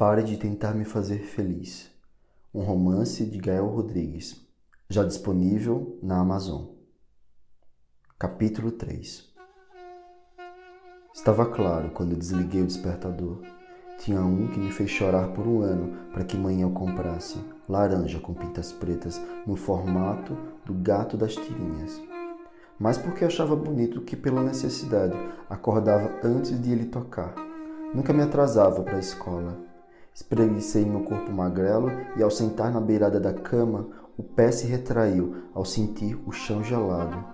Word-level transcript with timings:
Pare 0.00 0.22
de 0.22 0.38
tentar 0.38 0.72
me 0.72 0.86
fazer 0.86 1.18
feliz. 1.18 1.90
Um 2.54 2.62
romance 2.62 3.22
de 3.22 3.36
Gael 3.36 3.66
Rodrigues, 3.66 4.34
já 4.88 5.04
disponível 5.04 5.98
na 6.02 6.18
Amazon. 6.18 6.68
Capítulo 8.18 8.72
3 8.72 9.28
Estava 11.12 11.44
claro 11.44 11.90
quando 11.90 12.16
desliguei 12.16 12.62
o 12.62 12.66
despertador. 12.66 13.42
Tinha 13.98 14.22
um 14.22 14.48
que 14.48 14.58
me 14.58 14.72
fez 14.72 14.88
chorar 14.88 15.34
por 15.34 15.46
um 15.46 15.60
ano 15.60 15.94
para 16.14 16.24
que 16.24 16.34
manhã 16.34 16.62
eu 16.62 16.70
comprasse, 16.70 17.36
laranja 17.68 18.18
com 18.20 18.32
pintas 18.32 18.72
pretas, 18.72 19.20
no 19.46 19.54
formato 19.54 20.34
do 20.64 20.72
gato 20.72 21.14
das 21.14 21.34
tirinhas. 21.34 22.00
Mais 22.78 22.96
porque 22.96 23.26
achava 23.26 23.54
bonito 23.54 24.00
que 24.00 24.16
pela 24.16 24.42
necessidade 24.42 25.14
acordava 25.50 26.10
antes 26.24 26.58
de 26.58 26.72
ele 26.72 26.86
tocar. 26.86 27.34
Nunca 27.94 28.14
me 28.14 28.22
atrasava 28.22 28.82
para 28.82 28.96
a 28.96 29.00
escola 29.00 29.68
Espreguicei 30.14 30.84
meu 30.84 31.00
corpo 31.00 31.32
magrelo 31.32 31.90
e, 32.16 32.22
ao 32.22 32.30
sentar 32.30 32.72
na 32.72 32.80
beirada 32.80 33.18
da 33.18 33.32
cama, 33.32 33.88
o 34.16 34.22
pé 34.22 34.50
se 34.52 34.66
retraiu 34.66 35.44
ao 35.54 35.64
sentir 35.64 36.18
o 36.26 36.32
chão 36.32 36.62
gelado. 36.62 37.24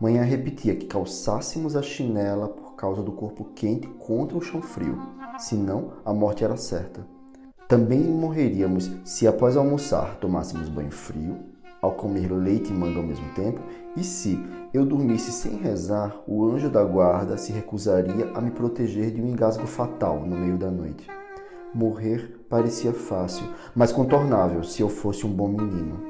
Manhã 0.00 0.22
repetia 0.22 0.74
que 0.74 0.86
calçássemos 0.86 1.76
a 1.76 1.82
chinela 1.82 2.48
por 2.48 2.74
causa 2.74 3.02
do 3.02 3.12
corpo 3.12 3.44
quente 3.54 3.86
contra 3.86 4.36
o 4.36 4.40
chão 4.40 4.60
frio, 4.60 4.98
senão 5.38 5.92
a 6.04 6.12
morte 6.12 6.42
era 6.42 6.56
certa. 6.56 7.06
Também 7.68 8.00
morreríamos 8.00 8.90
se, 9.04 9.28
após 9.28 9.56
almoçar, 9.56 10.16
tomássemos 10.16 10.68
banho 10.68 10.90
frio, 10.90 11.38
ao 11.80 11.92
comer 11.92 12.32
leite 12.32 12.72
e 12.72 12.76
manga 12.76 12.98
ao 12.98 13.06
mesmo 13.06 13.28
tempo, 13.34 13.60
e 13.96 14.02
se 14.02 14.38
eu 14.74 14.84
dormisse 14.84 15.30
sem 15.30 15.56
rezar, 15.56 16.20
o 16.26 16.44
anjo 16.44 16.68
da 16.68 16.84
guarda 16.84 17.36
se 17.36 17.52
recusaria 17.52 18.30
a 18.34 18.40
me 18.40 18.50
proteger 18.50 19.12
de 19.12 19.22
um 19.22 19.28
engasgo 19.28 19.66
fatal 19.66 20.20
no 20.20 20.36
meio 20.36 20.58
da 20.58 20.70
noite. 20.70 21.06
Morrer 21.74 22.44
parecia 22.50 22.92
fácil, 22.92 23.46
mas 23.74 23.92
contornável 23.92 24.62
se 24.62 24.82
eu 24.82 24.90
fosse 24.90 25.26
um 25.26 25.32
bom 25.32 25.48
menino. 25.48 26.02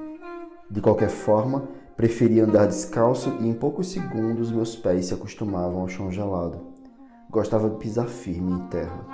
De 0.69 0.81
qualquer 0.81 1.09
forma, 1.09 1.69
preferia 1.97 2.43
andar 2.43 2.67
descalço 2.67 3.33
e 3.41 3.47
em 3.47 3.55
poucos 3.55 3.93
segundos 3.93 4.51
meus 4.51 4.75
pés 4.75 5.07
se 5.07 5.15
acostumavam 5.15 5.83
ao 5.83 5.89
chão 5.89 6.11
gelado. 6.11 6.59
Gostava 7.31 7.71
de 7.71 7.77
pisar 7.77 8.09
firme 8.09 8.51
em 8.53 8.67
terra. 8.67 9.07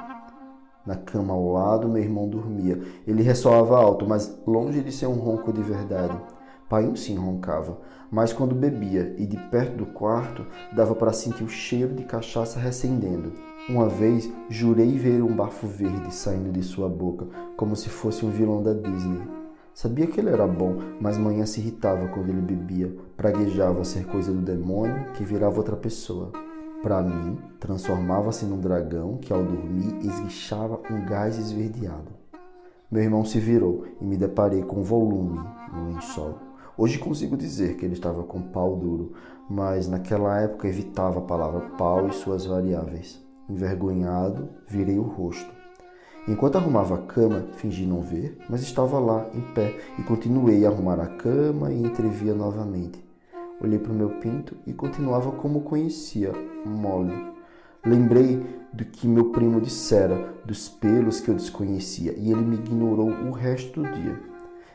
Na 0.87 0.97
cama 0.97 1.35
ao 1.35 1.53
lado, 1.53 1.87
meu 1.87 2.03
irmão 2.03 2.27
dormia. 2.27 2.81
Ele 3.07 3.23
ressoava 3.23 3.77
alto, 3.77 4.09
mas 4.09 4.41
longe 4.47 4.81
de 4.81 4.91
ser 4.91 5.07
um 5.07 5.19
ronco 5.19 5.53
de 5.53 5.61
verdade. 5.61 6.19
Pai 6.67 6.91
sim 6.97 7.17
roncava, 7.17 7.79
mas 8.11 8.33
quando 8.33 8.55
bebia 8.55 9.15
e 9.19 9.27
de 9.27 9.37
perto 9.51 9.77
do 9.77 9.87
quarto, 9.87 10.47
dava 10.73 10.95
para 10.95 11.13
sentir 11.13 11.45
o 11.45 11.49
cheiro 11.49 11.95
de 11.95 12.05
cachaça 12.05 12.59
recendendo. 12.59 13.35
Uma 13.69 13.87
vez 13.87 14.33
jurei 14.49 14.97
ver 14.97 15.23
um 15.23 15.37
bafo 15.37 15.67
verde 15.67 16.15
saindo 16.15 16.51
de 16.51 16.63
sua 16.63 16.89
boca, 16.89 17.27
como 17.55 17.77
se 17.77 17.91
fosse 17.91 18.25
um 18.25 18.31
vilão 18.31 18.63
da 18.63 18.73
Disney. 18.73 19.21
Sabia 19.75 20.07
que 20.07 20.19
ele 20.19 20.31
era 20.31 20.47
bom, 20.47 20.79
mas 20.99 21.19
manhã 21.19 21.45
se 21.45 21.61
irritava 21.61 22.09
quando 22.09 22.31
ele 22.31 22.41
bebia, 22.41 22.97
praguejava 23.15 23.85
ser 23.85 24.07
coisa 24.07 24.33
do 24.33 24.41
demônio 24.41 25.13
que 25.13 25.23
virava 25.23 25.59
outra 25.59 25.77
pessoa. 25.77 26.33
Para 26.83 27.03
mim, 27.03 27.37
transformava-se 27.61 28.47
num 28.47 28.59
dragão 28.59 29.19
que 29.19 29.35
ao 29.35 29.45
dormir 29.45 29.99
esguichava 30.01 30.81
um 30.91 31.05
gás 31.05 31.37
esverdeado. 31.37 32.11
Meu 32.91 33.03
irmão 33.03 33.23
se 33.23 33.39
virou 33.39 33.85
e 34.01 34.05
me 34.07 34.17
deparei 34.17 34.63
com 34.63 34.83
volume 34.83 35.39
no 35.75 35.89
lençol. 35.89 36.39
Hoje 36.75 36.99
consigo 36.99 37.37
dizer 37.37 37.77
que 37.77 37.85
ele 37.85 37.93
estava 37.93 38.23
com 38.23 38.41
pau 38.41 38.77
duro, 38.77 39.13
mas 39.47 39.87
naquela 39.87 40.41
época 40.41 40.69
evitava 40.69 41.19
a 41.19 41.23
palavra 41.23 41.61
pau 41.77 42.09
e 42.09 42.15
suas 42.15 42.47
variáveis. 42.47 43.28
Envergonhado, 43.49 44.49
virei 44.67 44.99
o 44.99 45.03
rosto. 45.03 45.51
Enquanto 46.29 46.57
arrumava 46.57 46.97
a 46.97 46.99
cama, 46.99 47.47
fingi 47.55 47.87
não 47.87 48.03
ver, 48.03 48.37
mas 48.51 48.61
estava 48.61 48.99
lá, 48.99 49.27
em 49.33 49.41
pé, 49.55 49.79
e 49.99 50.03
continuei 50.03 50.67
a 50.67 50.69
arrumar 50.69 51.01
a 51.01 51.07
cama 51.07 51.73
e 51.73 51.81
entrevia 51.81 52.35
novamente. 52.35 53.03
Olhei 53.63 53.79
para 53.79 53.91
o 53.91 53.95
meu 53.95 54.11
pinto 54.21 54.55
e 54.67 54.75
continuava 54.75 55.33
como 55.33 55.63
conhecia, 55.63 56.33
mole. 56.67 57.15
Lembrei 57.85 58.45
do 58.73 58.85
que 58.85 59.09
meu 59.09 59.31
primo 59.31 59.61
dissera, 59.61 60.35
dos 60.45 60.69
pelos 60.69 61.19
que 61.19 61.31
eu 61.31 61.35
desconhecia, 61.35 62.13
e 62.13 62.31
ele 62.31 62.43
me 62.43 62.57
ignorou 62.57 63.09
o 63.09 63.31
resto 63.31 63.83
do 63.83 63.91
dia. 63.91 64.21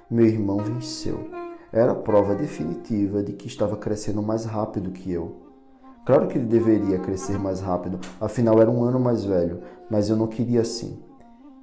Meu 0.10 0.26
irmão 0.26 0.58
venceu. 0.58 1.30
Era 1.72 1.92
a 1.92 1.96
prova 1.96 2.34
definitiva 2.34 3.22
de 3.22 3.34
que 3.34 3.48
estava 3.48 3.78
crescendo 3.78 4.24
mais 4.24 4.46
rápido 4.46 4.92
que 4.92 5.12
eu. 5.12 5.43
Claro 6.06 6.28
que 6.28 6.38
ele 6.38 6.46
deveria 6.46 7.00
crescer 7.00 7.40
mais 7.40 7.62
rápido, 7.62 7.98
afinal 8.20 8.60
era 8.60 8.70
um 8.70 8.84
ano 8.84 9.00
mais 9.00 9.24
velho, 9.24 9.62
mas 9.90 10.10
eu 10.10 10.18
não 10.18 10.28
queria 10.28 10.60
assim. 10.60 11.02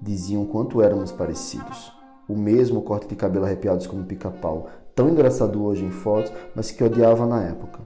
Diziam 0.01 0.47
quanto 0.47 0.81
éramos 0.81 1.13
parecidos. 1.13 1.93
O 2.27 2.35
mesmo 2.35 2.81
corte 2.81 3.07
de 3.07 3.17
cabelo 3.17 3.45
arrepiados 3.45 3.87
como 3.87 4.05
pica-pau, 4.05 4.69
tão 4.95 5.11
engraçado 5.11 5.63
hoje 5.63 5.85
em 5.85 5.91
fotos, 5.91 6.33
mas 6.55 6.71
que 6.71 6.83
odiava 6.83 7.27
na 7.27 7.43
época. 7.43 7.81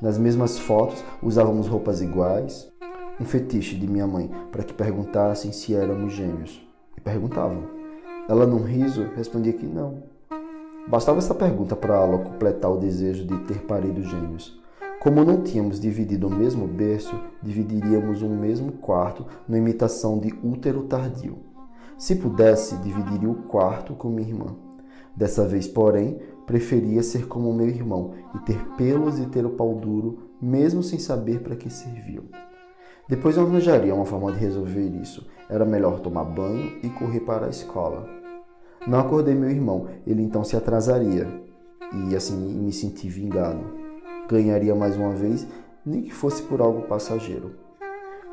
Nas 0.00 0.16
mesmas 0.16 0.58
fotos, 0.58 1.04
usávamos 1.22 1.68
roupas 1.68 2.00
iguais. 2.00 2.72
Um 3.20 3.26
fetiche 3.26 3.76
de 3.76 3.86
minha 3.86 4.06
mãe 4.06 4.30
para 4.50 4.62
que 4.62 4.72
perguntassem 4.72 5.52
se 5.52 5.74
éramos 5.74 6.12
gêmeos. 6.12 6.66
E 6.96 7.00
perguntavam. 7.02 7.64
Ela, 8.28 8.46
num 8.46 8.62
riso, 8.62 9.08
respondia 9.14 9.52
que 9.52 9.66
não. 9.66 10.02
Bastava 10.88 11.18
essa 11.18 11.34
pergunta 11.34 11.76
para 11.76 11.96
ela 11.96 12.18
completar 12.18 12.70
o 12.70 12.78
desejo 12.78 13.26
de 13.26 13.38
ter 13.40 13.62
parido 13.62 14.02
gêmeos. 14.02 14.58
Como 15.06 15.24
não 15.24 15.40
tínhamos 15.40 15.78
dividido 15.78 16.26
o 16.26 16.34
mesmo 16.34 16.66
berço, 16.66 17.16
dividiríamos 17.40 18.22
um 18.22 18.36
mesmo 18.36 18.72
quarto 18.72 19.24
na 19.48 19.56
imitação 19.56 20.18
de 20.18 20.34
útero 20.42 20.82
tardio. 20.82 21.38
Se 21.96 22.16
pudesse, 22.16 22.76
dividiria 22.78 23.30
o 23.30 23.44
quarto 23.44 23.94
com 23.94 24.08
minha 24.08 24.28
irmã. 24.28 24.56
Dessa 25.14 25.46
vez, 25.46 25.68
porém, 25.68 26.18
preferia 26.44 27.04
ser 27.04 27.28
como 27.28 27.52
meu 27.52 27.68
irmão 27.68 28.14
e 28.34 28.40
ter 28.40 28.58
pelos 28.76 29.20
e 29.20 29.26
ter 29.26 29.46
o 29.46 29.50
pau 29.50 29.76
duro, 29.76 30.32
mesmo 30.42 30.82
sem 30.82 30.98
saber 30.98 31.40
para 31.40 31.54
que 31.54 31.70
serviam. 31.70 32.24
Depois 33.08 33.36
eu 33.36 33.46
arranjaria 33.46 33.94
uma 33.94 34.06
forma 34.06 34.32
de 34.32 34.40
resolver 34.40 34.88
isso. 35.00 35.24
Era 35.48 35.64
melhor 35.64 36.00
tomar 36.00 36.24
banho 36.24 36.80
e 36.82 36.88
correr 36.88 37.20
para 37.20 37.46
a 37.46 37.50
escola. 37.50 38.08
Não 38.84 38.98
acordei 38.98 39.36
meu 39.36 39.50
irmão, 39.50 39.86
ele 40.04 40.22
então 40.22 40.42
se 40.42 40.56
atrasaria 40.56 41.28
e 41.92 42.16
assim 42.16 42.36
me 42.36 42.72
senti 42.72 43.08
vingado 43.08 43.85
ganharia 44.28 44.74
mais 44.74 44.96
uma 44.96 45.10
vez, 45.10 45.46
nem 45.84 46.02
que 46.02 46.12
fosse 46.12 46.42
por 46.42 46.60
algo 46.60 46.82
passageiro. 46.82 47.52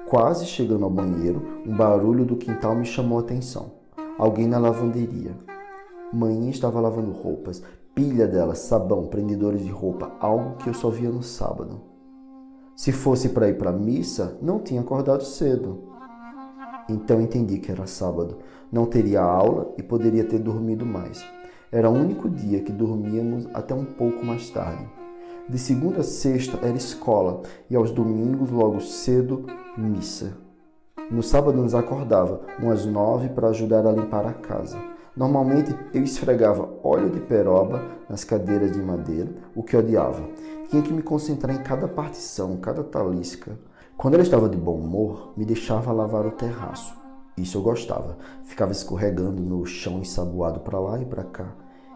Quase 0.08 0.46
chegando 0.46 0.84
ao 0.84 0.92
banheiro, 0.92 1.42
um 1.66 1.76
barulho 1.76 2.26
do 2.26 2.36
quintal 2.36 2.76
me 2.76 2.86
chamou 2.86 3.18
a 3.18 3.22
atenção. 3.22 3.72
Alguém 4.18 4.48
na 4.48 4.58
lavanderia. 4.58 5.32
Mãe 6.12 6.50
estava 6.50 6.80
lavando 6.80 7.12
roupas, 7.12 7.64
pilha 7.96 8.28
delas, 8.28 8.60
sabão, 8.60 9.08
prendedores 9.08 9.62
de 9.62 9.72
roupa, 9.72 10.12
algo 10.20 10.58
que 10.58 10.70
eu 10.70 10.74
só 10.74 10.90
via 10.90 11.10
no 11.10 11.24
sábado. 11.24 11.82
Se 12.76 12.92
fosse 12.92 13.30
para 13.30 13.50
ir 13.50 13.58
para 13.58 13.70
a 13.70 13.74
missa, 13.74 14.38
não 14.42 14.60
tinha 14.60 14.82
acordado 14.82 15.24
cedo. 15.24 15.84
Então 16.90 17.22
entendi 17.22 17.60
que 17.60 17.72
era 17.72 17.88
sábado, 17.88 18.38
não 18.72 18.86
teria 18.86 19.22
aula 19.22 19.74
e 19.78 19.84
poderia 19.84 20.24
ter 20.24 20.40
dormido 20.40 20.86
mais. 20.86 21.24
Era 21.72 21.90
o 21.90 21.94
único 21.94 22.30
dia 22.30 22.62
que 22.62 22.72
dormíamos 22.72 23.48
até 23.54 23.74
um 23.74 23.86
pouco 23.86 24.26
mais 24.26 24.50
tarde. 24.50 24.86
De 25.50 25.58
segunda 25.58 26.00
a 26.00 26.04
sexta 26.04 26.58
era 26.66 26.78
escola 26.78 27.42
e 27.70 27.76
aos 27.76 27.92
domingos, 27.92 28.50
logo 28.50 28.80
cedo, 28.80 29.46
missa. 29.78 30.38
No 31.12 31.22
sábado 31.22 31.62
nos 31.62 31.76
acordava, 31.76 32.42
umas 32.58 32.86
nove, 32.86 33.28
para 33.28 33.50
ajudar 33.50 33.86
a 33.86 33.92
limpar 33.92 34.26
a 34.26 34.34
casa. 34.34 34.78
Normalmente 35.16 35.76
eu 35.94 36.02
esfregava 36.02 36.70
óleo 36.82 37.10
de 37.10 37.20
peroba 37.20 37.84
nas 38.10 38.24
cadeiras 38.24 38.72
de 38.72 38.82
madeira, 38.82 39.30
o 39.54 39.62
que 39.62 39.76
odiava. 39.76 40.24
Tinha 40.70 40.82
que 40.82 40.94
me 40.94 41.04
concentrar 41.04 41.54
em 41.54 41.62
cada 41.62 41.90
partição, 41.90 42.56
cada 42.58 42.82
talisca. 42.82 43.60
Quando 43.98 44.14
ela 44.14 44.24
estava 44.24 44.48
de 44.48 44.58
bom 44.58 44.78
humor, 44.78 45.34
me 45.36 45.44
deixava 45.44 45.92
lavar 45.92 46.26
o 46.26 46.32
terraço. 46.32 46.96
Isso 47.38 47.58
eu 47.58 47.62
gostava. 47.62 48.18
Ficava 48.46 48.72
escorregando 48.72 49.42
no 49.42 49.66
chão 49.66 50.00
ensaboado 50.00 50.62
para 50.62 50.80
lá 50.80 51.00
e 51.02 51.06
para 51.06 51.26
cá. 51.26 51.54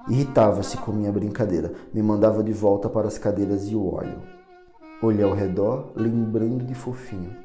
Irritava-se 0.09 0.77
com 0.77 0.91
minha 0.91 1.11
brincadeira, 1.11 1.73
me 1.93 2.01
mandava 2.01 2.41
de 2.41 2.53
volta 2.53 2.87
para 2.87 3.07
as 3.07 3.17
cadeiras 3.17 3.67
e 3.67 3.75
o 3.75 3.93
óleo. 3.93 4.21
Olhei 5.01 5.23
ao 5.23 5.33
redor, 5.33 5.91
lembrando 5.95 6.63
de 6.63 6.73
fofinho. 6.73 7.35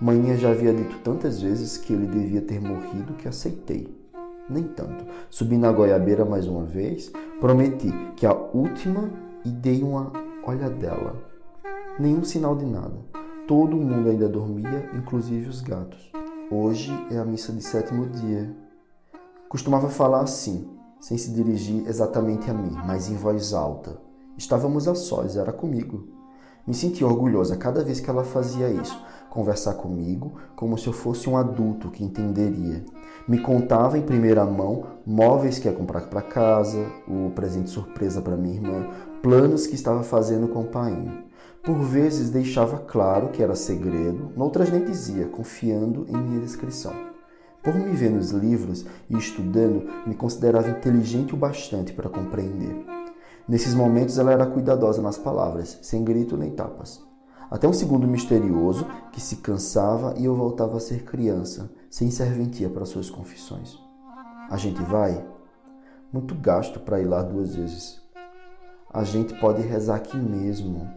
Manhã 0.00 0.36
já 0.36 0.50
havia 0.50 0.72
dito 0.72 0.98
tantas 1.02 1.40
vezes 1.40 1.76
que 1.76 1.92
ele 1.92 2.06
devia 2.06 2.42
ter 2.42 2.60
morrido 2.60 3.14
que 3.14 3.26
aceitei. 3.26 3.94
Nem 4.48 4.64
tanto. 4.64 5.04
Subi 5.30 5.56
na 5.56 5.72
goiabeira 5.72 6.24
mais 6.24 6.46
uma 6.46 6.64
vez, 6.64 7.10
prometi 7.40 7.92
que 8.16 8.26
a 8.26 8.34
última 8.34 9.10
e 9.44 9.48
dei 9.48 9.82
uma 9.82 10.12
olhadela. 10.44 11.16
Nenhum 11.98 12.24
sinal 12.24 12.54
de 12.54 12.66
nada. 12.66 12.94
Todo 13.46 13.76
mundo 13.76 14.10
ainda 14.10 14.28
dormia, 14.28 14.88
inclusive 14.94 15.48
os 15.48 15.60
gatos. 15.60 16.10
Hoje 16.50 16.92
é 17.10 17.18
a 17.18 17.24
missa 17.24 17.52
de 17.52 17.62
sétimo 17.62 18.06
dia. 18.08 18.54
Costumava 19.48 19.88
falar 19.88 20.20
assim: 20.20 20.68
sem 21.00 21.16
se 21.16 21.32
dirigir 21.32 21.88
exatamente 21.88 22.50
a 22.50 22.54
mim, 22.54 22.76
mas 22.86 23.10
em 23.10 23.14
voz 23.14 23.52
alta. 23.52 23.96
Estávamos 24.36 24.86
a 24.86 24.94
sós, 24.94 25.36
era 25.36 25.52
comigo. 25.52 26.08
Me 26.66 26.74
sentia 26.74 27.06
orgulhosa 27.06 27.56
cada 27.56 27.82
vez 27.82 28.00
que 28.00 28.08
ela 28.08 28.22
fazia 28.22 28.68
isso, 28.68 28.96
conversar 29.30 29.74
comigo 29.74 30.34
como 30.54 30.76
se 30.76 30.86
eu 30.86 30.92
fosse 30.92 31.28
um 31.28 31.36
adulto 31.36 31.90
que 31.90 32.04
entenderia. 32.04 32.84
Me 33.26 33.38
contava 33.38 33.98
em 33.98 34.02
primeira 34.02 34.44
mão 34.44 34.84
móveis 35.06 35.58
que 35.58 35.66
ia 35.68 35.74
comprar 35.74 36.02
para 36.02 36.22
casa, 36.22 36.86
o 37.08 37.30
presente 37.30 37.70
surpresa 37.70 38.20
para 38.20 38.36
minha 38.36 38.54
irmã, 38.54 38.88
planos 39.22 39.66
que 39.66 39.74
estava 39.74 40.02
fazendo 40.02 40.48
com 40.48 40.60
o 40.60 40.68
pai. 40.68 41.24
Por 41.62 41.78
vezes 41.78 42.30
deixava 42.30 42.78
claro 42.78 43.28
que 43.28 43.42
era 43.42 43.54
segredo, 43.54 44.32
noutras 44.36 44.70
nem 44.70 44.84
dizia, 44.84 45.26
confiando 45.26 46.06
em 46.08 46.16
minha 46.16 46.40
descrição. 46.40 47.09
Por 47.62 47.74
me 47.74 47.90
ver 47.90 48.10
nos 48.10 48.30
livros 48.30 48.86
e 49.08 49.16
estudando, 49.16 49.86
me 50.06 50.14
considerava 50.14 50.70
inteligente 50.70 51.34
o 51.34 51.36
bastante 51.36 51.92
para 51.92 52.08
compreender. 52.08 52.86
Nesses 53.46 53.74
momentos 53.74 54.18
ela 54.18 54.32
era 54.32 54.46
cuidadosa 54.46 55.02
nas 55.02 55.18
palavras, 55.18 55.78
sem 55.82 56.02
grito 56.02 56.36
nem 56.36 56.50
tapas. 56.50 57.02
Até 57.50 57.68
um 57.68 57.72
segundo 57.72 58.06
misterioso 58.06 58.86
que 59.12 59.20
se 59.20 59.36
cansava 59.36 60.14
e 60.16 60.24
eu 60.24 60.34
voltava 60.34 60.76
a 60.76 60.80
ser 60.80 61.04
criança, 61.04 61.70
sem 61.90 62.10
serventia 62.10 62.70
para 62.70 62.86
suas 62.86 63.10
confissões. 63.10 63.76
A 64.48 64.56
gente 64.56 64.80
vai? 64.82 65.24
Muito 66.12 66.34
gasto 66.34 66.80
para 66.80 67.00
ir 67.00 67.06
lá 67.06 67.22
duas 67.22 67.56
vezes. 67.56 68.00
A 68.92 69.04
gente 69.04 69.38
pode 69.38 69.62
rezar 69.62 69.96
aqui 69.96 70.16
mesmo, 70.16 70.88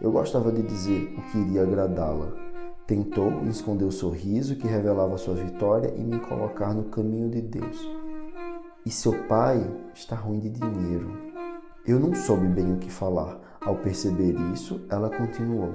eu 0.00 0.12
gostava 0.12 0.52
de 0.52 0.62
dizer 0.62 1.14
o 1.18 1.22
que 1.30 1.38
iria 1.38 1.62
agradá-la. 1.62 2.47
Tentou 2.88 3.44
esconder 3.44 3.84
o 3.84 3.92
sorriso 3.92 4.56
que 4.56 4.66
revelava 4.66 5.18
sua 5.18 5.34
vitória 5.34 5.92
e 5.94 6.02
me 6.02 6.18
colocar 6.20 6.72
no 6.72 6.84
caminho 6.84 7.28
de 7.28 7.42
Deus. 7.42 7.86
E 8.82 8.90
seu 8.90 9.12
pai 9.24 9.62
está 9.92 10.16
ruim 10.16 10.38
de 10.38 10.48
dinheiro. 10.48 11.12
Eu 11.86 12.00
não 12.00 12.14
soube 12.14 12.46
bem 12.46 12.72
o 12.72 12.78
que 12.78 12.90
falar. 12.90 13.58
Ao 13.60 13.76
perceber 13.76 14.34
isso, 14.54 14.80
ela 14.88 15.10
continuou: 15.10 15.74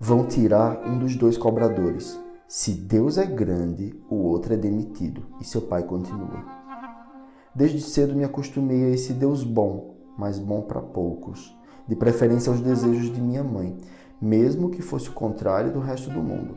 Vão 0.00 0.26
tirar 0.26 0.84
um 0.84 0.98
dos 0.98 1.14
dois 1.14 1.38
cobradores. 1.38 2.20
Se 2.48 2.72
Deus 2.72 3.16
é 3.16 3.26
grande, 3.26 3.94
o 4.10 4.16
outro 4.16 4.54
é 4.54 4.56
demitido. 4.56 5.22
E 5.40 5.44
seu 5.44 5.60
pai 5.60 5.84
continua. 5.84 6.44
Desde 7.54 7.80
cedo 7.80 8.12
me 8.12 8.24
acostumei 8.24 8.86
a 8.86 8.90
esse 8.90 9.12
Deus 9.12 9.44
bom, 9.44 9.94
mas 10.18 10.40
bom 10.40 10.62
para 10.62 10.80
poucos 10.80 11.56
de 11.86 11.94
preferência 11.94 12.50
aos 12.50 12.60
desejos 12.60 13.12
de 13.12 13.20
minha 13.20 13.44
mãe, 13.44 13.76
mesmo 14.24 14.70
que 14.70 14.80
fosse 14.80 15.10
o 15.10 15.12
contrário 15.12 15.70
do 15.70 15.80
resto 15.80 16.08
do 16.08 16.22
mundo. 16.22 16.56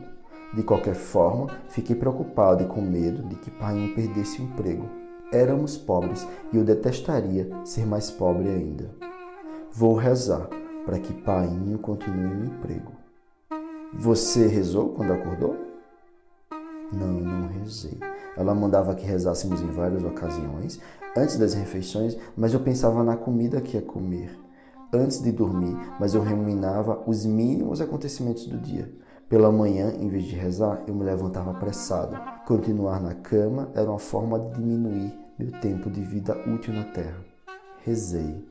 De 0.54 0.62
qualquer 0.62 0.94
forma, 0.94 1.48
fiquei 1.68 1.94
preocupado 1.94 2.64
e 2.64 2.66
com 2.66 2.80
medo 2.80 3.22
de 3.28 3.34
que 3.36 3.50
Painho 3.50 3.94
perdesse 3.94 4.40
o 4.40 4.44
emprego. 4.44 4.88
Éramos 5.30 5.76
pobres 5.76 6.26
e 6.50 6.56
eu 6.56 6.64
detestaria 6.64 7.46
ser 7.66 7.84
mais 7.84 8.10
pobre 8.10 8.48
ainda. 8.48 8.90
Vou 9.70 9.94
rezar 9.94 10.48
para 10.86 10.98
que 10.98 11.12
Painho 11.12 11.78
continue 11.78 12.34
no 12.34 12.46
emprego. 12.46 12.92
Você 13.92 14.46
rezou 14.46 14.88
quando 14.94 15.12
acordou? 15.12 15.54
Não, 16.90 17.12
não 17.12 17.48
rezei. 17.48 17.98
Ela 18.34 18.54
mandava 18.54 18.94
que 18.94 19.04
rezássemos 19.04 19.60
em 19.60 19.70
várias 19.70 20.02
ocasiões, 20.02 20.80
antes 21.14 21.36
das 21.36 21.52
refeições, 21.52 22.16
mas 22.34 22.54
eu 22.54 22.60
pensava 22.60 23.04
na 23.04 23.16
comida 23.16 23.60
que 23.60 23.76
ia 23.76 23.82
comer 23.82 24.47
antes 24.92 25.22
de 25.22 25.32
dormir, 25.32 25.76
mas 25.98 26.14
eu 26.14 26.22
ruminava 26.22 27.02
os 27.06 27.24
mínimos 27.24 27.80
acontecimentos 27.80 28.46
do 28.46 28.58
dia. 28.58 28.92
Pela 29.28 29.52
manhã, 29.52 29.92
em 29.98 30.08
vez 30.08 30.24
de 30.24 30.34
rezar, 30.34 30.82
eu 30.86 30.94
me 30.94 31.04
levantava 31.04 31.50
apressado. 31.50 32.18
Continuar 32.46 33.00
na 33.00 33.14
cama 33.14 33.70
era 33.74 33.90
uma 33.90 33.98
forma 33.98 34.38
de 34.38 34.54
diminuir 34.54 35.12
meu 35.38 35.52
tempo 35.60 35.90
de 35.90 36.00
vida 36.00 36.34
útil 36.48 36.72
na 36.72 36.84
terra. 36.84 37.18
Rezei. 37.84 38.46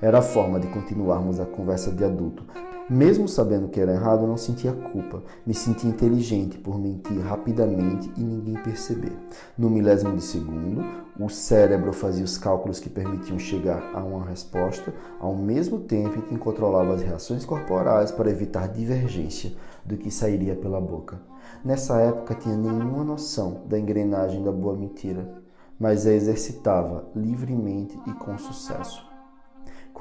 Era 0.00 0.18
a 0.18 0.22
forma 0.22 0.58
de 0.58 0.68
continuarmos 0.68 1.38
a 1.38 1.44
conversa 1.44 1.90
de 1.90 2.04
adulto, 2.04 2.44
mesmo 2.92 3.26
sabendo 3.26 3.68
que 3.68 3.80
era 3.80 3.92
errado, 3.92 4.22
eu 4.22 4.28
não 4.28 4.36
sentia 4.36 4.72
culpa. 4.72 5.22
Me 5.46 5.54
sentia 5.54 5.88
inteligente 5.88 6.58
por 6.58 6.78
mentir 6.78 7.18
rapidamente 7.20 8.12
e 8.16 8.20
ninguém 8.20 8.54
perceber. 8.62 9.16
No 9.56 9.70
milésimo 9.70 10.14
de 10.14 10.22
segundo, 10.22 10.84
o 11.18 11.28
cérebro 11.28 11.92
fazia 11.92 12.24
os 12.24 12.36
cálculos 12.36 12.78
que 12.78 12.90
permitiam 12.90 13.38
chegar 13.38 13.82
a 13.94 14.04
uma 14.04 14.24
resposta, 14.24 14.92
ao 15.18 15.34
mesmo 15.34 15.80
tempo 15.80 16.22
que 16.22 16.36
controlava 16.36 16.94
as 16.94 17.02
reações 17.02 17.44
corporais 17.44 18.12
para 18.12 18.30
evitar 18.30 18.68
divergência 18.68 19.52
do 19.84 19.96
que 19.96 20.10
sairia 20.10 20.54
pela 20.54 20.80
boca. 20.80 21.20
Nessa 21.64 21.98
época 21.98 22.34
tinha 22.34 22.56
nenhuma 22.56 23.04
noção 23.04 23.62
da 23.66 23.78
engrenagem 23.78 24.42
da 24.42 24.52
boa 24.52 24.76
mentira, 24.76 25.42
mas 25.78 26.06
a 26.06 26.12
exercitava 26.12 27.08
livremente 27.16 27.98
e 28.06 28.12
com 28.12 28.36
sucesso. 28.38 29.11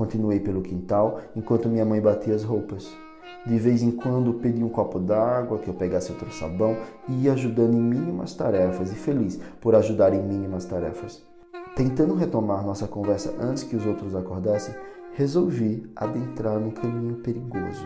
Continuei 0.02 0.40
pelo 0.40 0.64
quintal 0.64 1.22
enquanto 1.36 1.70
minha 1.70 1.86
mãe 1.86 2.02
batia 2.02 2.34
as 2.34 2.44
roupas. 2.44 2.92
De 3.46 3.56
vez 3.60 3.84
em 3.84 3.92
quando 3.92 4.34
pedia 4.34 4.66
um 4.66 4.70
copo 4.70 5.00
d'água, 5.00 5.60
que 5.60 5.68
eu 5.68 5.76
pegasse 5.76 6.12
outro 6.12 6.34
sabão 6.34 6.76
e 7.08 7.26
ia 7.26 7.34
ajudando 7.34 7.76
em 7.76 7.80
mínimas 7.80 8.34
tarefas 8.34 8.92
e 8.92 8.96
feliz 8.96 9.40
por 9.60 9.76
ajudar 9.76 10.12
em 10.12 10.20
mínimas 10.20 10.66
tarefas. 10.66 11.24
Tentando 11.76 12.16
retomar 12.16 12.66
nossa 12.66 12.88
conversa 12.88 13.36
antes 13.40 13.62
que 13.62 13.76
os 13.76 13.86
outros 13.86 14.16
acordassem, 14.16 14.74
resolvi 15.14 15.88
adentrar 15.96 16.60
num 16.60 16.72
caminho 16.72 17.18
perigoso. 17.18 17.86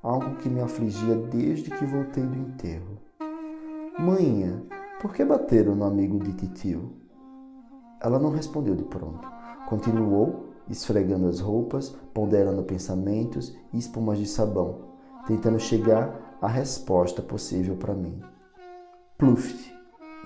Algo 0.00 0.36
que 0.36 0.48
me 0.48 0.60
afligia 0.60 1.16
desde 1.16 1.68
que 1.68 1.84
voltei 1.84 2.22
do 2.22 2.38
enterro. 2.38 2.96
Mãinha, 3.98 4.62
por 5.02 5.12
que 5.12 5.24
bateram 5.24 5.74
no 5.74 5.84
amigo 5.84 6.20
de 6.20 6.32
titio? 6.34 6.92
Ela 8.00 8.20
não 8.20 8.30
respondeu 8.30 8.76
de 8.76 8.84
pronto. 8.84 9.26
Continuou 9.68 10.47
esfregando 10.68 11.28
as 11.28 11.40
roupas, 11.40 11.94
ponderando 12.12 12.62
pensamentos 12.62 13.56
e 13.72 13.78
espumas 13.78 14.18
de 14.18 14.26
sabão, 14.26 14.80
tentando 15.26 15.58
chegar 15.58 16.38
à 16.40 16.48
resposta 16.48 17.22
possível 17.22 17.76
para 17.76 17.94
mim. 17.94 18.20
Pluft, 19.16 19.74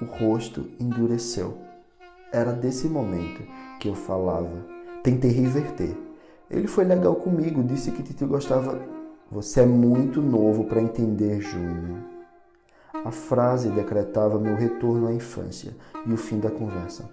o 0.00 0.05
rosto 0.05 0.69
endureceu. 0.79 1.56
Era 2.33 2.53
desse 2.53 2.87
momento 2.89 3.43
que 3.81 3.89
eu 3.89 3.94
falava. 3.94 4.67
Tentei 5.03 5.31
reverter. 5.31 5.97
Ele 6.50 6.67
foi 6.67 6.85
legal 6.85 7.15
comigo, 7.17 7.62
disse 7.62 7.91
que 7.91 8.03
Titi 8.03 8.25
gostava. 8.25 8.81
Você 9.31 9.62
é 9.62 9.67
muito 9.67 10.21
novo 10.21 10.65
para 10.65 10.83
entender, 10.83 11.41
Júnior. 11.41 12.00
A 13.05 13.11
frase 13.11 13.71
decretava 13.71 14.38
meu 14.38 14.55
retorno 14.55 15.09
à 15.09 15.12
infância 15.12 15.75
e 16.06 16.12
o 16.12 16.17
fim 16.17 16.38
da 16.38 16.50
conversa. 16.50 17.09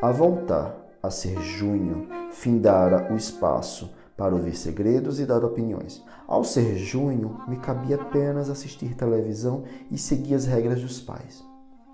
A 0.00 0.12
voltar, 0.12 0.83
a 1.04 1.10
ser 1.10 1.38
junho, 1.42 2.08
findara 2.30 3.12
o 3.12 3.16
espaço 3.16 3.92
para 4.16 4.34
ouvir 4.34 4.56
segredos 4.56 5.20
e 5.20 5.26
dar 5.26 5.44
opiniões. 5.44 6.02
Ao 6.26 6.42
ser 6.42 6.76
junho, 6.76 7.40
me 7.46 7.58
cabia 7.58 7.96
apenas 7.96 8.48
assistir 8.48 8.94
televisão 8.94 9.64
e 9.90 9.98
seguir 9.98 10.34
as 10.34 10.46
regras 10.46 10.80
dos 10.80 11.00
pais. 11.00 11.44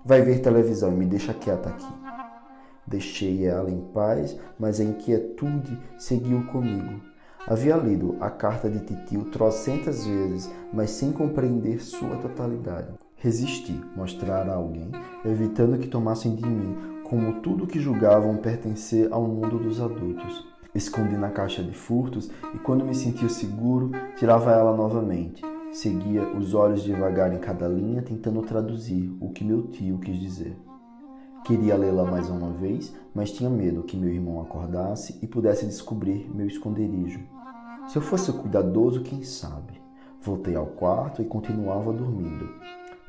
Vai 0.05 0.21
ver 0.21 0.39
televisão 0.39 0.93
e 0.93 0.95
me 0.95 1.05
deixa 1.05 1.33
quieta 1.33 1.69
aqui. 1.69 1.93
Deixei 2.87 3.45
ela 3.45 3.69
em 3.69 3.81
paz, 3.93 4.37
mas 4.57 4.79
a 4.79 4.83
inquietude 4.83 5.77
seguiu 5.97 6.45
comigo. 6.47 7.01
Havia 7.47 7.75
lido 7.75 8.15
a 8.21 8.29
carta 8.29 8.69
de 8.69 8.79
titio 8.79 9.25
trocentas 9.25 10.05
vezes, 10.05 10.49
mas 10.71 10.91
sem 10.91 11.11
compreender 11.11 11.81
sua 11.81 12.15
totalidade. 12.17 12.93
Resisti, 13.17 13.79
mostrar 13.95 14.49
a 14.49 14.55
alguém, 14.55 14.89
evitando 15.25 15.77
que 15.77 15.87
tomassem 15.87 16.35
de 16.35 16.45
mim 16.45 17.00
como 17.11 17.41
tudo 17.41 17.67
que 17.67 17.77
julgavam 17.77 18.37
pertencer 18.37 19.11
ao 19.11 19.23
mundo 19.23 19.59
dos 19.59 19.81
adultos. 19.81 20.47
Escondi 20.73 21.17
na 21.17 21.29
caixa 21.29 21.61
de 21.61 21.73
furtos 21.73 22.31
e, 22.55 22.57
quando 22.59 22.85
me 22.85 22.95
sentia 22.95 23.27
seguro, 23.27 23.91
tirava 24.15 24.53
ela 24.53 24.73
novamente. 24.73 25.43
Seguia 25.73 26.25
os 26.37 26.53
olhos 26.53 26.83
devagar 26.83 27.33
em 27.33 27.37
cada 27.37 27.67
linha, 27.67 28.01
tentando 28.01 28.41
traduzir 28.43 29.13
o 29.19 29.29
que 29.29 29.43
meu 29.43 29.63
tio 29.63 29.99
quis 29.99 30.17
dizer. 30.17 30.57
Queria 31.43 31.75
lê-la 31.75 32.09
mais 32.09 32.29
uma 32.29 32.49
vez, 32.49 32.95
mas 33.13 33.33
tinha 33.33 33.49
medo 33.49 33.83
que 33.83 33.97
meu 33.97 34.09
irmão 34.09 34.39
acordasse 34.39 35.19
e 35.21 35.27
pudesse 35.27 35.65
descobrir 35.65 36.33
meu 36.33 36.47
esconderijo. 36.47 37.19
Se 37.89 37.97
eu 37.97 38.01
fosse 38.01 38.31
cuidadoso, 38.31 39.03
quem 39.03 39.21
sabe? 39.21 39.81
Voltei 40.21 40.55
ao 40.55 40.67
quarto 40.67 41.21
e 41.21 41.25
continuava 41.25 41.91
dormindo. 41.91 42.47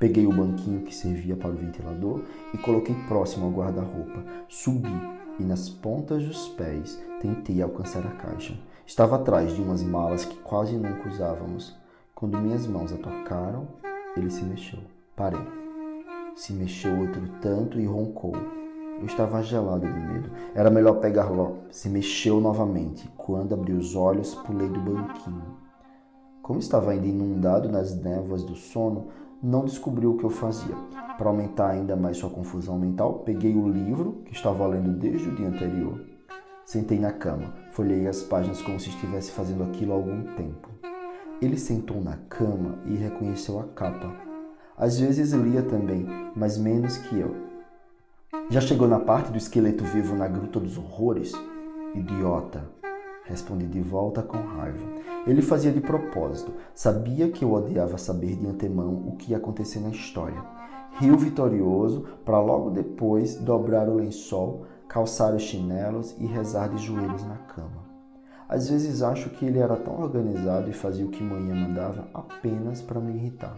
Peguei 0.02 0.26
o 0.26 0.32
banquinho 0.32 0.80
que 0.80 0.92
servia 0.92 1.36
para 1.36 1.52
o 1.52 1.56
ventilador 1.56 2.22
e 2.52 2.58
coloquei 2.58 2.92
próximo 3.06 3.46
ao 3.46 3.52
guarda-roupa. 3.52 4.24
Subi 4.48 4.90
e 5.38 5.44
nas 5.44 5.68
pontas 5.68 6.24
dos 6.24 6.48
pés 6.48 7.00
tentei 7.20 7.62
alcançar 7.62 8.04
a 8.04 8.10
caixa. 8.10 8.58
Estava 8.84 9.14
atrás 9.14 9.54
de 9.54 9.62
umas 9.62 9.80
malas 9.80 10.24
que 10.24 10.34
quase 10.38 10.76
nunca 10.76 11.08
usávamos. 11.08 11.78
Quando 12.16 12.36
minhas 12.36 12.66
mãos 12.66 12.92
a 12.92 12.96
tocaram, 12.96 13.68
ele 14.16 14.28
se 14.28 14.42
mexeu. 14.42 14.80
Parei. 15.14 15.46
Se 16.34 16.52
mexeu 16.52 16.98
outro 16.98 17.22
tanto 17.40 17.78
e 17.78 17.86
roncou. 17.86 18.34
Eu 18.98 19.06
estava 19.06 19.40
gelado 19.40 19.86
de 19.86 20.00
medo. 20.00 20.32
Era 20.52 20.68
melhor 20.68 20.94
pegar 20.94 21.30
logo. 21.30 21.58
Se 21.70 21.88
mexeu 21.88 22.40
novamente. 22.40 23.08
Quando 23.16 23.54
abri 23.54 23.72
os 23.72 23.94
olhos, 23.94 24.34
pulei 24.34 24.68
do 24.68 24.80
banquinho. 24.80 25.62
Como 26.42 26.58
estava 26.58 26.90
ainda 26.90 27.06
inundado 27.06 27.68
nas 27.68 27.94
névoas 27.94 28.42
do 28.42 28.56
sono, 28.56 29.06
não 29.42 29.64
descobriu 29.64 30.12
o 30.12 30.16
que 30.16 30.24
eu 30.24 30.30
fazia. 30.30 30.74
Para 31.18 31.28
aumentar 31.28 31.70
ainda 31.70 31.96
mais 31.96 32.16
sua 32.18 32.30
confusão 32.30 32.78
mental, 32.78 33.20
peguei 33.24 33.56
o 33.56 33.68
livro 33.68 34.22
que 34.24 34.32
estava 34.32 34.66
lendo 34.66 34.96
desde 34.96 35.28
o 35.28 35.34
dia 35.34 35.48
anterior. 35.48 36.00
Sentei 36.64 36.98
na 36.98 37.12
cama, 37.12 37.52
folhei 37.72 38.06
as 38.06 38.22
páginas 38.22 38.62
como 38.62 38.78
se 38.78 38.88
estivesse 38.88 39.32
fazendo 39.32 39.64
aquilo 39.64 39.92
há 39.92 39.96
algum 39.96 40.22
tempo. 40.36 40.68
Ele 41.40 41.58
sentou 41.58 42.00
na 42.00 42.16
cama 42.28 42.78
e 42.86 42.94
reconheceu 42.94 43.58
a 43.58 43.64
capa. 43.64 44.14
Às 44.76 45.00
vezes 45.00 45.32
lia 45.32 45.62
também, 45.62 46.06
mas 46.36 46.56
menos 46.56 46.96
que 46.98 47.18
eu. 47.18 47.34
Já 48.48 48.60
chegou 48.60 48.86
na 48.86 49.00
parte 49.00 49.32
do 49.32 49.38
esqueleto 49.38 49.84
vivo 49.84 50.14
na 50.14 50.28
Gruta 50.28 50.60
dos 50.60 50.78
Horrores? 50.78 51.32
Idiota, 51.94 52.64
respondi 53.32 53.66
de 53.66 53.80
volta 53.80 54.22
com 54.22 54.36
raiva. 54.36 54.86
Ele 55.26 55.40
fazia 55.40 55.72
de 55.72 55.80
propósito, 55.80 56.52
sabia 56.74 57.30
que 57.30 57.44
eu 57.44 57.52
odiava 57.52 57.96
saber 57.96 58.36
de 58.36 58.46
antemão 58.46 58.94
o 59.08 59.16
que 59.16 59.32
ia 59.32 59.38
acontecer 59.38 59.80
na 59.80 59.88
história. 59.88 60.42
Riu 60.98 61.16
vitorioso 61.16 62.04
para 62.24 62.40
logo 62.40 62.70
depois 62.70 63.36
dobrar 63.36 63.88
o 63.88 63.94
lençol, 63.94 64.66
calçar 64.86 65.34
os 65.34 65.42
chinelos 65.42 66.14
e 66.18 66.26
rezar 66.26 66.68
de 66.68 66.76
joelhos 66.76 67.24
na 67.24 67.36
cama. 67.36 67.90
Às 68.46 68.68
vezes 68.68 69.02
acho 69.02 69.30
que 69.30 69.46
ele 69.46 69.58
era 69.58 69.76
tão 69.76 69.98
organizado 69.98 70.68
e 70.68 70.74
fazia 70.74 71.06
o 71.06 71.08
que 71.08 71.22
manhã 71.22 71.54
mandava 71.54 72.06
apenas 72.12 72.82
para 72.82 73.00
me 73.00 73.14
irritar. 73.14 73.56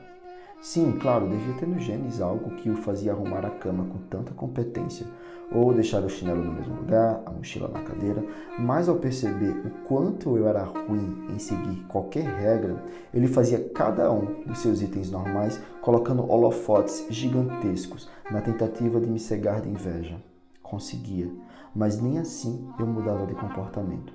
Sim, 0.61 0.93
claro, 1.01 1.29
devia 1.29 1.55
ter 1.55 1.67
no 1.67 1.79
genes 1.81 2.21
algo 2.21 2.55
que 2.57 2.71
o 2.71 2.77
fazia 2.77 3.13
arrumar 3.13 3.45
a 3.45 3.51
cama 3.51 3.85
com 3.85 3.99
tanta 4.09 4.33
competência, 4.33 5.07
ou 5.53 5.73
deixar 5.73 6.03
o 6.03 6.09
chinelo 6.09 6.43
no 6.43 6.53
mesmo 6.53 6.77
lugar, 6.77 7.23
a 7.25 7.31
mochila 7.31 7.69
na 7.69 7.83
cadeira, 7.83 8.25
mas 8.59 8.89
ao 8.89 8.97
perceber 8.97 9.51
o 9.51 9.71
quanto 9.87 10.37
eu 10.37 10.49
era 10.49 10.65
ruim 10.65 11.27
em 11.31 11.39
seguir 11.39 11.85
qualquer 11.89 12.25
regra, 12.25 12.83
ele 13.13 13.29
fazia 13.29 13.69
cada 13.75 14.11
um 14.13 14.43
dos 14.45 14.59
seus 14.59 14.83
itens 14.83 15.11
normais 15.11 15.61
colocando 15.81 16.29
holofotes 16.31 17.07
gigantescos 17.11 18.09
na 18.31 18.41
tentativa 18.41 19.01
de 19.01 19.09
me 19.09 19.19
cegar 19.19 19.61
de 19.61 19.69
inveja. 19.69 20.17
Conseguia, 20.63 21.31
mas 21.75 22.01
nem 22.01 22.19
assim 22.19 22.69
eu 22.79 22.87
mudava 22.87 23.27
de 23.27 23.35
comportamento. 23.35 24.13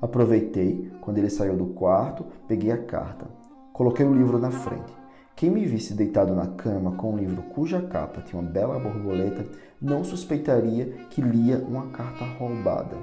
Aproveitei, 0.00 0.90
quando 1.00 1.18
ele 1.18 1.30
saiu 1.30 1.56
do 1.56 1.66
quarto, 1.66 2.24
peguei 2.46 2.70
a 2.70 2.78
carta, 2.78 3.26
coloquei 3.72 4.06
o 4.06 4.14
livro 4.14 4.38
na 4.38 4.50
frente 4.50 5.00
quem 5.40 5.48
me 5.48 5.64
visse 5.64 5.94
deitado 5.94 6.34
na 6.34 6.48
cama 6.48 6.92
com 6.92 7.14
um 7.14 7.16
livro 7.16 7.40
cuja 7.44 7.80
capa 7.80 8.20
tinha 8.20 8.38
uma 8.38 8.46
bela 8.46 8.78
borboleta 8.78 9.46
não 9.80 10.04
suspeitaria 10.04 10.86
que 11.08 11.22
lia 11.22 11.58
uma 11.58 11.86
carta 11.88 12.24
roubada. 12.38 12.96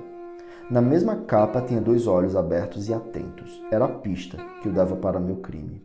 Na 0.70 0.82
mesma 0.82 1.16
capa 1.16 1.62
tinha 1.62 1.82
dois 1.82 2.08
olhos 2.08 2.36
abertos 2.36 2.90
e 2.90 2.94
atentos. 2.94 3.64
Era 3.72 3.86
a 3.86 3.90
pista 3.90 4.38
que 4.62 4.68
eu 4.68 4.74
dava 4.74 4.96
para 4.96 5.20
meu 5.20 5.38
crime. 5.38 5.82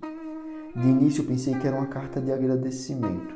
De 0.75 0.89
início 0.89 1.25
pensei 1.25 1.55
que 1.55 1.67
era 1.67 1.77
uma 1.77 1.87
carta 1.87 2.21
de 2.21 2.33
agradecimento. 2.33 3.35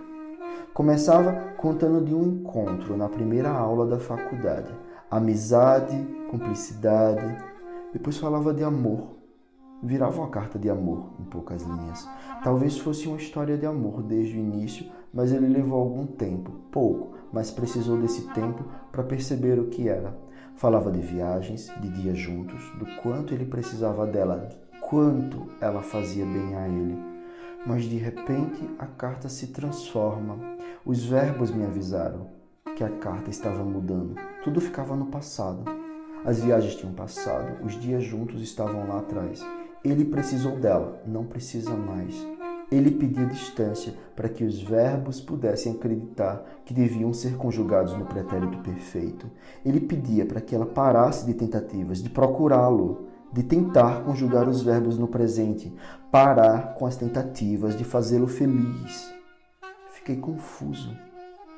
Começava 0.74 1.32
contando 1.56 2.04
de 2.04 2.14
um 2.14 2.24
encontro 2.24 2.96
na 2.96 3.08
primeira 3.08 3.50
aula 3.50 3.86
da 3.86 3.98
faculdade. 3.98 4.70
Amizade, 5.10 5.96
cumplicidade. 6.30 7.38
Depois 7.92 8.18
falava 8.18 8.52
de 8.52 8.64
amor, 8.64 9.16
virava 9.82 10.20
uma 10.20 10.30
carta 10.30 10.58
de 10.58 10.70
amor, 10.70 11.10
em 11.20 11.24
poucas 11.24 11.62
linhas. 11.62 12.08
Talvez 12.42 12.78
fosse 12.78 13.06
uma 13.08 13.16
história 13.16 13.56
de 13.56 13.66
amor 13.66 14.02
desde 14.02 14.36
o 14.36 14.40
início, 14.40 14.86
mas 15.12 15.32
ele 15.32 15.48
levou 15.48 15.80
algum 15.80 16.06
tempo, 16.06 16.52
pouco, 16.70 17.14
mas 17.32 17.50
precisou 17.50 17.98
desse 17.98 18.22
tempo 18.32 18.64
para 18.90 19.02
perceber 19.02 19.58
o 19.58 19.68
que 19.68 19.88
era. 19.88 20.16
Falava 20.56 20.90
de 20.90 21.00
viagens, 21.00 21.70
de 21.80 21.88
dias 21.90 22.16
juntos, 22.16 22.62
do 22.78 22.86
quanto 23.02 23.34
ele 23.34 23.44
precisava 23.44 24.06
dela, 24.06 24.48
de 24.48 24.80
quanto 24.80 25.46
ela 25.60 25.82
fazia 25.82 26.24
bem 26.24 26.56
a 26.56 26.66
ele. 26.66 26.98
Mas 27.66 27.84
de 27.84 27.96
repente 27.96 28.68
a 28.78 28.86
carta 28.86 29.28
se 29.28 29.48
transforma. 29.48 30.38
Os 30.84 31.04
verbos 31.04 31.50
me 31.50 31.64
avisaram 31.64 32.28
que 32.76 32.84
a 32.84 32.90
carta 32.90 33.30
estava 33.30 33.64
mudando. 33.64 34.14
Tudo 34.44 34.60
ficava 34.60 34.94
no 34.94 35.06
passado. 35.06 35.64
As 36.24 36.40
viagens 36.40 36.74
tinham 36.76 36.92
passado, 36.92 37.64
os 37.64 37.78
dias 37.80 38.02
juntos 38.02 38.40
estavam 38.40 38.88
lá 38.88 38.98
atrás. 38.98 39.44
Ele 39.86 40.04
precisou 40.04 40.58
dela, 40.58 41.00
não 41.06 41.24
precisa 41.24 41.70
mais. 41.76 42.12
Ele 42.72 42.90
pedia 42.90 43.24
distância 43.24 43.94
para 44.16 44.28
que 44.28 44.42
os 44.42 44.60
verbos 44.60 45.20
pudessem 45.20 45.74
acreditar 45.74 46.44
que 46.64 46.74
deviam 46.74 47.12
ser 47.12 47.36
conjugados 47.36 47.96
no 47.96 48.04
pretérito 48.04 48.58
perfeito. 48.58 49.30
Ele 49.64 49.78
pedia 49.78 50.26
para 50.26 50.40
que 50.40 50.56
ela 50.56 50.66
parasse 50.66 51.24
de 51.24 51.34
tentativas 51.34 52.02
de 52.02 52.10
procurá-lo, 52.10 53.06
de 53.32 53.44
tentar 53.44 54.02
conjugar 54.02 54.48
os 54.48 54.60
verbos 54.60 54.98
no 54.98 55.06
presente, 55.06 55.72
parar 56.10 56.74
com 56.74 56.84
as 56.84 56.96
tentativas 56.96 57.78
de 57.78 57.84
fazê-lo 57.84 58.26
feliz. 58.26 59.14
Fiquei 59.92 60.16
confuso. 60.16 60.92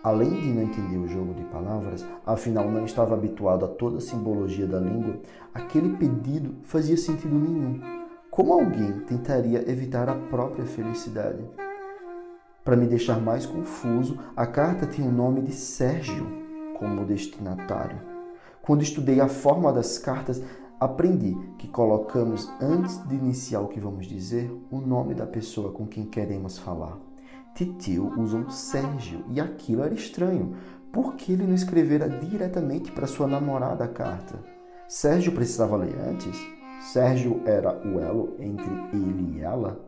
Além 0.04 0.28
de 0.28 0.48
não 0.48 0.62
entender 0.64 0.98
o 0.98 1.08
jogo 1.08 1.32
de 1.32 1.44
palavras, 1.44 2.04
afinal 2.26 2.70
não 2.70 2.84
estava 2.84 3.14
habituado 3.14 3.64
a 3.64 3.68
toda 3.68 3.96
a 3.96 4.02
simbologia 4.02 4.66
da 4.66 4.78
língua, 4.78 5.18
aquele 5.54 5.96
pedido 5.96 6.56
fazia 6.62 6.96
sentido 6.96 7.34
nenhum. 7.34 7.97
Como 8.38 8.52
alguém 8.52 9.00
tentaria 9.00 9.68
evitar 9.68 10.08
a 10.08 10.14
própria 10.14 10.64
felicidade? 10.64 11.44
Para 12.64 12.76
me 12.76 12.86
deixar 12.86 13.20
mais 13.20 13.44
confuso, 13.44 14.16
a 14.36 14.46
carta 14.46 14.86
tinha 14.86 15.08
o 15.08 15.12
nome 15.12 15.42
de 15.42 15.50
Sérgio 15.50 16.24
como 16.78 17.04
destinatário. 17.04 18.00
Quando 18.62 18.84
estudei 18.84 19.20
a 19.20 19.26
forma 19.26 19.72
das 19.72 19.98
cartas, 19.98 20.40
aprendi 20.78 21.36
que 21.58 21.66
colocamos 21.66 22.48
antes 22.60 23.04
de 23.08 23.16
iniciar 23.16 23.60
o 23.60 23.66
que 23.66 23.80
vamos 23.80 24.06
dizer 24.06 24.48
o 24.70 24.80
nome 24.80 25.14
da 25.14 25.26
pessoa 25.26 25.72
com 25.72 25.84
quem 25.84 26.06
queremos 26.06 26.60
falar. 26.60 26.96
Titio 27.56 28.16
usou 28.20 28.48
Sérgio 28.50 29.24
e 29.30 29.40
aquilo 29.40 29.82
era 29.82 29.94
estranho. 29.94 30.54
Por 30.92 31.16
que 31.16 31.32
ele 31.32 31.44
não 31.44 31.56
escrevera 31.56 32.08
diretamente 32.08 32.92
para 32.92 33.08
sua 33.08 33.26
namorada 33.26 33.82
a 33.82 33.88
carta? 33.88 34.38
Sérgio 34.86 35.32
precisava 35.32 35.76
ler 35.76 35.98
antes? 35.98 36.57
Sérgio 36.80 37.42
era 37.44 37.76
o 37.86 37.98
elo 37.98 38.36
entre 38.38 38.70
ele 38.92 39.36
e 39.36 39.40
ela? 39.40 39.80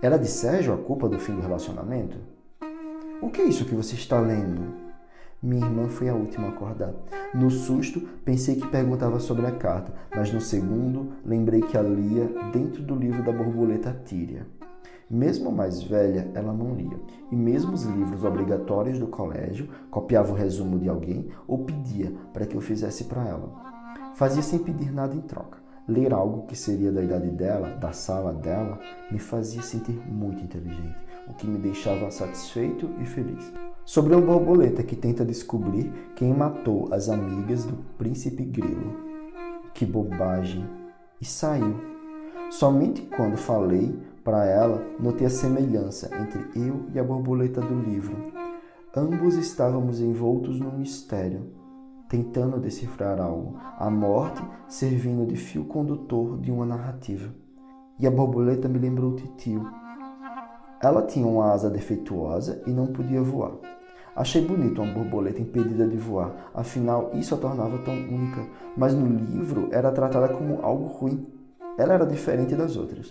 Era 0.00 0.18
de 0.18 0.26
Sérgio 0.26 0.72
a 0.72 0.78
culpa 0.78 1.08
do 1.08 1.18
fim 1.18 1.34
do 1.36 1.42
relacionamento? 1.42 2.18
O 3.20 3.30
que 3.30 3.42
é 3.42 3.44
isso 3.44 3.66
que 3.66 3.74
você 3.74 3.94
está 3.94 4.18
lendo? 4.18 4.74
Minha 5.42 5.66
irmã 5.66 5.88
foi 5.88 6.08
a 6.08 6.14
última 6.14 6.48
a 6.48 6.50
acordar. 6.50 6.94
No 7.34 7.50
susto, 7.50 8.00
pensei 8.24 8.56
que 8.56 8.66
perguntava 8.66 9.20
sobre 9.20 9.46
a 9.46 9.52
carta, 9.52 9.92
mas 10.14 10.32
no 10.32 10.40
segundo, 10.40 11.12
lembrei 11.24 11.60
que 11.60 11.76
a 11.76 11.82
lia 11.82 12.28
dentro 12.52 12.82
do 12.82 12.94
livro 12.94 13.22
da 13.22 13.32
borboleta 13.32 13.96
Tíria. 14.04 14.46
Mesmo 15.08 15.52
mais 15.52 15.82
velha, 15.82 16.30
ela 16.34 16.52
não 16.52 16.74
lia, 16.74 16.98
e 17.30 17.36
mesmo 17.36 17.74
os 17.74 17.84
livros 17.84 18.24
obrigatórios 18.24 18.98
do 18.98 19.06
colégio, 19.06 19.68
copiava 19.90 20.32
o 20.32 20.36
resumo 20.36 20.78
de 20.78 20.88
alguém 20.88 21.28
ou 21.46 21.64
pedia 21.64 22.12
para 22.32 22.46
que 22.46 22.56
eu 22.56 22.60
fizesse 22.60 23.04
para 23.04 23.28
ela. 23.28 23.52
Fazia 24.14 24.42
sem 24.42 24.58
pedir 24.58 24.90
nada 24.90 25.14
em 25.14 25.20
troca. 25.20 25.61
Ler 25.88 26.14
algo 26.14 26.46
que 26.46 26.54
seria 26.54 26.92
da 26.92 27.02
idade 27.02 27.28
dela, 27.30 27.70
da 27.70 27.90
sala 27.90 28.32
dela, 28.32 28.78
me 29.10 29.18
fazia 29.18 29.60
sentir 29.62 30.00
muito 30.08 30.40
inteligente, 30.40 30.96
o 31.28 31.34
que 31.34 31.44
me 31.44 31.58
deixava 31.58 32.08
satisfeito 32.08 32.88
e 33.00 33.04
feliz. 33.04 33.52
Sobre 33.84 34.14
uma 34.14 34.24
borboleta 34.24 34.84
que 34.84 34.94
tenta 34.94 35.24
descobrir 35.24 35.92
quem 36.14 36.32
matou 36.32 36.88
as 36.94 37.08
amigas 37.08 37.64
do 37.64 37.76
príncipe 37.98 38.44
Grilo. 38.44 38.94
Que 39.74 39.84
bobagem! 39.84 40.64
E 41.20 41.24
saiu. 41.24 41.80
Somente 42.48 43.02
quando 43.02 43.36
falei 43.36 43.98
para 44.22 44.44
ela, 44.46 44.80
notei 45.00 45.26
a 45.26 45.30
semelhança 45.30 46.08
entre 46.16 46.46
eu 46.54 46.86
e 46.94 46.98
a 46.98 47.02
borboleta 47.02 47.60
do 47.60 47.74
livro. 47.80 48.16
Ambos 48.94 49.34
estávamos 49.34 50.00
envoltos 50.00 50.60
num 50.60 50.78
mistério 50.78 51.61
tentando 52.12 52.60
decifrar 52.60 53.18
algo, 53.18 53.56
a 53.78 53.88
morte 53.88 54.42
servindo 54.68 55.26
de 55.26 55.34
fio 55.34 55.64
condutor 55.64 56.38
de 56.38 56.52
uma 56.52 56.66
narrativa. 56.66 57.34
E 57.98 58.06
a 58.06 58.10
borboleta 58.10 58.68
me 58.68 58.78
lembrou 58.78 59.16
Titio. 59.16 59.66
Ela 60.82 61.06
tinha 61.06 61.26
uma 61.26 61.50
asa 61.50 61.70
defeituosa 61.70 62.62
e 62.66 62.70
não 62.70 62.88
podia 62.88 63.22
voar. 63.22 63.52
Achei 64.14 64.46
bonito 64.46 64.82
uma 64.82 64.92
borboleta 64.92 65.40
impedida 65.40 65.88
de 65.88 65.96
voar, 65.96 66.50
afinal 66.52 67.12
isso 67.14 67.34
a 67.34 67.38
tornava 67.38 67.78
tão 67.78 67.94
única, 67.94 68.46
mas 68.76 68.92
no 68.92 69.06
livro 69.06 69.70
era 69.72 69.90
tratada 69.90 70.28
como 70.28 70.60
algo 70.60 70.88
ruim. 70.88 71.26
Ela 71.78 71.94
era 71.94 72.04
diferente 72.04 72.54
das 72.54 72.76
outras. 72.76 73.08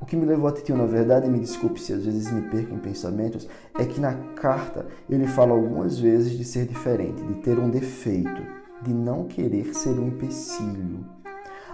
O 0.00 0.04
que 0.04 0.14
me 0.14 0.26
levou 0.26 0.48
a 0.48 0.52
Titio, 0.52 0.76
na 0.76 0.84
verdade, 0.84 1.28
me 1.28 1.38
desculpe 1.38 1.80
se 1.80 1.92
às 1.92 2.04
vezes 2.04 2.30
me 2.30 2.42
perco 2.42 2.74
em 2.74 2.78
pensamentos, 2.78 3.48
é 3.78 3.84
que 3.84 3.98
na 3.98 4.14
carta 4.34 4.86
ele 5.08 5.26
fala 5.26 5.52
algumas 5.52 5.98
vezes 5.98 6.32
de 6.32 6.44
ser 6.44 6.66
diferente, 6.66 7.22
de 7.22 7.34
ter 7.36 7.58
um 7.58 7.70
defeito, 7.70 8.42
de 8.82 8.92
não 8.92 9.24
querer 9.24 9.74
ser 9.74 9.98
um 9.98 10.08
empecilho. 10.08 11.04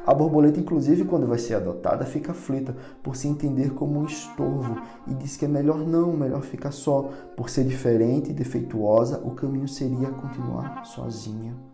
A 0.06 0.14
borboleta, 0.14 0.58
inclusive, 0.58 1.04
quando 1.04 1.26
vai 1.26 1.38
ser 1.38 1.54
adotada, 1.54 2.04
fica 2.04 2.32
aflita 2.32 2.76
por 3.02 3.16
se 3.16 3.28
entender 3.28 3.70
como 3.72 4.00
um 4.00 4.04
estorvo 4.04 4.80
e 5.06 5.14
diz 5.14 5.36
que 5.36 5.44
é 5.44 5.48
melhor 5.48 5.78
não, 5.78 6.12
melhor 6.12 6.42
ficar 6.42 6.72
só. 6.72 7.08
Por 7.36 7.48
ser 7.48 7.64
diferente 7.64 8.30
e 8.30 8.34
defeituosa, 8.34 9.18
o 9.24 9.30
caminho 9.32 9.68
seria 9.68 10.10
continuar 10.10 10.84
sozinha. 10.84 11.71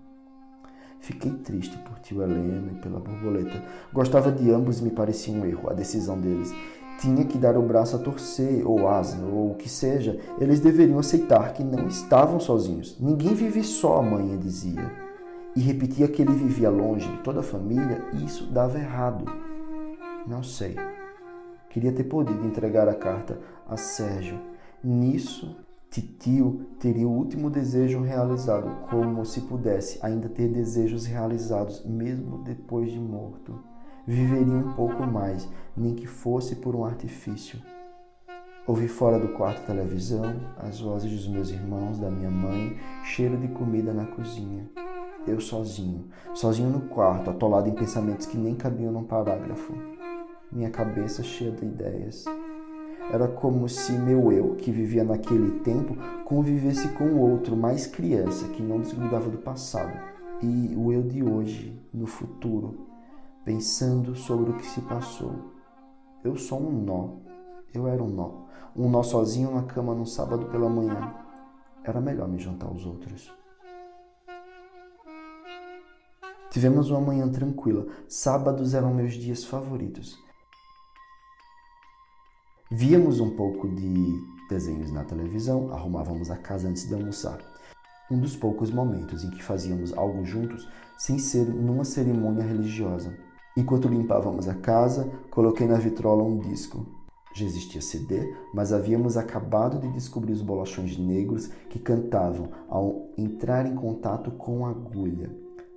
Fiquei 1.01 1.33
triste 1.33 1.77
por 1.79 1.99
tio 2.01 2.23
Helena 2.23 2.73
e 2.73 2.81
pela 2.81 3.01
borboleta. 3.01 3.63
Gostava 3.93 4.31
de 4.31 4.51
ambos 4.51 4.81
e 4.81 4.85
me 4.85 4.91
parecia 4.91 5.33
um 5.33 5.45
erro 5.45 5.71
a 5.71 5.75
decisão 5.75 6.21
deles. 6.21 6.53
Tinha 7.01 7.25
que 7.25 7.39
dar 7.39 7.57
o 7.57 7.63
braço 7.63 7.95
a 7.95 7.99
torcer, 7.99 8.67
ou 8.67 8.89
asa, 8.89 9.25
ou 9.25 9.53
o 9.53 9.55
que 9.55 9.69
seja. 9.69 10.19
Eles 10.41 10.59
deveriam 10.59 10.99
aceitar 10.99 11.53
que 11.53 11.63
não 11.63 11.87
estavam 11.87 12.41
sozinhos. 12.41 12.97
Ninguém 12.99 13.35
vive 13.35 13.63
só, 13.63 13.99
a 13.99 14.03
mãe 14.03 14.37
dizia. 14.37 14.91
E 15.55 15.61
repetia 15.61 16.09
que 16.09 16.21
ele 16.21 16.33
vivia 16.33 16.71
longe 16.71 17.09
de 17.09 17.19
toda 17.19 17.41
a 17.41 17.45
família 17.45 18.05
e 18.13 18.25
isso 18.25 18.47
dava 18.47 18.79
errado. 18.79 19.25
Não 20.27 20.43
sei. 20.43 20.77
Queria 21.71 21.93
ter 21.93 22.05
podido 22.05 22.45
entregar 22.45 22.89
a 22.89 22.95
carta 22.95 23.39
a 23.69 23.77
Sérgio. 23.77 24.39
Nisso, 24.83 25.57
Titio 25.91 26.67
teria 26.79 27.09
o 27.09 27.13
último 27.13 27.49
desejo 27.49 28.03
realizado, 28.03 28.87
como 28.91 29.25
se 29.25 29.41
pudesse 29.43 29.99
ainda 30.03 30.29
ter 30.29 30.49
desejos 30.49 31.07
realizados 31.07 31.85
mesmo 31.85 32.39
depois 32.45 32.91
de 32.91 32.99
morto. 32.99 33.59
Viveria 34.07 34.53
um 34.53 34.73
pouco 34.75 35.07
mais, 35.07 35.49
nem 35.77 35.95
que 35.95 36.07
fosse 36.07 36.57
por 36.57 36.77
um 36.77 36.85
artifício. 36.85 37.61
Ouvi 38.67 38.87
fora 38.87 39.19
do 39.19 39.29
quarto 39.29 39.67
televisão, 39.67 40.41
as 40.59 40.81
vozes 40.81 41.11
dos 41.11 41.27
meus 41.27 41.51
irmãos, 41.51 41.99
da 41.99 42.11
minha 42.11 42.31
mãe, 42.31 42.79
cheiro 43.03 43.39
de 43.39 43.49
comida 43.49 43.93
na 43.95 44.05
cozinha. 44.07 44.69
Eu 45.27 45.41
sozinho, 45.41 46.09
sozinho 46.35 46.69
no 46.69 46.83
quarto, 46.89 47.31
atolado 47.31 47.69
em 47.69 47.75
pensamentos 47.75 48.27
que 48.27 48.37
nem 48.37 48.55
cabiam 48.55 48.93
num 48.93 49.05
parágrafo 49.05 49.75
minha 50.51 50.71
cabeça 50.71 51.23
cheia 51.23 51.51
de 51.51 51.65
ideias. 51.65 52.25
Era 53.11 53.27
como 53.27 53.69
se 53.69 53.93
meu 53.93 54.31
eu, 54.31 54.55
que 54.57 54.71
vivia 54.71 55.03
naquele 55.03 55.61
tempo, 55.61 55.97
convivesse 56.25 56.89
com 56.89 57.19
outro 57.19 57.57
mais 57.57 57.87
criança, 57.87 58.47
que 58.49 58.63
não 58.63 58.81
desgrudava 58.81 59.31
do 59.31 59.39
passado, 59.39 59.99
e 60.43 60.75
o 60.77 60.93
eu 60.93 61.03
de 61.03 61.23
hoje, 61.25 61.81
no 61.93 62.07
futuro, 62.07 62.87
pensando 63.45 64.15
sobre 64.15 64.51
o 64.51 64.57
que 64.57 64.67
se 64.67 64.83
passou. 64.83 65.33
Eu 66.23 66.37
sou 66.37 66.61
um 66.61 66.71
nó. 66.71 67.15
Eu 67.73 67.89
era 67.89 68.03
um 68.03 68.11
nó. 68.11 68.47
Um 68.77 68.91
nó 68.91 69.03
sozinho 69.03 69.55
na 69.55 69.63
cama 69.63 69.95
num 69.95 70.05
sábado 70.05 70.47
pela 70.47 70.69
manhã. 70.69 71.15
Era 71.83 72.03
melhor 72.03 72.29
me 72.29 72.39
juntar 72.39 72.67
aos 72.67 72.85
outros. 72.85 73.33
Tivemos 76.51 76.91
uma 76.91 77.01
manhã 77.01 77.27
tranquila. 77.27 77.87
Sábados 78.07 78.75
eram 78.75 78.93
meus 78.93 79.15
dias 79.15 79.45
favoritos. 79.45 80.19
Víamos 82.71 83.19
um 83.19 83.31
pouco 83.31 83.67
de 83.67 84.23
desenhos 84.47 84.93
na 84.93 85.03
televisão, 85.03 85.73
arrumávamos 85.73 86.31
a 86.31 86.37
casa 86.37 86.69
antes 86.69 86.87
de 86.87 86.93
almoçar. 86.93 87.39
Um 88.11 88.21
dos 88.21 88.37
poucos 88.37 88.71
momentos 88.71 89.25
em 89.25 89.31
que 89.31 89.43
fazíamos 89.43 89.97
algo 89.97 90.23
juntos 90.23 90.69
sem 90.99 91.19
ser 91.19 91.47
numa 91.47 91.83
cerimônia 91.83 92.45
religiosa. 92.45 93.17
Enquanto 93.57 93.89
limpávamos 93.89 94.47
a 94.49 94.55
casa, 94.55 95.11
coloquei 95.31 95.67
na 95.67 95.79
vitrola 95.79 96.23
um 96.23 96.41
disco. 96.41 96.85
Já 97.33 97.47
existia 97.47 97.81
CD, 97.81 98.35
mas 98.53 98.71
havíamos 98.71 99.17
acabado 99.17 99.79
de 99.79 99.91
descobrir 99.93 100.35
os 100.35 100.43
bolachões 100.43 100.99
negros 100.99 101.47
que 101.71 101.79
cantavam 101.79 102.51
ao 102.69 103.09
entrar 103.17 103.65
em 103.65 103.77
contato 103.77 104.31
com 104.33 104.67
a 104.67 104.71
agulha. 104.71 105.35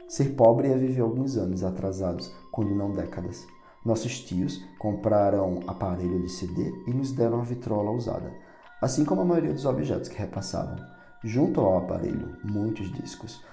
Ser 0.09 0.35
pobre 0.35 0.67
é 0.67 0.77
viver 0.77 0.99
alguns 0.99 1.37
anos 1.37 1.63
atrasados, 1.63 2.35
quando 2.51 2.75
não 2.75 2.91
décadas. 2.91 3.47
Nossos 3.83 4.19
tios 4.19 4.63
compraram 4.77 5.61
aparelho 5.65 6.21
de 6.21 6.29
CD 6.29 6.71
e 6.85 6.93
nos 6.93 7.11
deram 7.11 7.39
a 7.39 7.43
vitrola 7.43 7.89
usada, 7.89 8.31
assim 8.79 9.03
como 9.03 9.21
a 9.21 9.25
maioria 9.25 9.53
dos 9.53 9.65
objetos 9.65 10.07
que 10.07 10.19
repassavam. 10.19 10.75
Junto 11.23 11.61
ao 11.61 11.79
aparelho, 11.79 12.37
muitos 12.43 12.91
discos. 12.91 13.43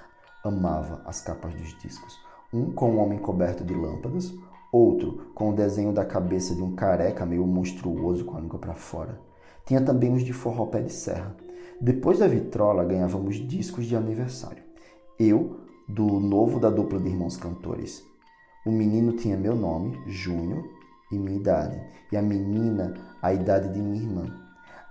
Amava 0.45 1.03
as 1.07 1.23
capas 1.23 1.55
dos 1.55 1.77
discos. 1.79 2.19
Um 2.53 2.71
com 2.73 2.93
um 2.93 2.99
homem 2.99 3.19
coberto 3.19 3.65
de 3.65 3.73
lâmpadas, 3.73 4.35
outro 4.71 5.31
com 5.35 5.51
o 5.51 5.55
desenho 5.55 5.93
da 5.93 6.05
cabeça 6.05 6.55
de 6.55 6.63
um 6.63 6.75
careca 6.75 7.25
meio 7.25 7.47
monstruoso 7.47 8.27
com 8.27 8.37
a 8.37 8.41
língua 8.41 8.59
para 8.59 8.75
fora. 8.75 9.19
Tinha 9.65 9.81
também 9.81 10.13
os 10.15 10.23
de 10.23 10.35
forró 10.35 10.67
pé 10.67 10.83
de 10.83 10.93
serra. 10.93 11.35
Depois 11.81 12.19
da 12.19 12.27
vitrola, 12.27 12.85
ganhávamos 12.85 13.37
discos 13.37 13.87
de 13.87 13.97
aniversário. 13.97 14.63
Eu, 15.19 15.61
do 15.89 16.21
novo 16.21 16.61
da 16.61 16.69
dupla 16.69 17.01
de 17.01 17.09
irmãos 17.09 17.37
cantores, 17.37 18.03
o 18.69 18.71
menino 18.71 19.15
tinha 19.15 19.35
meu 19.35 19.57
nome, 19.57 19.99
Júnior, 20.07 20.63
e 21.11 21.19
minha 21.19 21.39
idade, 21.39 21.81
e 22.13 22.19
a 22.19 22.21
menina 22.21 22.93
a 23.23 23.33
idade 23.33 23.73
de 23.73 23.81
minha 23.81 24.03
irmã. 24.03 24.27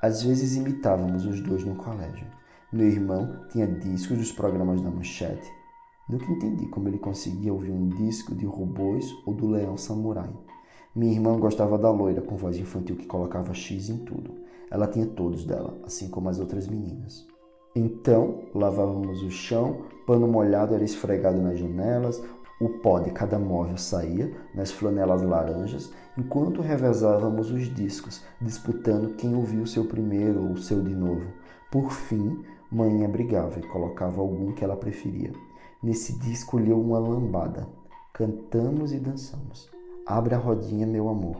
Às 0.02 0.24
vezes 0.24 0.56
imitávamos 0.56 1.28
os 1.28 1.40
dois 1.42 1.64
no 1.64 1.76
colégio. 1.76 2.26
Meu 2.74 2.88
irmão 2.88 3.46
tinha 3.52 3.68
discos 3.68 4.18
dos 4.18 4.32
programas 4.32 4.82
da 4.82 4.90
Manchete. 4.90 5.48
Nunca 6.10 6.26
entendi 6.26 6.66
como 6.70 6.88
ele 6.88 6.98
conseguia 6.98 7.54
ouvir 7.54 7.72
um 7.72 7.88
disco 7.90 8.34
de 8.34 8.48
robôs 8.48 9.06
ou 9.28 9.36
do 9.36 9.48
Leão 9.48 9.78
Samurai. 9.78 10.34
Minha 10.96 11.14
irmã 11.14 11.40
gostava 11.40 11.78
da 11.78 11.92
loira 11.92 12.22
com 12.22 12.36
voz 12.36 12.58
infantil 12.58 12.96
que 12.96 13.06
colocava 13.06 13.54
X 13.54 13.90
em 13.90 14.00
tudo. 14.00 14.32
Ela 14.72 14.88
tinha 14.88 15.06
todos 15.06 15.46
dela, 15.46 15.78
assim 15.86 16.10
como 16.10 16.30
as 16.30 16.40
outras 16.40 16.68
meninas. 16.68 17.28
Então, 17.76 18.40
lavávamos 18.56 19.22
o 19.22 19.30
chão, 19.30 19.84
pano 20.08 20.28
molhado 20.28 20.74
era 20.74 20.84
esfregado 20.84 21.40
nas 21.40 21.60
janelas, 21.60 22.20
o 22.60 22.70
pó 22.70 23.00
de 23.00 23.12
cada 23.12 23.38
móvel 23.38 23.78
saía 23.78 24.32
nas 24.54 24.72
flanelas 24.72 25.22
laranjas, 25.22 25.92
enquanto 26.18 26.62
revezávamos 26.62 27.52
os 27.52 27.74
discos, 27.74 28.24
disputando 28.42 29.16
quem 29.16 29.36
ouvia 29.36 29.62
o 29.62 29.68
seu 29.68 29.86
primeiro 29.86 30.44
ou 30.44 30.52
o 30.54 30.58
seu 30.58 30.82
de 30.82 30.96
novo. 30.96 31.32
Por 31.72 31.92
fim, 31.92 32.44
mãe 32.72 33.08
brigava 33.08 33.60
e 33.60 33.68
colocava 33.68 34.22
algum 34.22 34.54
que 34.54 34.64
ela 34.64 34.76
preferia. 34.76 35.32
Nesse 35.84 36.18
dia 36.18 36.34
escolheu 36.34 36.80
uma 36.82 36.98
lambada. 36.98 37.68
Cantamos 38.12 38.92
e 38.92 39.00
dançamos. 39.00 39.70
Abre 40.06 40.34
a 40.34 40.38
rodinha, 40.40 40.88
meu 40.88 41.08
amor. 41.10 41.38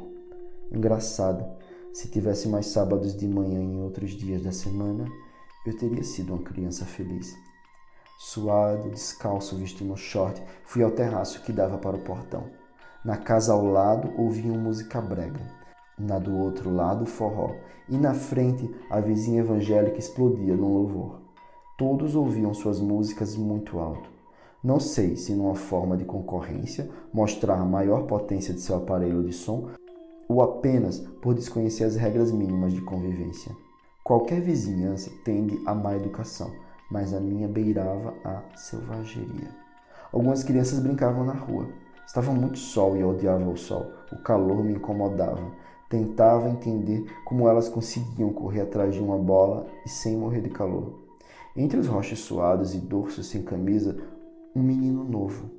Engraçado, 0.72 1.44
se 1.92 2.10
tivesse 2.10 2.48
mais 2.48 2.68
sábados 2.68 3.16
de 3.16 3.28
manhã 3.28 3.60
em 3.60 3.82
outros 3.82 4.12
dias 4.12 4.44
da 4.44 4.52
semana, 4.52 5.06
eu 5.66 5.76
teria 5.76 6.04
sido 6.04 6.34
uma 6.34 6.44
criança 6.44 6.86
feliz. 6.86 7.36
Suado, 8.20 8.90
descalço, 8.90 9.56
vestindo 9.56 9.94
um 9.94 9.96
short, 9.96 10.42
fui 10.66 10.82
ao 10.82 10.90
terraço 10.90 11.44
que 11.44 11.54
dava 11.54 11.78
para 11.78 11.96
o 11.96 12.02
portão. 12.02 12.46
Na 13.06 13.16
casa 13.16 13.54
ao 13.54 13.64
lado 13.64 14.12
ouviam 14.18 14.58
música 14.58 15.00
brega, 15.00 15.40
na 16.00 16.18
do 16.18 16.36
outro 16.36 16.74
lado 16.74 17.06
forró, 17.06 17.54
e 17.88 17.96
na 17.96 18.16
frente 18.16 18.74
a 18.90 19.00
vizinha 19.00 19.42
evangélica 19.42 20.00
explodia 20.00 20.56
num 20.56 20.74
louvor. 20.74 21.22
Todos 21.78 22.16
ouviam 22.16 22.56
suas 22.56 22.80
músicas 22.80 23.36
muito 23.36 23.78
alto. 23.78 24.10
Não 24.64 24.80
sei 24.80 25.16
se 25.16 25.36
numa 25.36 25.54
forma 25.54 25.96
de 25.96 26.04
concorrência, 26.04 26.90
mostrar 27.14 27.64
maior 27.66 28.08
potência 28.08 28.52
de 28.52 28.62
seu 28.62 28.78
aparelho 28.78 29.24
de 29.24 29.32
som, 29.32 29.70
ou 30.28 30.42
apenas 30.42 31.00
por 31.22 31.36
desconhecer 31.36 31.84
as 31.84 31.96
regras 31.96 32.32
mínimas 32.32 32.74
de 32.74 32.82
convivência. 32.82 33.56
Qualquer 34.04 34.42
vizinhança 34.42 35.12
tende 35.24 35.62
à 35.68 35.76
má 35.76 35.96
educação 35.96 36.52
mas 36.90 37.14
a 37.14 37.20
minha 37.20 37.48
beirava 37.48 38.14
a 38.24 38.42
selvageria. 38.56 39.50
Algumas 40.12 40.44
crianças 40.44 40.80
brincavam 40.80 41.26
na 41.26 41.34
rua. 41.34 41.68
Estava 42.06 42.32
muito 42.32 42.58
sol 42.58 42.96
e 42.96 43.02
eu 43.02 43.10
odiava 43.10 43.50
o 43.50 43.58
sol. 43.58 43.86
O 44.12 44.18
calor 44.18 44.64
me 44.64 44.74
incomodava. 44.74 45.52
Tentava 45.90 46.50
entender 46.50 47.06
como 47.26 47.48
elas 47.48 47.68
conseguiam 47.68 48.32
correr 48.32 48.62
atrás 48.62 48.94
de 48.94 49.02
uma 49.02 49.18
bola 49.18 49.68
e 49.86 49.90
sem 49.90 50.16
morrer 50.16 50.42
de 50.42 50.50
calor. 50.50 51.00
Entre 51.56 51.78
os 51.80 51.88
rochas 51.88 52.20
suados 52.20 52.74
e 52.74 52.78
dorsos 52.78 53.28
sem 53.28 53.42
camisa, 53.42 53.98
um 54.56 54.62
menino 54.62 55.04
novo. 55.04 55.50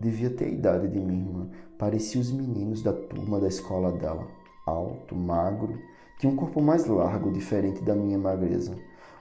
Devia 0.00 0.30
ter 0.30 0.46
a 0.46 0.48
idade 0.48 0.88
de 0.88 0.98
minha 1.00 1.20
irmã. 1.20 1.48
Parecia 1.78 2.20
os 2.20 2.30
meninos 2.30 2.82
da 2.82 2.92
turma 2.92 3.40
da 3.40 3.48
escola 3.48 3.90
dela. 3.92 4.26
Alto, 4.66 5.14
magro, 5.14 5.78
tinha 6.18 6.32
um 6.32 6.36
corpo 6.36 6.60
mais 6.60 6.86
largo, 6.86 7.32
diferente 7.32 7.82
da 7.82 7.94
minha 7.94 8.18
magreza 8.18 8.76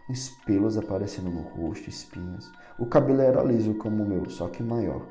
uns 0.10 0.30
pelos 0.46 0.78
aparecendo 0.78 1.30
no 1.30 1.42
rosto, 1.42 1.90
espinhas. 1.90 2.52
O 2.78 2.86
cabelo 2.86 3.22
era 3.22 3.44
liso 3.44 3.74
como 3.76 4.04
o 4.04 4.08
meu, 4.08 4.30
só 4.30 4.48
que 4.48 4.62
maior. 4.62 5.06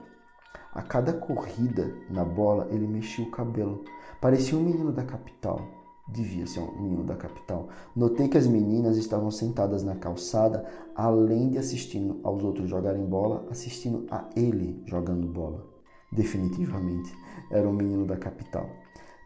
A 0.72 0.83
cada 0.83 1.12
corrida 1.12 1.94
na 2.09 2.24
bola, 2.24 2.68
ele 2.70 2.87
mexia 2.87 3.24
o 3.24 3.31
cabelo. 3.31 3.85
Parecia 4.20 4.57
um 4.57 4.62
menino 4.62 4.92
da 4.92 5.05
capital. 5.05 5.61
Devia 6.09 6.46
ser 6.46 6.61
um 6.61 6.83
menino 6.83 7.05
da 7.05 7.14
capital. 7.14 7.68
Notei 7.94 8.28
que 8.28 8.37
as 8.37 8.46
meninas 8.46 8.96
estavam 8.96 9.31
sentadas 9.31 9.83
na 9.83 9.94
calçada, 9.94 10.64
além 10.94 11.50
de 11.50 11.59
assistindo 11.59 12.20
aos 12.22 12.42
outros 12.42 12.68
jogarem 12.68 13.05
bola, 13.05 13.46
assistindo 13.50 14.07
a 14.11 14.28
ele 14.35 14.83
jogando 14.87 15.26
bola. 15.26 15.66
Definitivamente, 16.11 17.14
era 17.50 17.68
um 17.68 17.72
menino 17.72 18.07
da 18.07 18.16
capital. 18.16 18.68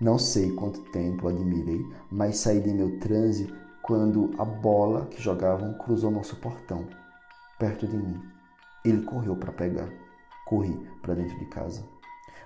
Não 0.01 0.19
sei 0.19 0.53
quanto 0.53 0.81
tempo 0.91 1.27
admirei, 1.27 1.81
mas 2.11 2.39
saí 2.39 2.61
de 2.61 2.73
meu 2.73 2.99
transe 3.01 3.53
quando 3.87 4.33
a 4.37 4.45
bola 4.45 5.07
que 5.07 5.23
jogavam 5.23 5.73
cruzou 5.75 6.11
nosso 6.11 6.35
portão, 6.37 6.87
perto 7.57 7.87
de 7.87 7.97
mim. 7.97 8.21
Ele 8.85 9.03
correu 9.03 9.37
para 9.37 9.53
pegar. 9.53 9.89
Corri 10.45 10.77
para 11.01 11.15
dentro 11.15 11.39
de 11.39 11.47
casa. 11.47 11.85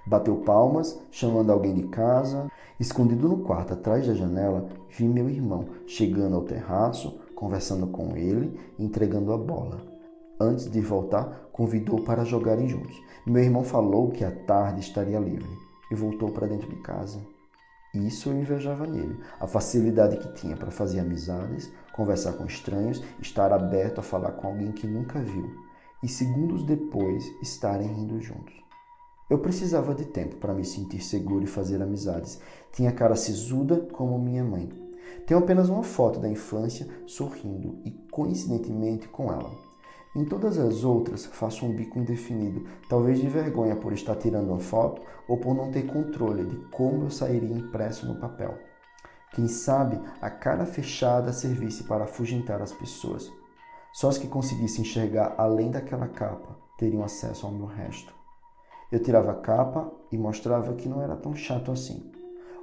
Bateu 0.07 0.37
palmas, 0.37 1.01
chamando 1.11 1.51
alguém 1.51 1.75
de 1.75 1.85
casa. 1.85 2.51
Escondido 2.79 3.27
no 3.27 3.39
quarto 3.39 3.73
atrás 3.73 4.07
da 4.07 4.13
janela, 4.13 4.69
vi 4.91 5.09
meu 5.09 5.31
irmão 5.31 5.67
chegando 5.87 6.37
ao 6.37 6.45
terraço, 6.45 7.19
conversando 7.35 7.87
com 7.87 8.15
ele 8.19 8.61
entregando 8.79 9.33
a 9.33 9.39
bola. 9.39 9.81
Antes 10.39 10.71
de 10.71 10.81
voltar, 10.83 11.49
convidou 11.53 12.03
para 12.03 12.25
jogarem 12.25 12.69
juntos. 12.69 13.03
Meu 13.27 13.43
irmão 13.43 13.65
falou 13.65 14.11
que 14.11 14.25
à 14.25 14.31
tarde 14.31 14.81
estaria 14.81 15.19
livre 15.19 15.49
e 15.91 15.95
voltou 15.95 16.31
para 16.31 16.47
dentro 16.47 16.69
de 16.69 16.77
casa. 16.77 17.19
Isso 17.93 18.29
eu 18.29 18.39
invejava 18.39 18.87
nele, 18.87 19.19
a 19.41 19.47
facilidade 19.47 20.17
que 20.17 20.33
tinha 20.35 20.57
para 20.57 20.71
fazer 20.71 21.01
amizades, 21.01 21.71
conversar 21.93 22.35
com 22.35 22.47
estranhos, 22.47 23.03
estar 23.21 23.53
aberto 23.53 23.99
a 23.99 24.03
falar 24.03 24.33
com 24.33 24.47
alguém 24.47 24.71
que 24.71 24.87
nunca 24.87 25.19
viu 25.19 25.71
e 26.03 26.09
segundos 26.09 26.63
depois 26.65 27.25
estarem 27.43 27.89
rindo 27.89 28.21
juntos. 28.21 28.55
Eu 29.29 29.39
precisava 29.39 29.95
de 29.95 30.07
tempo 30.07 30.37
para 30.37 30.55
me 30.55 30.65
sentir 30.65 31.01
seguro 31.01 31.45
e 31.45 31.49
fazer 31.49 31.81
amizades. 31.81 32.41
Tinha 32.73 32.91
cara 32.91 33.15
sisuda 33.15 33.77
como 33.93 34.19
minha 34.19 34.43
mãe. 34.43 34.69
Tenho 35.27 35.39
apenas 35.39 35.69
uma 35.69 35.83
foto 35.83 36.19
da 36.19 36.29
infância 36.29 36.89
sorrindo 37.07 37.79
e 37.85 37.93
coincidentemente 38.11 39.09
com 39.09 39.33
ela. 39.33 39.70
Em 40.15 40.25
todas 40.25 40.59
as 40.59 40.83
outras, 40.83 41.27
faço 41.27 41.65
um 41.65 41.73
bico 41.73 41.97
indefinido, 41.97 42.67
talvez 42.89 43.21
de 43.21 43.29
vergonha 43.29 43.77
por 43.77 43.93
estar 43.93 44.17
tirando 44.17 44.49
uma 44.49 44.59
foto 44.59 45.01
ou 45.29 45.37
por 45.37 45.55
não 45.55 45.71
ter 45.71 45.87
controle 45.87 46.45
de 46.45 46.57
como 46.67 47.05
eu 47.05 47.11
sairia 47.11 47.57
impresso 47.57 48.07
no 48.07 48.19
papel. 48.19 48.59
Quem 49.33 49.47
sabe 49.47 50.01
a 50.21 50.29
cara 50.29 50.67
fechada 50.67 51.33
servisse 51.33 51.85
para 51.85 52.05
afugentar 52.05 52.61
as 52.61 52.73
pessoas. 52.73 53.31
Só 53.93 54.09
os 54.09 54.19
que 54.19 54.27
conseguissem 54.27 54.83
enxergar 54.83 55.37
além 55.39 55.71
daquela 55.71 56.09
capa 56.09 56.57
teriam 56.77 57.05
acesso 57.05 57.47
ao 57.47 57.53
meu 57.53 57.67
resto. 57.67 58.13
Eu 58.91 59.01
tirava 59.01 59.31
a 59.31 59.37
capa 59.37 59.93
e 60.11 60.19
mostrava 60.19 60.75
que 60.75 60.89
não 60.89 61.01
era 61.01 61.15
tão 61.15 61.37
chato 61.37 61.71
assim. 61.71 62.11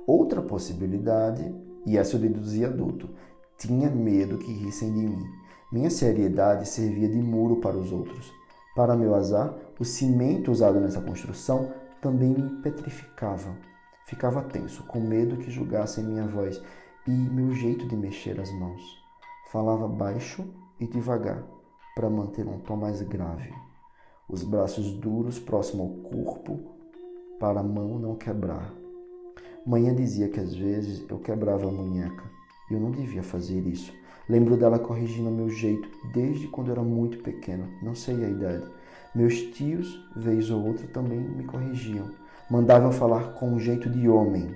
Outra 0.05 0.41
possibilidade, 0.41 1.55
e 1.85 1.97
essa 1.97 2.17
eu 2.17 2.19
deduzia 2.19 2.67
adulto, 2.67 3.09
tinha 3.57 3.89
medo 3.89 4.37
que 4.37 4.51
rissem 4.51 4.91
de 4.91 5.07
mim. 5.07 5.25
Minha 5.71 5.89
seriedade 5.89 6.67
servia 6.67 7.09
de 7.09 7.17
muro 7.17 7.57
para 7.57 7.77
os 7.77 7.91
outros. 7.91 8.33
Para 8.75 8.95
meu 8.95 9.15
azar, 9.15 9.53
o 9.79 9.85
cimento 9.85 10.51
usado 10.51 10.79
nessa 10.79 11.01
construção 11.01 11.73
também 12.01 12.29
me 12.29 12.61
petrificava. 12.61 13.55
Ficava 14.05 14.41
tenso, 14.43 14.83
com 14.83 14.99
medo 14.99 15.37
que 15.37 15.51
julgassem 15.51 16.03
minha 16.03 16.27
voz 16.27 16.61
e 17.05 17.11
meu 17.11 17.51
jeito 17.53 17.87
de 17.87 17.95
mexer 17.95 18.39
as 18.39 18.51
mãos. 18.51 18.81
Falava 19.51 19.87
baixo 19.87 20.45
e 20.79 20.87
devagar, 20.87 21.43
para 21.95 22.09
manter 22.09 22.47
um 22.47 22.59
tom 22.59 22.75
mais 22.77 23.01
grave 23.01 23.53
os 24.29 24.43
braços 24.43 24.91
duros 24.91 25.39
próximo 25.39 25.83
ao 25.83 26.09
corpo, 26.09 26.59
para 27.39 27.61
a 27.61 27.63
mão 27.63 27.97
não 27.97 28.15
quebrar. 28.15 28.73
Manhã 29.65 29.95
dizia 29.95 30.27
que 30.27 30.39
às 30.39 30.53
vezes 30.53 31.05
eu 31.09 31.17
quebrava 31.19 31.67
a 31.67 31.71
munheca 31.71 32.37
eu 32.69 32.81
não 32.81 32.91
devia 32.91 33.23
fazer 33.23 33.65
isso. 33.65 33.93
Lembro 34.29 34.57
dela 34.57 34.77
corrigindo 34.77 35.31
meu 35.31 35.49
jeito 35.49 35.89
desde 36.13 36.47
quando 36.47 36.71
era 36.71 36.83
muito 36.83 37.19
pequeno, 37.19 37.67
não 37.81 37.95
sei 37.95 38.25
a 38.25 38.29
idade. 38.29 38.65
Meus 39.15 39.35
tios, 39.35 40.05
vez 40.15 40.51
ou 40.51 40.65
outra, 40.65 40.85
também 40.87 41.19
me 41.19 41.45
corrigiam. 41.45 42.09
Mandavam 42.51 42.91
falar 42.91 43.33
com 43.33 43.49
um 43.49 43.59
jeito 43.59 43.89
de 43.89 44.07
homem. 44.09 44.53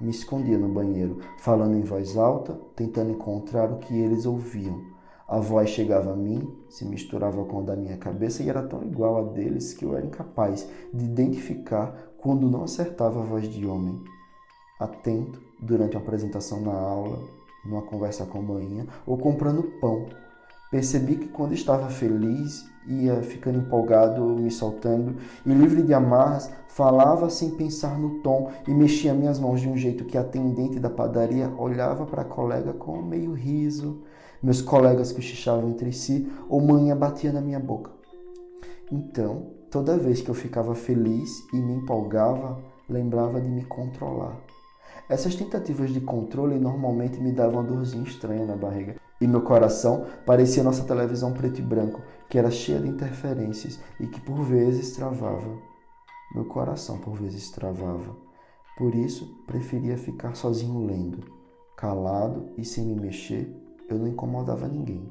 Me 0.00 0.10
escondia 0.10 0.58
no 0.58 0.68
banheiro, 0.68 1.18
falando 1.38 1.76
em 1.76 1.82
voz 1.82 2.16
alta, 2.16 2.60
tentando 2.76 3.12
encontrar 3.12 3.70
o 3.72 3.78
que 3.78 3.98
eles 3.98 4.26
ouviam. 4.26 4.82
A 5.26 5.38
voz 5.38 5.70
chegava 5.70 6.12
a 6.12 6.16
mim, 6.16 6.46
se 6.68 6.84
misturava 6.84 7.42
com 7.46 7.60
a 7.60 7.62
da 7.62 7.76
minha 7.76 7.96
cabeça 7.96 8.42
e 8.42 8.50
era 8.50 8.62
tão 8.62 8.82
igual 8.82 9.16
a 9.16 9.32
deles 9.32 9.72
que 9.72 9.84
eu 9.84 9.96
era 9.96 10.04
incapaz 10.04 10.68
de 10.92 11.04
identificar 11.04 12.12
quando 12.18 12.50
não 12.50 12.64
acertava 12.64 13.20
a 13.20 13.24
voz 13.24 13.48
de 13.48 13.64
homem. 13.66 14.02
Atento 14.78 15.40
durante 15.58 15.96
uma 15.96 16.02
apresentação 16.02 16.60
na 16.60 16.74
aula, 16.74 17.18
numa 17.64 17.82
conversa 17.82 18.26
com 18.26 18.38
a 18.38 18.42
manhã 18.42 18.86
ou 19.06 19.16
comprando 19.16 19.62
pão, 19.80 20.06
percebi 20.70 21.16
que 21.16 21.28
quando 21.28 21.54
estava 21.54 21.88
feliz, 21.88 22.64
ia 22.86 23.22
ficando 23.22 23.58
empolgado, 23.58 24.22
me 24.22 24.50
soltando 24.50 25.16
e 25.46 25.52
livre 25.52 25.82
de 25.82 25.94
amarras, 25.94 26.50
falava 26.68 27.30
sem 27.30 27.50
pensar 27.50 27.98
no 27.98 28.20
tom 28.20 28.50
e 28.66 28.74
mexia 28.74 29.14
minhas 29.14 29.38
mãos 29.38 29.60
de 29.60 29.68
um 29.68 29.76
jeito 29.76 30.04
que 30.04 30.18
a 30.18 30.20
atendente 30.20 30.78
da 30.78 30.90
padaria 30.90 31.52
olhava 31.56 32.04
para 32.04 32.22
a 32.22 32.26
colega 32.26 32.72
com 32.72 33.00
meio 33.00 33.32
riso 33.32 34.02
meus 34.44 34.60
colegas 34.60 35.10
cochichavam 35.10 35.70
entre 35.70 35.90
si 35.90 36.30
ou 36.50 36.60
manhã 36.60 36.94
batia 36.94 37.32
na 37.32 37.40
minha 37.40 37.58
boca. 37.58 37.90
Então, 38.92 39.52
toda 39.70 39.96
vez 39.96 40.20
que 40.20 40.28
eu 40.28 40.34
ficava 40.34 40.74
feliz 40.74 41.42
e 41.50 41.56
me 41.56 41.72
empolgava, 41.72 42.62
lembrava 42.86 43.40
de 43.40 43.48
me 43.48 43.64
controlar. 43.64 44.36
Essas 45.08 45.34
tentativas 45.34 45.90
de 45.90 46.00
controle 46.00 46.58
normalmente 46.58 47.20
me 47.20 47.32
davam 47.32 47.60
uma 47.60 47.68
dorzinha 47.68 48.04
estranha 48.04 48.46
na 48.46 48.56
barriga. 48.56 48.96
E 49.20 49.26
meu 49.26 49.42
coração 49.42 50.06
parecia 50.26 50.62
nossa 50.62 50.84
televisão 50.84 51.32
preto 51.32 51.60
e 51.60 51.62
branco, 51.62 52.02
que 52.28 52.38
era 52.38 52.50
cheia 52.50 52.80
de 52.80 52.88
interferências 52.88 53.80
e 54.00 54.06
que 54.06 54.20
por 54.20 54.42
vezes 54.42 54.92
travava. 54.96 55.58
Meu 56.34 56.44
coração 56.46 56.98
por 56.98 57.14
vezes 57.14 57.50
travava. 57.50 58.16
Por 58.76 58.94
isso, 58.94 59.44
preferia 59.46 59.96
ficar 59.96 60.34
sozinho 60.34 60.84
lendo, 60.84 61.24
calado 61.76 62.50
e 62.56 62.64
sem 62.64 62.84
me 62.84 63.00
mexer 63.00 63.64
eu 63.88 63.98
não 63.98 64.08
incomodava 64.08 64.66
ninguém. 64.66 65.10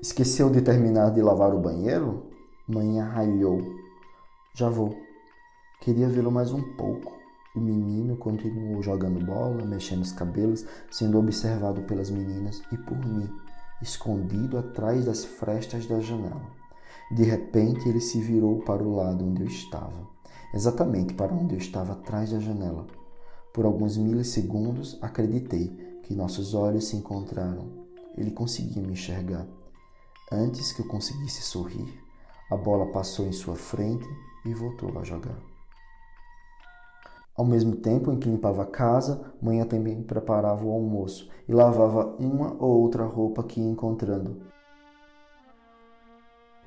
Esqueceu 0.00 0.48
de 0.48 0.62
terminar 0.62 1.10
de 1.10 1.20
lavar 1.20 1.54
o 1.54 1.60
banheiro? 1.60 2.26
Mãe 2.66 2.98
ralhou. 3.00 3.60
Já 4.54 4.68
vou. 4.68 4.96
Queria 5.80 6.08
vê-lo 6.08 6.30
mais 6.30 6.52
um 6.52 6.62
pouco. 6.76 7.17
O 7.54 7.60
menino 7.60 8.16
continuou 8.16 8.82
jogando 8.82 9.24
bola, 9.24 9.64
mexendo 9.64 10.02
os 10.02 10.12
cabelos, 10.12 10.64
sendo 10.90 11.18
observado 11.18 11.82
pelas 11.82 12.10
meninas 12.10 12.62
e 12.72 12.76
por 12.76 12.98
mim, 12.98 13.28
escondido 13.82 14.58
atrás 14.58 15.04
das 15.04 15.24
frestas 15.24 15.86
da 15.86 16.00
janela. 16.00 16.50
De 17.10 17.24
repente, 17.24 17.88
ele 17.88 18.00
se 18.00 18.20
virou 18.20 18.60
para 18.60 18.82
o 18.82 18.94
lado 18.94 19.24
onde 19.24 19.42
eu 19.42 19.46
estava, 19.46 20.08
exatamente 20.52 21.14
para 21.14 21.32
onde 21.32 21.54
eu 21.54 21.58
estava 21.58 21.92
atrás 21.92 22.30
da 22.30 22.38
janela. 22.38 22.86
Por 23.52 23.64
alguns 23.64 23.96
milissegundos, 23.96 24.98
acreditei 25.00 25.68
que 26.02 26.14
nossos 26.14 26.54
olhos 26.54 26.88
se 26.88 26.96
encontraram 26.96 27.88
ele 28.20 28.32
conseguia 28.32 28.82
me 28.82 28.92
enxergar. 28.92 29.46
Antes 30.30 30.72
que 30.72 30.82
eu 30.82 30.86
conseguisse 30.86 31.42
sorrir, 31.42 32.02
a 32.50 32.56
bola 32.56 32.86
passou 32.86 33.26
em 33.26 33.32
sua 33.32 33.54
frente 33.54 34.06
e 34.44 34.52
voltou 34.52 34.98
a 34.98 35.04
jogar. 35.04 35.38
Ao 37.38 37.44
mesmo 37.44 37.76
tempo 37.76 38.10
em 38.10 38.18
que 38.18 38.28
limpava 38.28 38.64
a 38.64 38.66
casa, 38.66 39.20
mãe 39.40 39.64
também 39.64 40.02
preparava 40.02 40.64
o 40.64 40.72
almoço 40.72 41.28
e 41.48 41.52
lavava 41.52 42.16
uma 42.18 42.56
ou 42.58 42.80
outra 42.80 43.04
roupa 43.04 43.44
que 43.44 43.60
ia 43.60 43.70
encontrando. 43.70 44.38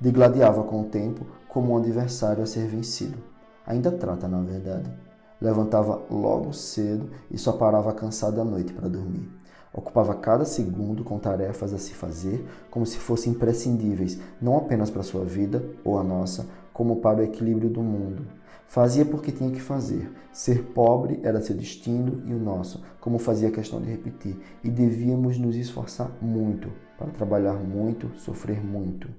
Degladiava 0.00 0.64
com 0.64 0.80
o 0.80 0.84
tempo 0.84 1.26
como 1.46 1.74
um 1.74 1.76
adversário 1.76 2.42
a 2.42 2.46
ser 2.46 2.66
vencido. 2.68 3.18
Ainda 3.66 3.92
trata, 3.92 4.26
na 4.26 4.40
verdade. 4.40 4.90
Levantava 5.38 6.00
logo 6.10 6.54
cedo 6.54 7.10
e 7.30 7.36
só 7.36 7.52
parava 7.52 7.92
cansado 7.92 8.40
à 8.40 8.44
noite 8.44 8.72
para 8.72 8.88
dormir. 8.88 9.30
Ocupava 9.74 10.14
cada 10.14 10.46
segundo 10.46 11.04
com 11.04 11.18
tarefas 11.18 11.74
a 11.74 11.78
se 11.78 11.92
fazer 11.92 12.46
como 12.70 12.86
se 12.86 12.96
fossem 12.96 13.34
imprescindíveis, 13.34 14.18
não 14.40 14.56
apenas 14.56 14.88
para 14.88 15.02
sua 15.02 15.22
vida 15.22 15.62
ou 15.84 15.98
a 15.98 16.02
nossa, 16.02 16.46
como 16.72 16.96
para 16.96 17.20
o 17.20 17.22
equilíbrio 17.22 17.68
do 17.68 17.82
mundo. 17.82 18.26
Fazia 18.72 19.04
porque 19.04 19.30
tinha 19.30 19.50
que 19.50 19.60
fazer. 19.60 20.10
Ser 20.32 20.62
pobre 20.72 21.20
era 21.22 21.42
seu 21.42 21.54
destino 21.54 22.22
e 22.24 22.32
o 22.32 22.38
nosso, 22.38 22.82
como 23.02 23.18
fazia 23.18 23.50
questão 23.50 23.82
de 23.82 23.90
repetir, 23.90 24.40
e 24.64 24.70
devíamos 24.70 25.36
nos 25.36 25.54
esforçar 25.56 26.10
muito 26.22 26.72
para 26.96 27.10
trabalhar 27.10 27.52
muito, 27.52 28.10
sofrer 28.16 28.64
muito, 28.64 29.10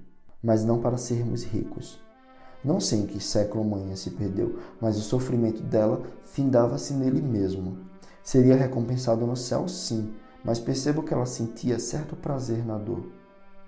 mas 0.42 0.64
não 0.64 0.80
para 0.80 0.96
sermos 0.96 1.44
ricos. 1.44 2.00
Não 2.64 2.80
sei 2.80 3.02
em 3.02 3.06
que 3.06 3.22
século 3.22 3.62
manhã 3.62 3.94
se 3.94 4.10
perdeu, 4.10 4.58
mas 4.80 4.96
o 4.96 5.02
sofrimento 5.02 5.62
dela 5.62 6.02
findava-se 6.24 6.92
nele 6.92 7.22
mesmo. 7.22 7.78
Seria 8.24 8.56
recompensado 8.56 9.24
no 9.24 9.36
céu, 9.36 9.68
sim, 9.68 10.14
mas 10.44 10.58
percebo 10.58 11.04
que 11.04 11.14
ela 11.14 11.26
sentia 11.26 11.78
certo 11.78 12.16
prazer 12.16 12.66
na 12.66 12.76
dor, 12.76 13.06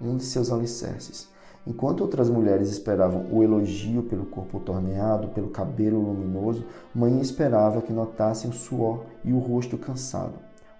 um 0.01 0.17
de 0.17 0.25
seus 0.25 0.51
alicerces. 0.51 1.29
Enquanto 1.67 2.03
outras 2.03 2.31
mulheres 2.31 2.71
esperavam 2.71 3.27
o 3.33 3.43
elogio 3.43 4.03
pelo 4.05 4.27
corpo 4.27 4.61
torneado, 4.61 5.29
pelo 5.29 5.51
cabelo 5.51 6.01
luminoso, 6.01 6.65
mãe 6.95 7.21
esperava 7.21 7.83
que 7.83 7.93
notassem 7.93 8.49
o 8.51 8.53
suor 8.53 9.05
e 9.25 9.33
o 9.33 9.39
rosto 9.39 9.77
cansado. 9.77 10.35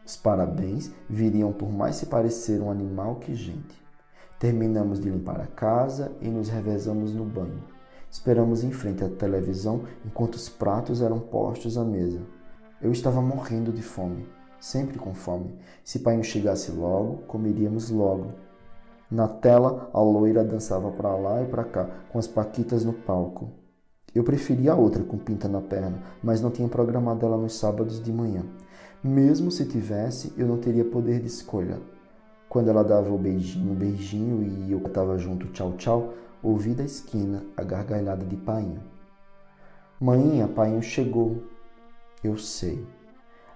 Os 0.05 0.17
parabéns 0.17 0.93
viriam 1.11 1.53
por 1.53 1.73
mais 1.73 1.97
se 1.97 2.07
parecer 2.07 2.61
um 2.61 2.71
animal 2.71 3.17
que 3.17 3.35
gente. 3.35 3.75
Terminamos 4.39 5.01
de 5.01 5.11
limpar 5.11 5.41
a 5.41 5.47
casa 5.47 6.13
e 6.21 6.29
nos 6.29 6.49
revezamos 6.49 7.13
no 7.13 7.25
banho. 7.25 7.65
Esperamos 8.09 8.63
em 8.63 8.71
frente 8.71 9.03
à 9.03 9.09
televisão 9.09 9.83
enquanto 10.05 10.35
os 10.35 10.49
pratos 10.49 11.03
eram 11.03 11.19
postos 11.19 11.77
à 11.77 11.85
mesa. 11.85 12.21
Eu 12.81 12.93
estava 12.93 13.21
morrendo 13.21 13.73
de 13.73 13.83
fome 13.83 14.27
sempre 14.61 14.99
com 14.99 15.15
fome. 15.15 15.55
Se 15.85 16.01
pai 16.01 16.21
chegasse 16.23 16.71
logo, 16.73 17.19
comeríamos 17.29 17.91
logo. 17.91 18.33
Na 19.11 19.29
tela, 19.29 19.89
a 19.93 20.01
loira 20.01 20.43
dançava 20.43 20.91
para 20.91 21.15
lá 21.15 21.43
e 21.43 21.47
para 21.47 21.63
cá, 21.63 21.89
com 22.11 22.19
as 22.19 22.27
paquitas 22.27 22.85
no 22.85 22.93
palco. 22.93 23.51
Eu 24.13 24.25
preferia 24.25 24.73
a 24.73 24.77
outra 24.77 25.05
com 25.05 25.17
pinta 25.17 25.47
na 25.47 25.61
perna, 25.61 26.03
mas 26.23 26.41
não 26.41 26.51
tinha 26.51 26.69
programado 26.69 27.25
ela 27.25 27.37
nos 27.37 27.55
sábados 27.55 28.03
de 28.03 28.13
manhã. 28.13 28.43
Mesmo 29.05 29.51
se 29.51 29.65
tivesse, 29.67 30.33
eu 30.37 30.47
não 30.47 30.59
teria 30.59 30.85
poder 30.85 31.21
de 31.21 31.29
escolha. 31.29 31.79
Quando 32.49 32.69
ela 32.69 32.83
dava 32.83 33.13
o 33.13 33.19
beijinho, 33.19 33.75
beijinho 33.75 34.43
e 34.43 34.73
eu 34.73 34.79
estava 34.79 35.19
junto, 35.19 35.47
tchau, 35.49 35.75
tchau, 35.75 36.15
ouvi 36.43 36.75
da 36.75 36.85
esquina 36.85 37.45
a 37.57 37.63
gargalhada 37.63 38.25
de 38.25 38.37
Painho. 38.37 38.81
Mãinha, 40.01 40.49
Painho 40.49 40.83
chegou. 40.83 41.43
Eu 42.25 42.37
sei. 42.39 42.85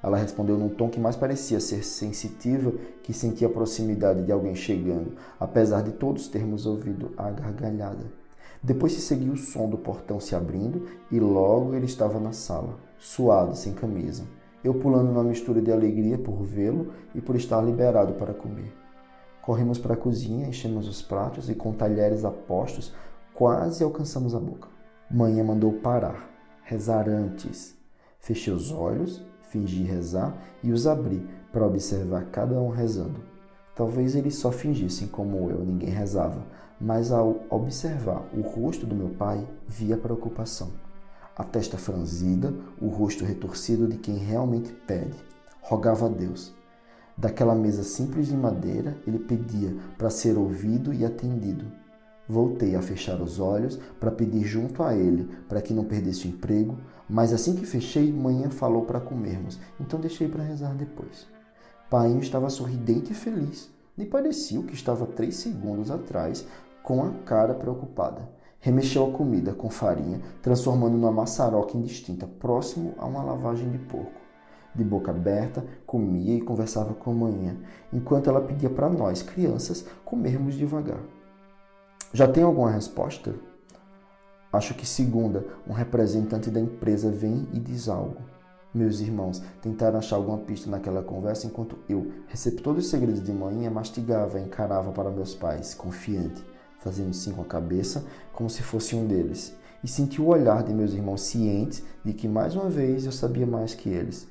Ela 0.02 0.16
respondeu 0.16 0.56
num 0.56 0.68
tom 0.68 0.88
que 0.88 0.98
mais 0.98 1.16
parecia 1.16 1.60
ser 1.60 1.84
sensitiva, 1.84 2.72
que 3.02 3.12
sentia 3.12 3.48
a 3.48 3.50
proximidade 3.50 4.22
de 4.22 4.32
alguém 4.32 4.54
chegando, 4.54 5.12
apesar 5.38 5.82
de 5.82 5.92
todos 5.92 6.28
termos 6.28 6.66
ouvido 6.66 7.12
a 7.16 7.30
gargalhada. 7.30 8.20
Depois 8.62 8.92
se 8.92 9.00
seguiu 9.00 9.34
o 9.34 9.38
som 9.38 9.68
do 9.68 9.78
portão 9.78 10.20
se 10.20 10.34
abrindo 10.34 10.86
e 11.10 11.18
logo 11.18 11.74
ele 11.74 11.86
estava 11.86 12.18
na 12.18 12.32
sala, 12.32 12.78
suado, 12.98 13.56
sem 13.56 13.72
camisa. 13.72 14.24
Eu 14.62 14.74
pulando 14.74 15.08
numa 15.08 15.24
mistura 15.24 15.62
de 15.62 15.72
alegria 15.72 16.18
por 16.18 16.42
vê-lo 16.42 16.92
e 17.14 17.20
por 17.20 17.36
estar 17.36 17.62
liberado 17.62 18.14
para 18.14 18.34
comer. 18.34 18.72
Corremos 19.40 19.78
para 19.78 19.94
a 19.94 19.96
cozinha, 19.96 20.46
enchemos 20.46 20.86
os 20.86 21.00
pratos 21.00 21.48
e 21.48 21.54
com 21.54 21.72
talheres 21.72 22.24
apostos 22.24 22.92
quase 23.34 23.82
alcançamos 23.82 24.34
a 24.34 24.38
boca. 24.38 24.68
Manhã 25.10 25.42
mandou 25.42 25.72
parar, 25.72 26.28
rezar 26.62 27.08
antes. 27.08 27.74
Fechei 28.18 28.52
os 28.52 28.70
olhos, 28.70 29.24
fingi 29.50 29.82
rezar 29.82 30.34
e 30.62 30.72
os 30.72 30.86
abri 30.86 31.26
para 31.52 31.66
observar 31.66 32.26
cada 32.26 32.60
um 32.60 32.68
rezando. 32.68 33.20
Talvez 33.74 34.14
eles 34.14 34.36
só 34.36 34.50
fingissem 34.50 35.08
como 35.08 35.50
eu, 35.50 35.64
ninguém 35.64 35.90
rezava, 35.90 36.42
mas 36.80 37.12
ao 37.12 37.40
observar 37.50 38.24
o 38.32 38.40
rosto 38.40 38.86
do 38.86 38.94
meu 38.94 39.10
pai, 39.10 39.46
via 39.66 39.96
preocupação. 39.96 40.70
A 41.36 41.44
testa 41.44 41.76
franzida, 41.76 42.54
o 42.80 42.88
rosto 42.88 43.24
retorcido 43.24 43.86
de 43.88 43.96
quem 43.98 44.16
realmente 44.16 44.72
pede. 44.72 45.16
Rogava 45.60 46.06
a 46.06 46.08
Deus. 46.08 46.54
Daquela 47.16 47.54
mesa 47.54 47.82
simples 47.82 48.28
de 48.28 48.36
madeira, 48.36 48.96
ele 49.06 49.18
pedia 49.18 49.74
para 49.98 50.10
ser 50.10 50.38
ouvido 50.38 50.92
e 50.92 51.04
atendido. 51.04 51.79
Voltei 52.30 52.76
a 52.76 52.80
fechar 52.80 53.20
os 53.20 53.40
olhos 53.40 53.76
para 53.98 54.12
pedir 54.12 54.44
junto 54.44 54.84
a 54.84 54.94
ele, 54.94 55.28
para 55.48 55.60
que 55.60 55.74
não 55.74 55.84
perdesse 55.84 56.28
o 56.28 56.30
emprego, 56.30 56.78
mas 57.08 57.32
assim 57.32 57.56
que 57.56 57.66
fechei, 57.66 58.12
manhã 58.12 58.48
falou 58.48 58.84
para 58.84 59.00
comermos, 59.00 59.58
então 59.80 59.98
deixei 59.98 60.28
para 60.28 60.44
rezar 60.44 60.72
depois. 60.74 61.26
Painho 61.90 62.20
estava 62.20 62.48
sorridente 62.48 63.10
e 63.10 63.16
feliz. 63.16 63.68
Nem 63.96 64.06
parecia 64.06 64.62
que 64.62 64.74
estava 64.74 65.08
três 65.08 65.38
segundos 65.38 65.90
atrás, 65.90 66.46
com 66.84 67.02
a 67.02 67.10
cara 67.24 67.52
preocupada. 67.52 68.28
Remexeu 68.60 69.08
a 69.08 69.10
comida 69.10 69.52
com 69.52 69.68
farinha, 69.68 70.20
transformando 70.40 70.96
numa 70.96 71.10
maçaroca 71.10 71.76
indistinta, 71.76 72.28
próximo 72.28 72.94
a 72.96 73.06
uma 73.06 73.24
lavagem 73.24 73.68
de 73.70 73.78
porco. 73.78 74.20
De 74.72 74.84
boca 74.84 75.10
aberta, 75.10 75.66
comia 75.84 76.36
e 76.36 76.40
conversava 76.40 76.94
com 76.94 77.10
a 77.10 77.14
manhã, 77.14 77.56
enquanto 77.92 78.30
ela 78.30 78.40
pedia 78.40 78.70
para 78.70 78.88
nós, 78.88 79.20
crianças, 79.20 79.84
comermos 80.04 80.54
devagar. 80.54 81.00
Já 82.12 82.26
tem 82.26 82.42
alguma 82.42 82.72
resposta? 82.72 83.32
Acho 84.52 84.74
que 84.74 84.84
segunda, 84.84 85.46
um 85.64 85.72
representante 85.72 86.50
da 86.50 86.58
empresa 86.58 87.08
vem 87.08 87.46
e 87.52 87.60
diz 87.60 87.88
algo. 87.88 88.16
Meus 88.74 88.98
irmãos 88.98 89.40
tentaram 89.62 89.96
achar 89.96 90.16
alguma 90.16 90.38
pista 90.38 90.68
naquela 90.68 91.04
conversa 91.04 91.46
enquanto 91.46 91.78
eu, 91.88 92.10
receptor 92.26 92.74
dos 92.74 92.88
segredos 92.88 93.22
de 93.22 93.32
manhã, 93.32 93.70
mastigava 93.70 94.40
e 94.40 94.42
encarava 94.42 94.90
para 94.90 95.08
meus 95.08 95.36
pais, 95.36 95.72
confiante, 95.72 96.44
fazendo 96.80 97.14
sim 97.14 97.30
com 97.30 97.42
a 97.42 97.44
cabeça, 97.44 98.04
como 98.32 98.50
se 98.50 98.60
fosse 98.60 98.96
um 98.96 99.06
deles, 99.06 99.54
e 99.84 99.86
senti 99.86 100.20
o 100.20 100.26
olhar 100.26 100.64
de 100.64 100.74
meus 100.74 100.92
irmãos 100.92 101.22
cientes 101.22 101.84
de 102.04 102.12
que 102.12 102.26
mais 102.26 102.56
uma 102.56 102.68
vez 102.68 103.06
eu 103.06 103.12
sabia 103.12 103.46
mais 103.46 103.72
que 103.72 103.88
eles. 103.88 104.26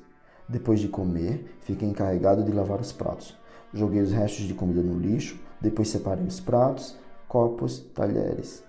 Depois 0.46 0.80
de 0.80 0.88
comer, 0.88 1.58
fiquei 1.62 1.88
encarregado 1.88 2.44
de 2.44 2.52
lavar 2.52 2.78
os 2.78 2.92
pratos. 2.92 3.34
Joguei 3.72 4.02
os 4.02 4.12
restos 4.12 4.44
de 4.44 4.52
comida 4.52 4.82
no 4.82 4.98
lixo, 4.98 5.40
depois 5.62 5.88
separei 5.88 6.26
os 6.26 6.40
pratos, 6.40 6.98
copos, 7.30 7.78
talheres. 7.94 8.64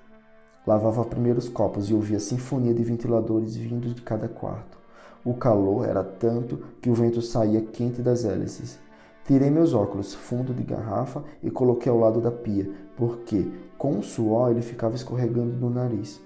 Lavava 0.67 1.04
primeiro 1.04 1.39
os 1.39 1.50
copos 1.50 1.89
e 1.89 1.95
ouvia 1.95 2.17
a 2.17 2.19
sinfonia 2.19 2.76
de 2.76 2.84
ventiladores 2.84 3.56
vindos 3.56 3.95
de 3.95 4.04
cada 4.04 4.28
quarto. 4.28 4.78
O 5.26 5.34
calor 5.34 5.89
era 5.89 6.04
tanto 6.04 6.60
que 6.80 6.88
o 6.88 6.93
vento 6.93 7.24
saía 7.24 7.63
quente 7.63 8.04
das 8.04 8.24
hélices. 8.24 8.78
Tirei 9.26 9.50
meus 9.50 9.74
óculos 9.74 10.13
fundo 10.13 10.54
de 10.54 10.62
garrafa 10.62 11.24
e 11.41 11.50
coloquei 11.50 11.91
ao 11.91 11.97
lado 11.97 12.21
da 12.21 12.30
pia, 12.30 12.71
porque, 12.95 13.52
com 13.80 13.97
o 13.97 14.04
suor, 14.04 14.52
ele 14.52 14.62
ficava 14.62 14.93
escorregando 14.93 15.58
no 15.58 15.71
nariz. 15.71 16.21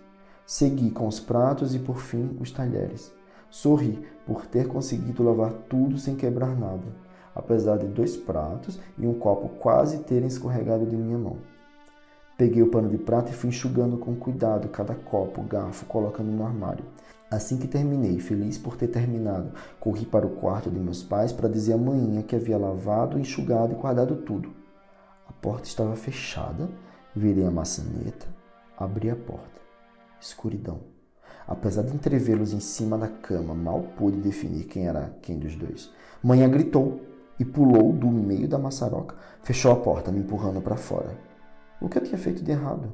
Segui 0.46 0.92
com 0.92 1.08
os 1.08 1.22
pratos 1.22 1.74
e, 1.74 1.80
por 1.80 2.00
fim, 2.00 2.36
os 2.42 2.52
talheres. 2.52 3.14
Sorri 3.50 4.06
por 4.26 4.46
ter 4.46 4.68
conseguido 4.68 5.24
lavar 5.24 5.54
tudo 5.70 5.98
sem 5.98 6.18
quebrar 6.18 6.54
nada, 6.54 6.84
apesar 7.34 7.78
de 7.78 7.88
dois 7.88 8.18
pratos 8.18 8.78
e 8.98 9.08
um 9.08 9.14
copo 9.14 9.48
quase 9.58 10.00
terem 10.00 10.28
escorregado 10.28 10.86
de 10.86 10.98
minha 10.98 11.18
mão. 11.18 11.55
Peguei 12.38 12.62
o 12.62 12.68
pano 12.68 12.90
de 12.90 12.98
prata 12.98 13.32
e 13.32 13.34
fui 13.34 13.48
enxugando 13.50 13.98
com 13.98 14.14
cuidado 14.14 14.68
cada 14.68 14.94
copo, 14.94 15.42
garfo, 15.42 15.86
colocando 15.86 16.30
no 16.30 16.46
armário. 16.46 16.84
Assim 17.32 17.58
que 17.58 17.68
terminei, 17.68 18.20
feliz 18.20 18.58
por 18.58 18.76
ter 18.76 18.90
terminado, 18.90 19.52
corri 19.80 20.06
para 20.06 20.28
o 20.28 20.32
quarto 20.32 20.70
de 20.70 20.78
meus 20.78 21.02
pais 21.02 21.32
para 21.32 21.48
dizer 21.48 21.74
à 21.74 21.78
manhã 21.78 22.22
que 22.22 22.36
havia 22.36 22.58
lavado, 22.58 23.18
enxugado 23.18 23.72
e 23.72 23.76
guardado 23.76 24.18
tudo. 24.18 24.54
A 25.28 25.32
porta 25.32 25.68
estava 25.68 25.96
fechada, 25.96 26.70
virei 27.16 27.46
a 27.46 27.52
maçaneta, 27.52 28.28
abri 28.78 29.10
a 29.10 29.16
porta. 29.16 29.62
Escuridão. 30.20 30.80
Apesar 31.48 31.84
de 31.84 31.96
entrevê-los 31.96 32.52
em 32.52 32.60
cima 32.60 32.98
da 32.98 33.08
cama, 33.08 33.54
mal 33.54 33.82
pude 33.98 34.18
definir 34.18 34.66
quem 34.66 34.88
era 34.88 35.16
quem 35.22 35.40
dos 35.40 35.56
dois. 35.56 35.90
Manhã 36.22 36.50
gritou 36.50 37.00
e 37.40 37.46
pulou 37.46 37.94
do 37.94 38.08
meio 38.08 38.48
da 38.48 38.58
maçaroca, 38.58 39.16
fechou 39.42 39.72
a 39.72 39.76
porta, 39.78 40.12
me 40.12 40.20
empurrando 40.20 40.62
para 40.62 40.76
fora. 40.76 41.16
O 41.82 41.90
que 41.90 41.98
eu 41.98 42.04
tinha 42.04 42.18
feito 42.18 42.44
de 42.44 42.52
errado? 42.52 42.94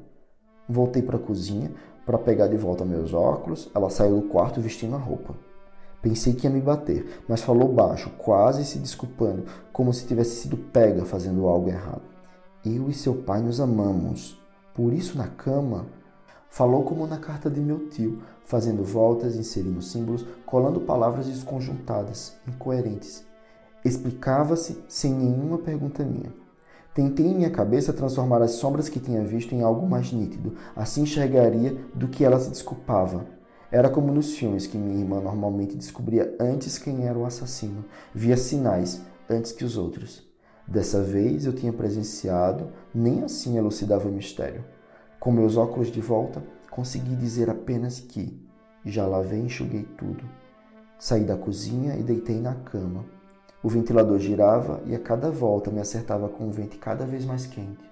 Voltei 0.67 1.01
para 1.01 1.17
a 1.17 1.19
cozinha, 1.19 1.71
para 2.05 2.17
pegar 2.17 2.47
de 2.47 2.57
volta 2.57 2.83
meus 2.83 3.13
óculos, 3.13 3.69
ela 3.75 3.89
saiu 3.89 4.21
do 4.21 4.27
quarto 4.27 4.59
vestindo 4.59 4.95
a 4.95 4.99
roupa. 4.99 5.35
Pensei 6.01 6.33
que 6.33 6.47
ia 6.47 6.49
me 6.49 6.59
bater, 6.59 7.21
mas 7.27 7.41
falou 7.41 7.71
baixo, 7.71 8.09
quase 8.17 8.65
se 8.65 8.79
desculpando, 8.79 9.45
como 9.71 9.93
se 9.93 10.07
tivesse 10.07 10.41
sido 10.41 10.57
pega 10.57 11.05
fazendo 11.05 11.47
algo 11.47 11.69
errado. 11.69 12.01
Eu 12.65 12.89
e 12.89 12.93
seu 12.93 13.13
pai 13.13 13.41
nos 13.41 13.59
amamos. 13.59 14.39
Por 14.73 14.93
isso, 14.93 15.17
na 15.17 15.27
cama, 15.27 15.85
falou 16.49 16.83
como 16.83 17.05
na 17.05 17.17
carta 17.17 17.51
de 17.51 17.59
meu 17.59 17.87
tio, 17.89 18.23
fazendo 18.45 18.83
voltas, 18.83 19.35
inserindo 19.35 19.81
símbolos, 19.81 20.25
colando 20.45 20.81
palavras 20.81 21.27
desconjuntadas, 21.27 22.35
incoerentes. 22.47 23.23
Explicava-se 23.85 24.83
sem 24.87 25.13
nenhuma 25.13 25.59
pergunta 25.59 26.03
minha. 26.03 26.40
Tentei 26.93 27.25
em 27.25 27.35
minha 27.35 27.49
cabeça 27.49 27.93
transformar 27.93 28.41
as 28.41 28.51
sombras 28.51 28.89
que 28.89 28.99
tinha 28.99 29.23
visto 29.23 29.55
em 29.55 29.61
algo 29.61 29.87
mais 29.87 30.11
nítido, 30.11 30.55
assim 30.75 31.03
enxergaria 31.03 31.77
do 31.95 32.09
que 32.09 32.25
ela 32.25 32.37
se 32.37 32.49
desculpava. 32.49 33.25
Era 33.71 33.89
como 33.89 34.11
nos 34.11 34.35
filmes 34.35 34.67
que 34.67 34.77
minha 34.77 34.99
irmã 34.99 35.21
normalmente 35.21 35.77
descobria 35.77 36.35
antes 36.37 36.77
quem 36.77 37.07
era 37.07 37.17
o 37.17 37.25
assassino, 37.25 37.85
via 38.13 38.35
sinais 38.35 39.01
antes 39.29 39.53
que 39.53 39.63
os 39.63 39.77
outros. 39.77 40.29
Dessa 40.67 41.01
vez 41.01 41.45
eu 41.45 41.53
tinha 41.53 41.71
presenciado, 41.71 42.69
nem 42.93 43.23
assim 43.23 43.57
elucidava 43.57 44.09
o 44.09 44.11
mistério. 44.11 44.65
Com 45.17 45.31
meus 45.31 45.55
óculos 45.55 45.89
de 45.89 46.01
volta, 46.01 46.43
consegui 46.69 47.15
dizer 47.15 47.49
apenas 47.49 48.01
que 48.01 48.37
já 48.83 49.05
lavei 49.05 49.39
e 49.39 49.45
enxuguei 49.45 49.83
tudo. 49.97 50.25
Saí 50.99 51.23
da 51.23 51.37
cozinha 51.37 51.95
e 51.95 52.03
deitei 52.03 52.41
na 52.41 52.55
cama. 52.55 53.05
O 53.63 53.69
ventilador 53.69 54.17
girava 54.17 54.81
e 54.87 54.95
a 54.95 54.99
cada 54.99 55.29
volta 55.29 55.69
me 55.69 55.79
acertava 55.79 56.27
com 56.27 56.45
um 56.45 56.51
vento 56.51 56.79
cada 56.79 57.05
vez 57.05 57.23
mais 57.23 57.45
quente. 57.45 57.91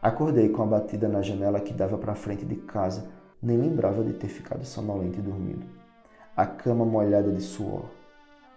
Acordei 0.00 0.48
com 0.48 0.62
a 0.62 0.66
batida 0.66 1.06
na 1.06 1.20
janela 1.20 1.60
que 1.60 1.74
dava 1.74 1.98
para 1.98 2.12
a 2.12 2.14
frente 2.16 2.46
de 2.46 2.56
casa, 2.56 3.06
nem 3.42 3.58
lembrava 3.58 4.02
de 4.02 4.14
ter 4.14 4.28
ficado 4.28 4.64
sonolento 4.64 5.18
e 5.18 5.22
dormido. 5.22 5.66
A 6.34 6.46
cama 6.46 6.86
molhada 6.86 7.30
de 7.30 7.42
suor. 7.42 7.84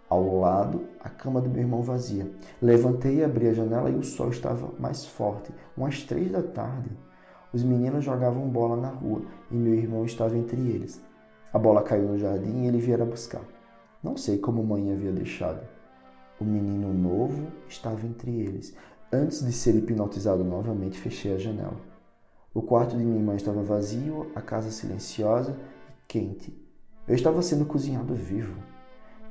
Ao 0.08 0.40
lado, 0.40 0.86
a 1.02 1.10
cama 1.10 1.42
do 1.42 1.50
meu 1.50 1.62
irmão 1.62 1.82
vazia. 1.82 2.32
Levantei 2.62 3.18
e 3.18 3.24
abri 3.26 3.50
a 3.50 3.54
janela 3.54 3.90
e 3.90 3.96
o 3.96 4.04
sol 4.04 4.30
estava 4.30 4.70
mais 4.80 5.06
forte, 5.06 5.54
umas 5.76 6.04
três 6.04 6.32
da 6.32 6.42
tarde. 6.42 6.90
Os 7.52 7.62
meninos 7.62 8.06
jogavam 8.06 8.48
bola 8.48 8.78
na 8.78 8.90
rua 8.90 9.22
e 9.52 9.56
meu 9.56 9.74
irmão 9.74 10.06
estava 10.06 10.38
entre 10.38 10.62
eles. 10.62 11.02
A 11.52 11.60
bola 11.60 11.84
caiu 11.84 12.08
no 12.08 12.18
jardim 12.18 12.64
e 12.64 12.68
ele 12.68 12.80
viera 12.80 13.06
buscar. 13.06 13.57
Não 14.04 14.16
sei 14.16 14.38
como 14.38 14.64
mãe 14.64 14.92
havia 14.92 15.12
deixado. 15.12 15.62
O 16.40 16.44
menino 16.44 16.94
novo 16.94 17.48
estava 17.68 18.06
entre 18.06 18.32
eles. 18.32 18.76
Antes 19.12 19.44
de 19.44 19.52
ser 19.52 19.76
hipnotizado 19.76 20.44
novamente, 20.44 21.00
fechei 21.00 21.34
a 21.34 21.38
janela. 21.38 21.78
O 22.54 22.62
quarto 22.62 22.96
de 22.96 23.04
minha 23.04 23.24
mãe 23.24 23.38
estava 23.38 23.64
vazio, 23.64 24.32
a 24.36 24.42
casa 24.42 24.70
silenciosa 24.70 25.58
e 25.90 25.94
quente. 26.08 26.56
Eu 27.08 27.16
estava 27.16 27.42
sendo 27.42 27.66
cozinhado 27.66 28.14
vivo. 28.14 28.54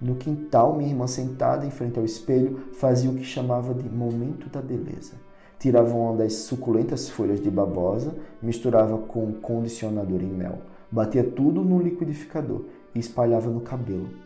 No 0.00 0.16
quintal, 0.16 0.76
minha 0.76 0.90
irmã 0.90 1.06
sentada 1.06 1.64
em 1.64 1.70
frente 1.70 1.98
ao 1.98 2.04
espelho 2.04 2.68
fazia 2.72 3.10
o 3.10 3.14
que 3.14 3.24
chamava 3.24 3.72
de 3.72 3.88
momento 3.88 4.48
da 4.48 4.60
beleza. 4.60 5.14
Tirava 5.58 5.94
uma 5.94 6.16
das 6.16 6.34
suculentas 6.34 7.08
folhas 7.08 7.40
de 7.40 7.50
babosa, 7.50 8.14
misturava 8.42 8.98
com 8.98 9.32
condicionador 9.32 10.22
em 10.22 10.32
mel, 10.32 10.58
batia 10.90 11.24
tudo 11.24 11.62
no 11.62 11.80
liquidificador 11.80 12.64
e 12.94 12.98
espalhava 12.98 13.48
no 13.48 13.60
cabelo. 13.60 14.25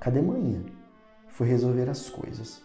Cadê 0.00 0.22
manhã? 0.22 0.62
Foi 1.28 1.46
resolver 1.46 1.88
as 1.88 2.08
coisas. 2.08 2.62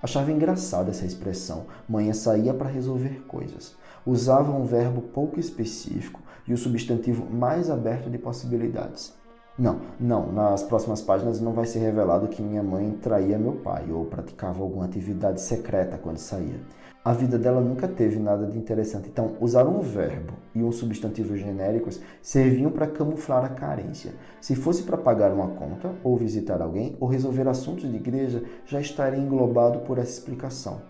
Achava 0.00 0.30
engraçada 0.30 0.90
essa 0.90 1.04
expressão. 1.04 1.66
Manhã 1.88 2.12
saía 2.12 2.54
para 2.54 2.68
resolver 2.68 3.24
coisas. 3.26 3.76
Usava 4.06 4.52
um 4.52 4.64
verbo 4.64 5.02
pouco 5.02 5.38
específico 5.38 6.20
e 6.46 6.54
o 6.54 6.56
substantivo 6.56 7.28
mais 7.28 7.68
aberto 7.68 8.08
de 8.08 8.18
possibilidades. 8.18 9.12
Não, 9.58 9.80
não, 9.98 10.32
nas 10.32 10.62
próximas 10.62 11.02
páginas 11.02 11.40
não 11.40 11.52
vai 11.52 11.66
ser 11.66 11.80
revelado 11.80 12.28
que 12.28 12.40
minha 12.40 12.62
mãe 12.62 12.92
traía 13.02 13.36
meu 13.36 13.54
pai 13.54 13.90
ou 13.90 14.06
praticava 14.06 14.62
alguma 14.62 14.86
atividade 14.86 15.40
secreta 15.40 15.98
quando 15.98 16.18
saía. 16.18 16.60
A 17.02 17.14
vida 17.14 17.38
dela 17.38 17.62
nunca 17.62 17.88
teve 17.88 18.18
nada 18.18 18.46
de 18.46 18.58
interessante, 18.58 19.08
então 19.08 19.34
usar 19.40 19.66
um 19.66 19.80
verbo 19.80 20.34
e 20.54 20.62
um 20.62 20.70
substantivo 20.70 21.34
genéricos 21.34 21.98
serviam 22.20 22.70
para 22.70 22.86
camuflar 22.86 23.42
a 23.42 23.48
carência. 23.48 24.12
Se 24.38 24.54
fosse 24.54 24.82
para 24.82 24.98
pagar 24.98 25.32
uma 25.32 25.48
conta, 25.48 25.94
ou 26.04 26.14
visitar 26.18 26.60
alguém, 26.60 26.98
ou 27.00 27.08
resolver 27.08 27.48
assuntos 27.48 27.90
de 27.90 27.96
igreja, 27.96 28.44
já 28.66 28.78
estaria 28.78 29.18
englobado 29.18 29.78
por 29.78 29.96
essa 29.96 30.10
explicação. 30.10 30.82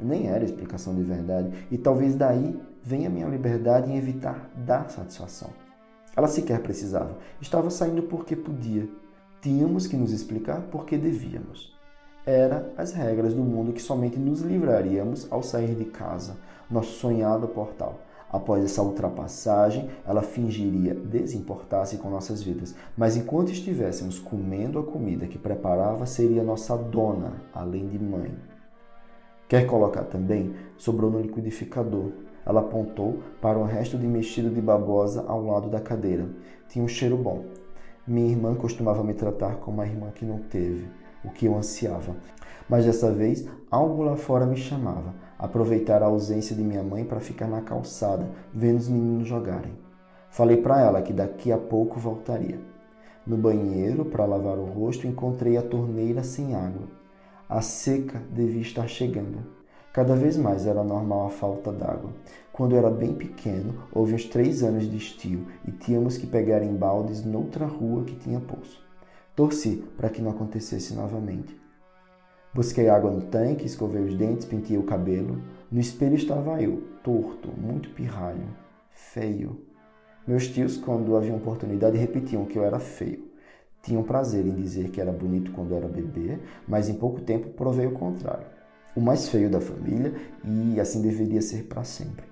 Nem 0.00 0.28
era 0.28 0.42
explicação 0.42 0.94
de 0.94 1.02
verdade, 1.02 1.50
e 1.70 1.76
talvez 1.76 2.14
daí 2.14 2.58
venha 2.82 3.10
minha 3.10 3.26
liberdade 3.26 3.92
em 3.92 3.98
evitar 3.98 4.50
dar 4.56 4.88
satisfação. 4.88 5.50
Ela 6.16 6.28
sequer 6.28 6.62
precisava. 6.62 7.18
Estava 7.42 7.68
saindo 7.68 8.04
porque 8.04 8.34
podia. 8.34 8.88
Tínhamos 9.42 9.86
que 9.86 9.98
nos 9.98 10.12
explicar 10.12 10.62
porque 10.70 10.96
devíamos. 10.96 11.77
Era 12.30 12.70
as 12.76 12.92
regras 12.92 13.32
do 13.32 13.42
mundo 13.42 13.72
que 13.72 13.80
somente 13.80 14.18
nos 14.18 14.42
livraríamos 14.42 15.26
ao 15.32 15.42
sair 15.42 15.74
de 15.74 15.86
casa, 15.86 16.36
nosso 16.70 16.92
sonhado 16.92 17.48
portal. 17.48 18.00
Após 18.30 18.62
essa 18.62 18.82
ultrapassagem, 18.82 19.88
ela 20.06 20.20
fingiria 20.20 20.92
desimportar-se 20.94 21.96
com 21.96 22.10
nossas 22.10 22.42
vidas, 22.42 22.74
mas 22.94 23.16
enquanto 23.16 23.50
estivéssemos 23.50 24.18
comendo 24.18 24.78
a 24.78 24.82
comida 24.82 25.26
que 25.26 25.38
preparava, 25.38 26.04
seria 26.04 26.42
nossa 26.42 26.76
dona, 26.76 27.32
além 27.54 27.88
de 27.88 27.98
mãe. 27.98 28.30
Quer 29.48 29.66
colocar 29.66 30.04
também? 30.04 30.54
Sobrou 30.76 31.10
no 31.10 31.22
liquidificador, 31.22 32.10
ela 32.44 32.60
apontou 32.60 33.22
para 33.40 33.58
um 33.58 33.64
resto 33.64 33.96
de 33.96 34.06
mexido 34.06 34.50
de 34.50 34.60
babosa 34.60 35.24
ao 35.26 35.42
lado 35.42 35.70
da 35.70 35.80
cadeira. 35.80 36.28
Tinha 36.68 36.84
um 36.84 36.88
cheiro 36.88 37.16
bom. 37.16 37.46
Minha 38.06 38.32
irmã 38.32 38.54
costumava 38.54 39.02
me 39.02 39.14
tratar 39.14 39.56
como 39.56 39.80
a 39.80 39.86
irmã 39.86 40.10
que 40.10 40.26
não 40.26 40.40
teve, 40.40 40.88
o 41.24 41.30
que 41.30 41.46
eu 41.46 41.56
ansiava. 41.56 42.16
Mas 42.68 42.84
dessa 42.84 43.10
vez, 43.10 43.46
algo 43.70 44.02
lá 44.02 44.16
fora 44.16 44.46
me 44.46 44.56
chamava. 44.56 45.14
Aproveitar 45.38 46.02
a 46.02 46.06
ausência 46.06 46.54
de 46.54 46.62
minha 46.62 46.82
mãe 46.82 47.04
para 47.04 47.20
ficar 47.20 47.46
na 47.46 47.62
calçada, 47.62 48.28
vendo 48.52 48.78
os 48.78 48.88
meninos 48.88 49.28
jogarem. 49.28 49.72
Falei 50.30 50.58
para 50.58 50.80
ela 50.80 51.02
que 51.02 51.12
daqui 51.12 51.50
a 51.50 51.56
pouco 51.56 51.98
voltaria. 51.98 52.60
No 53.26 53.36
banheiro, 53.36 54.04
para 54.04 54.24
lavar 54.24 54.58
o 54.58 54.64
rosto, 54.64 55.06
encontrei 55.06 55.56
a 55.56 55.62
torneira 55.62 56.22
sem 56.22 56.54
água. 56.54 56.86
A 57.48 57.60
seca 57.60 58.22
devia 58.30 58.60
estar 58.60 58.86
chegando. 58.88 59.58
Cada 59.92 60.14
vez 60.14 60.36
mais 60.36 60.66
era 60.66 60.84
normal 60.84 61.26
a 61.26 61.30
falta 61.30 61.72
d'água. 61.72 62.12
Quando 62.52 62.76
era 62.76 62.90
bem 62.90 63.14
pequeno, 63.14 63.84
houve 63.92 64.14
uns 64.14 64.24
três 64.26 64.62
anos 64.62 64.88
de 64.88 64.96
estio 64.96 65.46
e 65.66 65.72
tínhamos 65.72 66.18
que 66.18 66.26
pegar 66.26 66.62
em 66.62 66.74
baldes 66.74 67.24
noutra 67.24 67.66
rua 67.66 68.04
que 68.04 68.16
tinha 68.16 68.40
poço. 68.40 68.87
Torci 69.38 69.84
para 69.96 70.08
que 70.08 70.20
não 70.20 70.32
acontecesse 70.32 70.92
novamente. 70.94 71.56
Busquei 72.52 72.88
água 72.88 73.08
no 73.08 73.20
tanque, 73.20 73.66
escovei 73.66 74.02
os 74.02 74.12
dentes, 74.16 74.44
pintei 74.44 74.76
o 74.76 74.82
cabelo. 74.82 75.40
No 75.70 75.78
espelho 75.78 76.16
estava 76.16 76.60
eu, 76.60 76.82
torto, 77.04 77.48
muito 77.56 77.90
pirralho, 77.90 78.48
feio. 78.90 79.64
Meus 80.26 80.48
tios, 80.48 80.76
quando 80.76 81.14
haviam 81.14 81.36
oportunidade, 81.36 81.96
repetiam 81.96 82.46
que 82.46 82.58
eu 82.58 82.64
era 82.64 82.80
feio. 82.80 83.30
Tinham 83.80 84.02
prazer 84.02 84.44
em 84.44 84.56
dizer 84.56 84.90
que 84.90 85.00
era 85.00 85.12
bonito 85.12 85.52
quando 85.52 85.72
era 85.72 85.86
bebê, 85.86 86.40
mas 86.66 86.88
em 86.88 86.94
pouco 86.94 87.20
tempo 87.20 87.50
provei 87.50 87.86
o 87.86 87.92
contrário 87.92 88.58
o 88.96 89.00
mais 89.00 89.28
feio 89.28 89.48
da 89.48 89.60
família 89.60 90.12
e 90.44 90.80
assim 90.80 91.00
deveria 91.00 91.40
ser 91.40 91.66
para 91.66 91.84
sempre. 91.84 92.26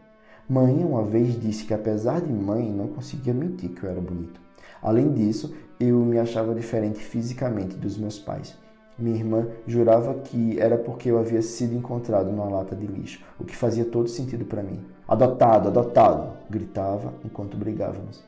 Mãe 0.49 0.83
uma 0.85 1.05
vez 1.05 1.40
disse 1.40 1.64
que 1.64 1.73
apesar 1.73 2.21
de 2.21 2.33
mãe 2.33 2.69
não 2.73 2.88
conseguia 2.88 3.33
mentir 3.33 3.71
que 3.71 3.85
eu 3.85 3.90
era 3.90 4.01
bonito. 4.01 4.46
Além 4.83 5.12
disso, 5.12 5.55
eu 5.79 5.99
me 5.99 6.19
achava 6.19 6.55
diferente 6.55 6.99
fisicamente 7.01 7.77
dos 7.77 7.97
meus 7.97 8.19
pais. 8.19 8.57
Minha 8.99 9.17
irmã 9.17 9.49
jurava 9.67 10.15
que 10.15 10.59
era 10.59 10.79
porque 10.79 11.11
eu 11.11 11.19
havia 11.19 11.43
sido 11.43 11.75
encontrado 11.75 12.31
numa 12.31 12.49
lata 12.49 12.75
de 12.75 12.87
lixo, 12.87 13.23
o 13.39 13.45
que 13.45 13.55
fazia 13.55 13.85
todo 13.85 14.09
sentido 14.09 14.47
para 14.47 14.62
mim. 14.62 14.83
Adotado, 15.07 15.69
adotado! 15.69 16.33
gritava 16.49 17.12
enquanto 17.23 17.59
brigávamos. 17.59 18.25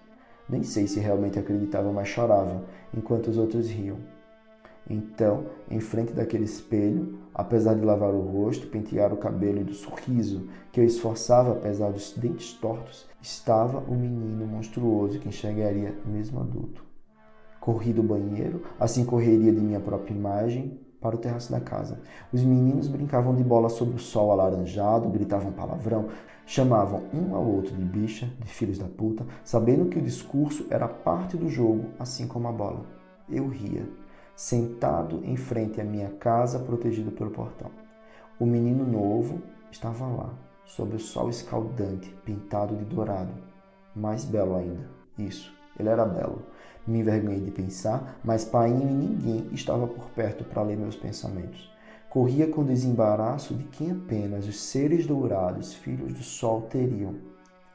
Nem 0.47 0.63
sei 0.63 0.87
se 0.87 1.01
realmente 1.01 1.39
acreditava, 1.39 1.91
mas 1.91 2.09
chorava, 2.09 2.63
enquanto 2.95 3.29
os 3.29 3.39
outros 3.39 3.71
riam. 3.71 3.97
Então, 4.89 5.47
em 5.71 5.81
frente 5.81 6.13
daquele 6.13 6.45
espelho, 6.45 7.19
apesar 7.35 7.75
de 7.75 7.85
lavar 7.85 8.11
o 8.11 8.21
rosto, 8.21 8.67
pentear 8.67 9.13
o 9.13 9.19
cabelo 9.19 9.61
e 9.61 9.65
do 9.65 9.75
sorriso 9.75 10.49
que 10.71 10.81
eu 10.81 10.85
esforçava 10.85 11.53
apesar 11.53 11.91
dos 11.91 12.13
dentes 12.13 12.53
tortos, 12.53 13.07
estava 13.21 13.79
o 13.79 13.95
menino 13.95 14.47
monstruoso 14.47 15.19
que 15.19 15.29
enxergaria 15.29 15.95
mesmo 16.05 16.41
adulto. 16.41 16.85
Corri 17.61 17.93
do 17.93 18.03
banheiro, 18.03 18.63
assim 18.79 19.05
correria 19.05 19.53
de 19.53 19.61
minha 19.61 19.81
própria 19.81 20.15
imagem 20.15 20.79
para 21.01 21.15
o 21.15 21.19
terraço 21.19 21.51
da 21.51 21.61
casa. 21.61 22.01
Os 22.33 22.43
meninos 22.43 22.89
brincavam 22.89 23.35
de 23.35 23.43
bola 23.43 23.69
sob 23.69 23.95
o 23.95 23.99
sol 23.99 24.33
alaranjado, 24.33 25.09
gritavam 25.09 25.53
palavrão, 25.53 26.09
chamavam 26.47 27.03
um 27.13 27.35
ao 27.35 27.45
outro 27.45 27.77
de 27.77 27.85
bicha, 27.85 28.29
de 28.41 28.49
filhos 28.49 28.79
da 28.79 28.87
puta, 28.87 29.27
sabendo 29.45 29.87
que 29.87 29.99
o 29.99 30.03
discurso 30.03 30.67
era 30.71 30.89
parte 30.89 31.37
do 31.37 31.49
jogo, 31.49 31.91
assim 31.99 32.27
como 32.27 32.49
a 32.49 32.53
bola. 32.53 32.87
Eu 33.29 33.49
ria 33.49 33.87
sentado 34.35 35.21
em 35.25 35.37
frente 35.37 35.81
à 35.81 35.85
minha 35.85 36.11
casa, 36.11 36.61
protegido 36.61 37.11
pelo 37.11 37.31
portão. 37.31 37.71
O 38.39 38.47
menino 38.47 38.87
novo 38.87 39.43
estava 39.71 40.07
lá, 40.07 40.33
sob 40.69 40.95
o 40.95 41.01
sol 41.01 41.31
escaldante, 41.31 42.15
pintado 42.25 42.77
de 42.77 42.85
dourado. 42.85 43.33
Mais 43.97 44.25
belo 44.25 44.55
ainda. 44.55 44.89
Isso, 45.19 45.53
ele 45.79 45.89
era 45.89 46.05
belo. 46.05 46.43
Me 46.87 47.01
envergonhei 47.01 47.41
de 47.41 47.51
pensar, 47.51 48.21
mas 48.23 48.45
painho 48.45 48.89
e 48.89 48.93
ninguém 48.93 49.49
estava 49.53 49.87
por 49.87 50.05
perto 50.11 50.45
para 50.45 50.63
ler 50.63 50.77
meus 50.77 50.95
pensamentos. 50.95 51.71
Corria 52.09 52.47
com 52.47 52.65
desembaraço 52.65 53.55
de 53.55 53.65
quem 53.65 53.91
apenas 53.91 54.47
os 54.47 54.61
seres 54.61 55.07
dourados, 55.07 55.75
filhos 55.75 56.13
do 56.13 56.23
sol, 56.23 56.63
teriam. 56.63 57.17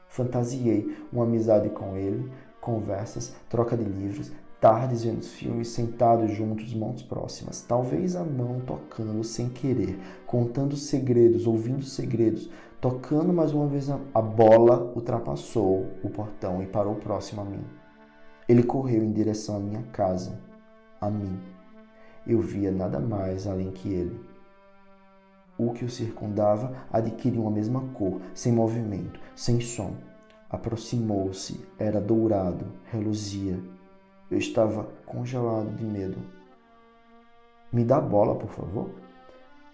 Fantasiei 0.08 0.96
uma 1.12 1.24
amizade 1.24 1.68
com 1.70 1.96
ele, 1.96 2.32
conversas, 2.60 3.34
troca 3.48 3.76
de 3.76 3.84
livros, 3.84 4.32
tardes 4.60 5.04
vendo 5.04 5.22
filmes 5.22 5.68
sentados 5.68 6.32
juntos, 6.32 6.72
mãos 6.72 7.02
próximas, 7.02 7.60
talvez 7.60 8.16
a 8.16 8.24
mão 8.24 8.60
tocando 8.60 9.22
sem 9.22 9.50
querer, 9.50 9.98
contando 10.26 10.74
segredos, 10.74 11.46
ouvindo 11.46 11.84
segredos, 11.84 12.48
tocando 12.84 13.32
mais 13.32 13.54
uma 13.54 13.66
vez 13.66 13.88
a, 13.88 13.98
a 14.12 14.20
bola 14.20 14.92
ultrapassou 14.94 15.86
o 16.02 16.10
portão 16.10 16.62
e 16.62 16.66
parou 16.66 16.96
próximo 16.96 17.40
a 17.40 17.44
mim. 17.46 17.64
Ele 18.46 18.62
correu 18.62 19.02
em 19.02 19.10
direção 19.10 19.56
à 19.56 19.58
minha 19.58 19.82
casa, 19.84 20.38
a 21.00 21.08
mim. 21.10 21.40
Eu 22.26 22.42
via 22.42 22.70
nada 22.70 23.00
mais 23.00 23.46
além 23.46 23.70
que 23.70 23.88
ele. 23.88 24.20
O 25.56 25.72
que 25.72 25.82
o 25.82 25.88
circundava 25.88 26.74
adquiriu 26.92 27.40
uma 27.40 27.50
mesma 27.50 27.80
cor, 27.94 28.20
sem 28.34 28.52
movimento, 28.52 29.18
sem 29.34 29.62
som. 29.62 29.94
Aproximou-se, 30.50 31.66
era 31.78 32.02
dourado, 32.02 32.66
reluzia, 32.92 33.58
eu 34.30 34.36
estava 34.36 34.84
congelado 35.06 35.74
de 35.74 35.84
medo. 35.84 36.18
Me 37.72 37.82
dá 37.82 37.96
a 37.96 38.02
bola, 38.02 38.34
por 38.34 38.50
favor? 38.50 38.90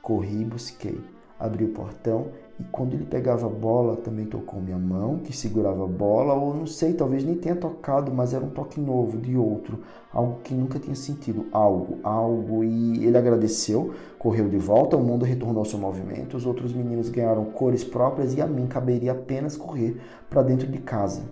Corri 0.01 0.43
e 0.43 0.45
busquei. 0.45 1.20
Abri 1.41 1.65
o 1.65 1.69
portão 1.69 2.27
e 2.61 2.65
quando 2.65 2.93
ele 2.93 3.07
pegava 3.07 3.47
a 3.47 3.49
bola, 3.49 3.97
também 3.97 4.27
tocou 4.27 4.61
minha 4.61 4.77
mão, 4.77 5.19
que 5.19 5.35
segurava 5.35 5.85
a 5.85 5.87
bola, 5.87 6.35
ou 6.35 6.55
não 6.55 6.67
sei, 6.67 6.93
talvez 6.93 7.25
nem 7.25 7.35
tenha 7.35 7.57
tocado, 7.57 8.13
mas 8.13 8.35
era 8.35 8.45
um 8.45 8.51
toque 8.51 8.79
novo, 8.79 9.17
de 9.17 9.35
outro, 9.35 9.79
algo 10.13 10.41
que 10.45 10.53
nunca 10.53 10.79
tinha 10.79 10.95
sentido, 10.95 11.47
algo, 11.53 11.99
algo. 12.03 12.63
E 12.63 13.07
ele 13.07 13.17
agradeceu, 13.17 13.95
correu 14.19 14.47
de 14.47 14.59
volta, 14.59 14.95
o 14.95 15.03
mundo 15.03 15.25
retornou 15.25 15.61
ao 15.61 15.65
seu 15.65 15.79
movimento, 15.79 16.37
os 16.37 16.45
outros 16.45 16.75
meninos 16.75 17.09
ganharam 17.09 17.47
cores 17.47 17.83
próprias 17.83 18.35
e 18.35 18.43
a 18.43 18.47
mim 18.47 18.67
caberia 18.67 19.13
apenas 19.13 19.57
correr 19.57 19.99
para 20.29 20.43
dentro 20.43 20.67
de 20.67 20.79
casa. 20.81 21.23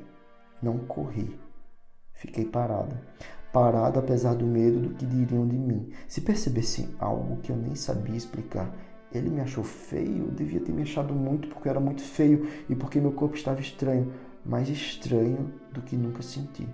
Não 0.62 0.78
corri. 0.78 1.38
Fiquei 2.14 2.46
parada. 2.46 3.02
Parado 3.52 3.98
apesar 3.98 4.34
do 4.34 4.46
medo 4.46 4.80
do 4.80 4.94
que 4.94 5.04
diriam 5.04 5.46
de 5.46 5.58
mim. 5.58 5.90
Se 6.08 6.22
percebessem 6.22 6.88
algo 6.98 7.36
que 7.42 7.50
eu 7.50 7.56
nem 7.56 7.74
sabia 7.74 8.16
explicar, 8.16 8.72
ele 9.12 9.30
me 9.30 9.40
achou 9.40 9.64
feio, 9.64 10.30
devia 10.30 10.60
ter 10.60 10.72
me 10.72 10.82
achado 10.82 11.14
muito 11.14 11.48
porque 11.48 11.68
eu 11.68 11.70
era 11.70 11.80
muito 11.80 12.02
feio 12.02 12.48
e 12.68 12.74
porque 12.74 13.00
meu 13.00 13.12
corpo 13.12 13.36
estava 13.36 13.60
estranho, 13.60 14.12
mais 14.44 14.68
estranho 14.68 15.52
do 15.72 15.80
que 15.80 15.96
nunca 15.96 16.22
senti. 16.22 16.68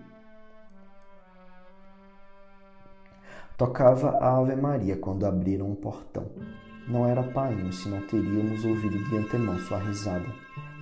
Tocava 3.57 4.19
a 4.19 4.37
Ave 4.37 4.57
Maria 4.57 4.97
quando 4.97 5.25
abriram 5.25 5.71
um 5.71 5.77
portão. 5.77 6.27
Não 6.89 7.07
era 7.07 7.23
painho, 7.23 7.73
se 7.73 7.89
não 7.89 8.01
teríamos 8.01 8.65
ouvido 8.65 8.99
de 9.05 9.17
antemão 9.17 9.57
sua 9.61 9.79
risada. 9.79 10.27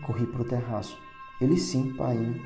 Corri 0.06 0.26
para 0.26 0.40
o 0.40 0.44
terraço. 0.44 0.98
Ele 1.38 1.58
sim, 1.58 1.92
painho, 1.92 2.40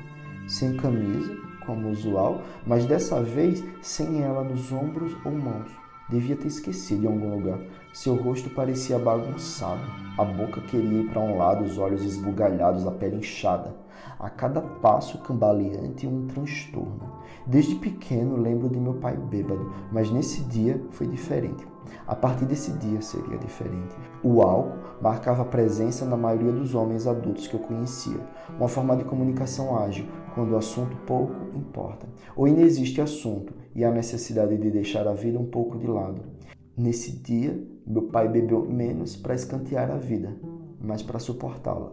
sem 0.45 0.75
camisa, 0.75 1.33
como 1.65 1.89
usual, 1.89 2.41
mas 2.65 2.85
dessa 2.85 3.21
vez 3.21 3.63
sem 3.81 4.21
ela 4.21 4.43
nos 4.43 4.71
ombros 4.71 5.15
ou 5.25 5.31
mãos. 5.31 5.71
Devia 6.09 6.35
ter 6.35 6.47
esquecido 6.47 7.05
em 7.05 7.07
algum 7.07 7.35
lugar. 7.35 7.59
Seu 7.97 8.13
rosto 8.13 8.47
parecia 8.51 8.99
bagunçado. 8.99 9.81
A 10.19 10.23
boca 10.23 10.61
queria 10.61 10.99
ir 10.99 11.09
para 11.09 11.19
um 11.19 11.35
lado, 11.35 11.63
os 11.63 11.79
olhos 11.79 12.03
esbugalhados, 12.03 12.85
a 12.85 12.91
pele 12.91 13.15
inchada. 13.15 13.75
A 14.19 14.29
cada 14.29 14.61
passo 14.61 15.17
cambaleante, 15.17 16.05
um 16.05 16.27
transtorno. 16.27 17.11
Desde 17.47 17.73
pequeno 17.73 18.37
lembro 18.37 18.69
de 18.69 18.79
meu 18.79 18.93
pai 18.93 19.17
bêbado, 19.17 19.73
mas 19.91 20.11
nesse 20.11 20.43
dia 20.43 20.79
foi 20.91 21.07
diferente. 21.07 21.65
A 22.05 22.13
partir 22.15 22.45
desse 22.45 22.71
dia 22.73 23.01
seria 23.01 23.39
diferente. 23.39 23.95
O 24.23 24.43
álcool 24.43 24.77
marcava 25.01 25.43
presença 25.43 26.05
na 26.05 26.15
maioria 26.15 26.51
dos 26.51 26.75
homens 26.75 27.07
adultos 27.07 27.47
que 27.47 27.55
eu 27.55 27.59
conhecia, 27.59 28.19
uma 28.59 28.67
forma 28.67 28.95
de 28.95 29.05
comunicação 29.05 29.75
ágil, 29.75 30.05
quando 30.35 30.51
o 30.51 30.57
assunto 30.57 30.95
pouco 30.97 31.33
importa, 31.55 32.07
ou 32.35 32.47
inexiste 32.47 33.01
assunto 33.01 33.55
e 33.73 33.83
a 33.83 33.89
necessidade 33.89 34.55
de 34.55 34.69
deixar 34.69 35.07
a 35.07 35.13
vida 35.13 35.39
um 35.39 35.47
pouco 35.47 35.79
de 35.79 35.87
lado. 35.87 36.36
Nesse 36.77 37.11
dia, 37.11 37.59
meu 37.87 38.03
pai 38.03 38.29
bebeu 38.29 38.63
menos 38.63 39.15
para 39.15 39.33
escantear 39.33 39.89
a 39.89 39.97
vida, 39.97 40.37
mas 40.79 41.01
para 41.01 41.17
suportá-la. 41.17 41.91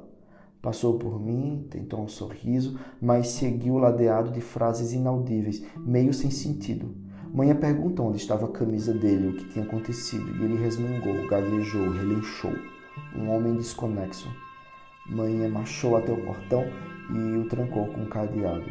Passou 0.61 0.99
por 0.99 1.19
mim, 1.19 1.67
tentou 1.71 2.03
um 2.03 2.09
sorriso, 2.09 2.79
mas 3.01 3.29
seguiu 3.29 3.79
ladeado 3.79 4.31
de 4.31 4.43
frases 4.43 4.93
inaudíveis, 4.93 5.65
meio 5.79 6.13
sem 6.13 6.31
sentido. 6.31 6.95
Manhã 7.33 7.57
perguntou 7.57 8.09
onde 8.09 8.19
estava 8.19 8.45
a 8.45 8.53
camisa 8.53 8.93
dele, 8.93 9.29
o 9.29 9.37
que 9.37 9.49
tinha 9.49 9.65
acontecido, 9.65 10.31
e 10.37 10.45
ele 10.45 10.63
resmungou, 10.63 11.29
gaguejou, 11.29 11.91
relinchou. 11.91 12.53
Um 13.17 13.31
homem 13.31 13.57
desconexo. 13.57 14.29
Manhã 15.07 15.49
marchou 15.49 15.97
até 15.97 16.13
o 16.13 16.27
portão 16.27 16.63
e 17.11 17.39
o 17.39 17.49
trancou 17.49 17.87
com 17.87 18.03
um 18.03 18.07
cadeado. 18.07 18.71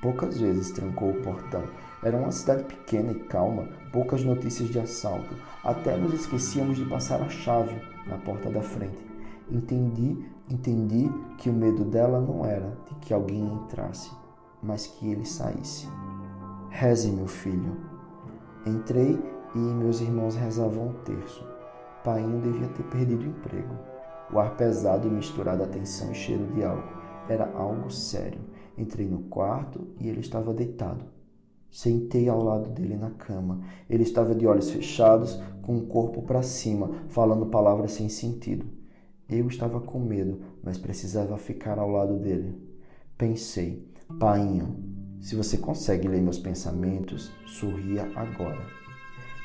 Poucas 0.00 0.40
vezes 0.40 0.70
trancou 0.70 1.10
o 1.10 1.20
portão. 1.22 1.64
Era 2.00 2.16
uma 2.16 2.30
cidade 2.30 2.62
pequena 2.62 3.10
e 3.10 3.18
calma, 3.24 3.68
poucas 3.92 4.22
notícias 4.22 4.68
de 4.68 4.78
assalto. 4.78 5.34
Até 5.64 5.96
nos 5.96 6.14
esquecíamos 6.14 6.76
de 6.76 6.84
passar 6.84 7.20
a 7.20 7.28
chave 7.28 7.74
na 8.06 8.16
porta 8.18 8.48
da 8.50 8.62
frente. 8.62 9.04
Entendi, 9.50 10.16
entendi 10.48 11.10
que 11.38 11.50
o 11.50 11.52
medo 11.52 11.84
dela 11.84 12.20
não 12.20 12.44
era 12.44 12.78
de 12.86 12.94
que 12.96 13.12
alguém 13.12 13.44
entrasse, 13.44 14.12
mas 14.62 14.86
que 14.86 15.10
ele 15.10 15.24
saísse. 15.24 15.88
Reze, 16.70 17.10
meu 17.10 17.26
filho. 17.26 17.76
Entrei 18.64 19.20
e 19.54 19.58
meus 19.58 20.00
irmãos 20.00 20.36
rezavam 20.36 20.90
o 20.90 20.94
terço. 21.04 21.44
Painho 22.04 22.40
devia 22.40 22.68
ter 22.68 22.84
perdido 22.84 23.22
o 23.22 23.28
emprego. 23.28 23.74
O 24.32 24.38
ar 24.38 24.56
pesado 24.56 25.10
misturado 25.10 25.64
a 25.64 25.66
tensão 25.66 26.12
e 26.12 26.14
cheiro 26.14 26.46
de 26.52 26.62
álcool 26.62 26.98
era 27.28 27.50
algo 27.56 27.90
sério. 27.90 28.40
Entrei 28.76 29.08
no 29.08 29.22
quarto 29.22 29.88
e 29.98 30.08
ele 30.08 30.20
estava 30.20 30.54
deitado 30.54 31.17
Sentei 31.70 32.28
ao 32.28 32.42
lado 32.42 32.70
dele 32.70 32.96
na 32.96 33.10
cama. 33.10 33.60
Ele 33.88 34.02
estava 34.02 34.34
de 34.34 34.46
olhos 34.46 34.70
fechados, 34.70 35.40
com 35.62 35.76
o 35.76 35.86
corpo 35.86 36.22
para 36.22 36.42
cima, 36.42 36.90
falando 37.08 37.46
palavras 37.46 37.92
sem 37.92 38.08
sentido. 38.08 38.66
Eu 39.28 39.46
estava 39.48 39.80
com 39.80 39.98
medo, 39.98 40.40
mas 40.62 40.78
precisava 40.78 41.36
ficar 41.36 41.78
ao 41.78 41.90
lado 41.90 42.18
dele. 42.18 42.56
Pensei, 43.18 43.86
painho, 44.18 44.76
se 45.20 45.36
você 45.36 45.58
consegue 45.58 46.08
ler 46.08 46.22
meus 46.22 46.38
pensamentos, 46.38 47.30
sorria 47.46 48.10
agora. 48.16 48.64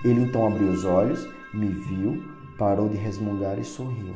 Ele 0.05 0.21
então 0.21 0.47
abriu 0.47 0.69
os 0.69 0.86
olhos, 0.86 1.28
me 1.53 1.67
viu, 1.67 2.24
parou 2.57 2.88
de 2.88 2.95
resmungar 2.95 3.59
e 3.59 3.63
sorriu. 3.63 4.15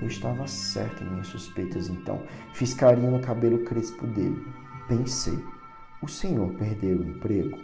Eu 0.00 0.08
estava 0.08 0.46
certo 0.46 1.02
em 1.02 1.10
minhas 1.10 1.26
suspeitas 1.26 1.88
então. 1.88 2.22
Fiz 2.52 2.72
carinho 2.72 3.10
no 3.10 3.20
cabelo 3.20 3.64
crespo 3.64 4.06
dele. 4.06 4.42
Pensei, 4.88 5.38
o 6.06 6.08
senhor 6.08 6.54
perdeu 6.54 6.98
o 6.98 7.04
emprego? 7.04 7.58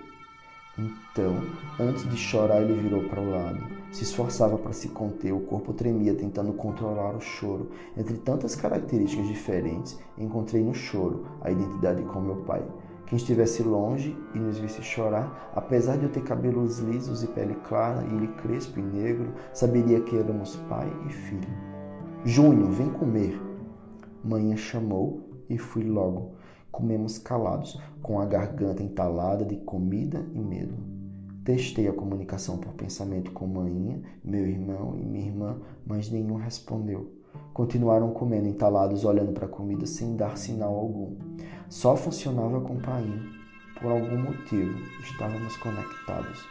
Então, 0.77 1.37
antes 1.79 2.09
de 2.09 2.17
chorar, 2.17 2.61
ele 2.61 2.81
virou 2.81 3.05
para 3.05 3.21
o 3.21 3.31
lado. 3.31 3.61
Se 3.93 4.03
esforçava 4.03 4.59
para 4.59 4.73
se 4.73 4.89
conter, 4.89 5.33
o 5.33 5.41
corpo 5.41 5.73
tremia, 5.73 6.13
tentando 6.13 6.53
controlar 6.53 7.15
o 7.15 7.21
choro. 7.21 7.71
Entre 7.97 8.17
tantas 8.17 8.57
características 8.57 9.29
diferentes, 9.29 9.97
encontrei 10.19 10.61
no 10.61 10.75
choro 10.75 11.25
a 11.41 11.53
identidade 11.53 12.03
com 12.03 12.21
meu 12.21 12.37
pai. 12.37 12.65
Quem 13.07 13.17
estivesse 13.17 13.63
longe 13.63 14.17
e 14.35 14.39
nos 14.41 14.59
visse 14.59 14.83
chorar, 14.83 15.53
apesar 15.55 15.97
de 15.97 16.05
eu 16.05 16.11
ter 16.11 16.25
cabelos 16.25 16.81
lisos 16.81 17.23
e 17.23 17.29
pele 17.29 17.55
clara, 17.69 18.05
e 18.05 18.17
ele 18.17 18.29
crespo 18.43 18.81
e 18.81 18.83
negro, 18.83 19.33
saberia 19.53 20.01
que 20.01 20.17
éramos 20.17 20.57
pai 20.69 20.93
e 21.07 21.13
filho. 21.13 21.49
Júnior, 22.25 22.71
vem 22.73 22.91
comer. 22.91 23.41
Manhã 24.25 24.57
chamou 24.57 25.29
e 25.49 25.57
fui 25.57 25.85
logo. 25.85 26.42
Comemos 26.73 27.19
calados, 27.19 27.79
com 28.03 28.19
a 28.19 28.25
garganta 28.25 28.83
entalada 28.83 29.45
de 29.45 29.57
comida 29.57 30.27
e 30.33 30.41
medo. 30.41 30.75
Testei 31.45 31.87
a 31.87 31.93
comunicação 31.93 32.57
por 32.57 32.73
pensamento 32.73 33.31
com 33.33 33.47
Maninha, 33.47 34.01
meu 34.25 34.47
irmão 34.47 34.97
e 34.99 35.05
minha 35.05 35.27
irmã, 35.27 35.61
mas 35.87 36.11
nenhum 36.11 36.37
respondeu. 36.37 37.13
Continuaram 37.53 38.13
comendo 38.13 38.49
entalados, 38.49 39.05
olhando 39.05 39.33
para 39.33 39.47
a 39.47 39.51
comida 39.51 39.85
sem 39.85 40.17
dar 40.17 40.39
sinal 40.39 40.75
algum. 40.75 41.17
Só 41.69 41.95
funcionava 41.95 42.61
com 42.61 42.75
o 42.75 42.81
pai. 42.81 43.05
Por 43.79 43.91
algum 43.91 44.23
motivo, 44.23 44.79
estávamos 45.03 45.57
conectados. 45.59 46.43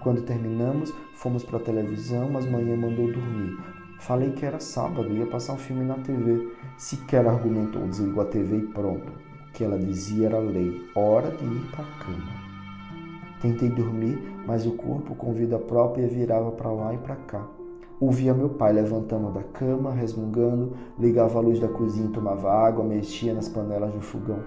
Quando 0.00 0.22
terminamos, 0.22 0.92
fomos 1.14 1.44
para 1.44 1.58
a 1.58 1.62
televisão, 1.62 2.28
mas 2.28 2.44
manhã 2.44 2.76
mandou 2.76 3.06
dormir. 3.06 3.56
Falei 4.02 4.32
que 4.32 4.44
era 4.44 4.58
sábado, 4.58 5.12
ia 5.12 5.24
passar 5.26 5.52
um 5.52 5.58
filme 5.58 5.84
na 5.84 5.94
TV. 5.94 6.48
Sequer 6.76 7.24
argumentou, 7.24 7.86
desligou 7.86 8.20
a 8.20 8.26
TV 8.26 8.56
e 8.56 8.66
pronto. 8.66 9.12
O 9.48 9.52
que 9.52 9.62
ela 9.62 9.78
dizia 9.78 10.26
era 10.26 10.40
lei, 10.40 10.90
hora 10.92 11.30
de 11.30 11.44
ir 11.44 11.70
para 11.70 11.84
a 11.84 12.04
cama. 12.04 12.32
Tentei 13.40 13.70
dormir, 13.70 14.20
mas 14.44 14.66
o 14.66 14.72
corpo 14.72 15.14
com 15.14 15.32
vida 15.32 15.56
própria 15.56 16.08
virava 16.08 16.50
para 16.50 16.72
lá 16.72 16.92
e 16.92 16.98
para 16.98 17.14
cá. 17.14 17.46
Ouvia 18.00 18.34
meu 18.34 18.48
pai 18.48 18.72
levantando 18.72 19.30
da 19.30 19.44
cama, 19.44 19.92
resmungando, 19.92 20.72
ligava 20.98 21.38
a 21.38 21.42
luz 21.42 21.60
da 21.60 21.68
cozinha 21.68 22.08
e 22.08 22.12
tomava 22.12 22.52
água, 22.52 22.84
mexia 22.84 23.32
nas 23.32 23.48
panelas 23.48 23.94
do 23.94 24.00
fogão, 24.00 24.42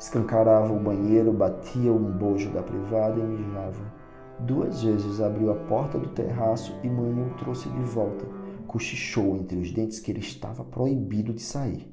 escancarava 0.00 0.72
o 0.72 0.80
banheiro, 0.80 1.32
batia 1.32 1.92
um 1.92 2.10
bojo 2.10 2.50
da 2.50 2.60
privada 2.60 3.20
e 3.20 3.22
mijava. 3.22 4.00
Duas 4.40 4.82
vezes 4.82 5.20
abriu 5.20 5.52
a 5.52 5.54
porta 5.54 5.96
do 5.96 6.08
terraço 6.08 6.74
e 6.82 6.88
mãe 6.88 7.22
o 7.22 7.38
trouxe 7.38 7.68
de 7.68 7.82
volta 7.82 8.39
cochichou 8.70 9.36
entre 9.36 9.58
os 9.58 9.72
dentes 9.72 9.98
que 9.98 10.12
ele 10.12 10.20
estava 10.20 10.62
proibido 10.62 11.32
de 11.32 11.42
sair. 11.42 11.92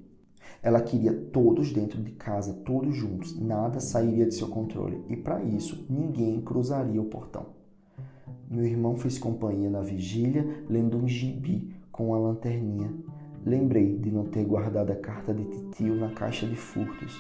Ela 0.62 0.80
queria 0.80 1.12
todos 1.12 1.74
dentro 1.74 2.00
de 2.00 2.12
casa, 2.12 2.54
todos 2.54 2.96
juntos, 2.96 3.36
nada 3.40 3.80
sairia 3.80 4.28
de 4.28 4.36
seu 4.36 4.48
controle 4.48 5.04
e 5.10 5.16
para 5.16 5.44
isso 5.44 5.88
ninguém 5.90 6.40
cruzaria 6.40 7.02
o 7.02 7.06
portão. 7.06 7.48
Meu 8.48 8.64
irmão 8.64 8.96
fez 8.96 9.18
companhia 9.18 9.72
na 9.72 9.82
vigília, 9.82 10.64
lendo 10.70 10.98
um 10.98 11.08
gibi 11.08 11.76
com 11.92 12.10
uma 12.10 12.20
lanterninha. 12.20 12.94
Lembrei 13.44 13.98
de 13.98 14.12
não 14.12 14.26
ter 14.26 14.46
guardado 14.46 14.92
a 14.92 14.96
carta 14.96 15.34
de 15.34 15.46
titio 15.46 15.96
na 15.96 16.12
caixa 16.12 16.46
de 16.46 16.56
furtos. 16.56 17.20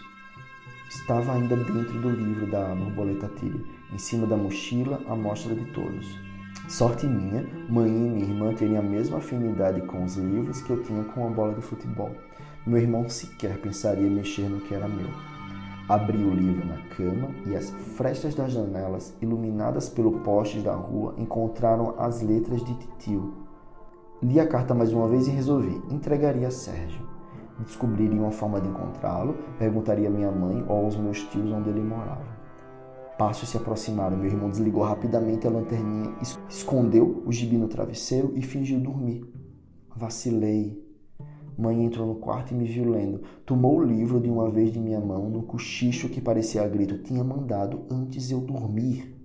Estava 0.87 1.33
ainda 1.33 1.55
dentro 1.55 1.99
do 1.99 2.09
livro 2.11 2.51
da 2.51 2.75
borboleta 2.75 3.27
tilha, 3.39 3.59
em 3.91 3.97
cima 3.97 4.27
da 4.27 4.37
mochila, 4.37 5.01
à 5.07 5.15
mostra 5.15 5.55
de 5.55 5.65
todos. 5.71 6.26
Sorte 6.67 7.07
minha, 7.07 7.45
mãe 7.69 7.87
e 7.87 7.91
minha 7.91 8.25
irmã 8.25 8.53
teriam 8.53 8.79
a 8.79 8.85
mesma 8.85 9.19
afinidade 9.19 9.81
com 9.83 10.03
os 10.03 10.17
livros 10.17 10.61
que 10.61 10.69
eu 10.69 10.83
tinha 10.83 11.01
com 11.01 11.25
a 11.25 11.29
bola 11.29 11.53
de 11.53 11.61
futebol. 11.61 12.11
Meu 12.65 12.77
irmão 12.77 13.07
sequer 13.07 13.57
pensaria 13.61 14.09
mexer 14.09 14.49
no 14.49 14.59
que 14.59 14.75
era 14.75 14.85
meu. 14.85 15.07
Abri 15.87 16.21
o 16.21 16.29
livro 16.29 16.67
na 16.67 16.77
cama 16.89 17.29
e 17.45 17.55
as 17.55 17.69
frestas 17.69 18.35
das 18.35 18.51
janelas, 18.51 19.15
iluminadas 19.21 19.87
pelo 19.87 20.19
poste 20.19 20.59
da 20.59 20.75
rua, 20.75 21.15
encontraram 21.17 21.95
as 21.97 22.21
letras 22.21 22.61
de 22.61 22.73
titio. 22.75 23.33
Li 24.21 24.37
a 24.37 24.45
carta 24.45 24.75
mais 24.75 24.91
uma 24.91 25.07
vez 25.07 25.25
e 25.29 25.31
resolvi: 25.31 25.81
entregaria 25.89 26.49
a 26.49 26.51
Sérgio. 26.51 27.07
Descobriria 27.59 28.19
uma 28.19 28.31
forma 28.31 28.59
de 28.59 28.67
encontrá-lo, 28.67 29.37
perguntaria 29.57 30.09
à 30.09 30.11
minha 30.11 30.31
mãe 30.31 30.65
ou 30.67 30.83
aos 30.83 30.97
meus 30.97 31.23
tios 31.23 31.49
onde 31.49 31.69
ele 31.69 31.81
morava. 31.81 32.36
Passos 33.17 33.49
se 33.49 33.57
aproximaram. 33.57 34.15
Meu 34.15 34.27
irmão 34.27 34.49
desligou 34.49 34.83
rapidamente 34.83 35.47
a 35.47 35.49
lanterninha, 35.49 36.15
escondeu 36.47 37.23
o 37.25 37.31
gibi 37.31 37.57
no 37.57 37.67
travesseiro 37.67 38.31
e 38.35 38.41
fingiu 38.41 38.79
dormir. 38.79 39.25
Vacilei. 39.95 40.85
Mãe 41.57 41.83
entrou 41.83 42.05
no 42.05 42.15
quarto 42.15 42.53
e 42.53 42.55
me 42.55 42.65
viu 42.65 42.87
lendo. 42.91 43.23
Tomou 43.43 43.77
o 43.77 43.83
livro 43.83 44.19
de 44.19 44.29
uma 44.29 44.51
vez 44.51 44.71
de 44.71 44.79
minha 44.79 44.99
mão, 44.99 45.27
num 45.27 45.41
cochicho 45.41 46.07
que 46.07 46.21
parecia 46.21 46.67
grito. 46.67 46.99
Tinha 46.99 47.23
mandado 47.23 47.81
antes 47.89 48.29
eu 48.29 48.39
dormir. 48.39 49.15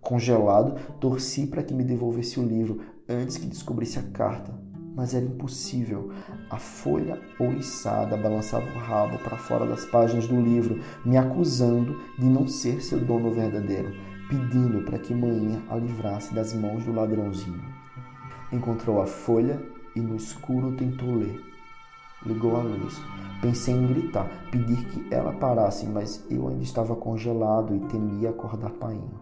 Congelado, 0.00 0.76
torci 1.00 1.48
para 1.48 1.64
que 1.64 1.74
me 1.74 1.82
devolvesse 1.82 2.38
o 2.38 2.44
livro 2.44 2.80
antes 3.08 3.36
que 3.36 3.46
descobrisse 3.46 3.98
a 3.98 4.02
carta 4.02 4.65
mas 4.96 5.14
era 5.14 5.26
impossível. 5.26 6.10
A 6.48 6.56
folha 6.56 7.20
ouriçada 7.38 8.16
balançava 8.16 8.64
o 8.64 8.78
rabo 8.78 9.18
para 9.18 9.36
fora 9.36 9.66
das 9.66 9.84
páginas 9.84 10.26
do 10.26 10.40
livro, 10.40 10.80
me 11.04 11.18
acusando 11.18 12.00
de 12.18 12.24
não 12.24 12.48
ser 12.48 12.82
seu 12.82 12.98
dono 12.98 13.30
verdadeiro, 13.30 13.92
pedindo 14.28 14.82
para 14.82 14.98
que 14.98 15.14
manhã 15.14 15.62
a 15.68 15.76
livrasse 15.76 16.34
das 16.34 16.54
mãos 16.54 16.82
do 16.84 16.94
ladrãozinho. 16.94 17.62
Encontrou 18.50 19.02
a 19.02 19.06
folha 19.06 19.62
e 19.94 20.00
no 20.00 20.16
escuro 20.16 20.72
tentou 20.72 21.14
ler. 21.14 21.44
Ligou 22.24 22.56
a 22.56 22.62
luz. 22.62 23.00
Pensei 23.42 23.74
em 23.74 23.86
gritar, 23.86 24.26
pedir 24.50 24.82
que 24.86 25.14
ela 25.14 25.32
parasse, 25.34 25.86
mas 25.86 26.24
eu 26.30 26.48
ainda 26.48 26.62
estava 26.62 26.96
congelado 26.96 27.76
e 27.76 27.80
temia 27.80 28.30
acordar 28.30 28.70
Painho. 28.70 29.20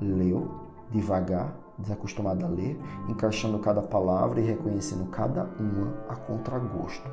Leu, 0.00 0.50
devagar, 0.90 1.63
desacostumada 1.78 2.46
a 2.46 2.48
ler, 2.48 2.78
encaixando 3.08 3.58
cada 3.58 3.82
palavra 3.82 4.40
e 4.40 4.44
reconhecendo 4.44 5.06
cada 5.10 5.44
uma 5.58 5.94
a 6.08 6.16
contragosto. 6.16 7.08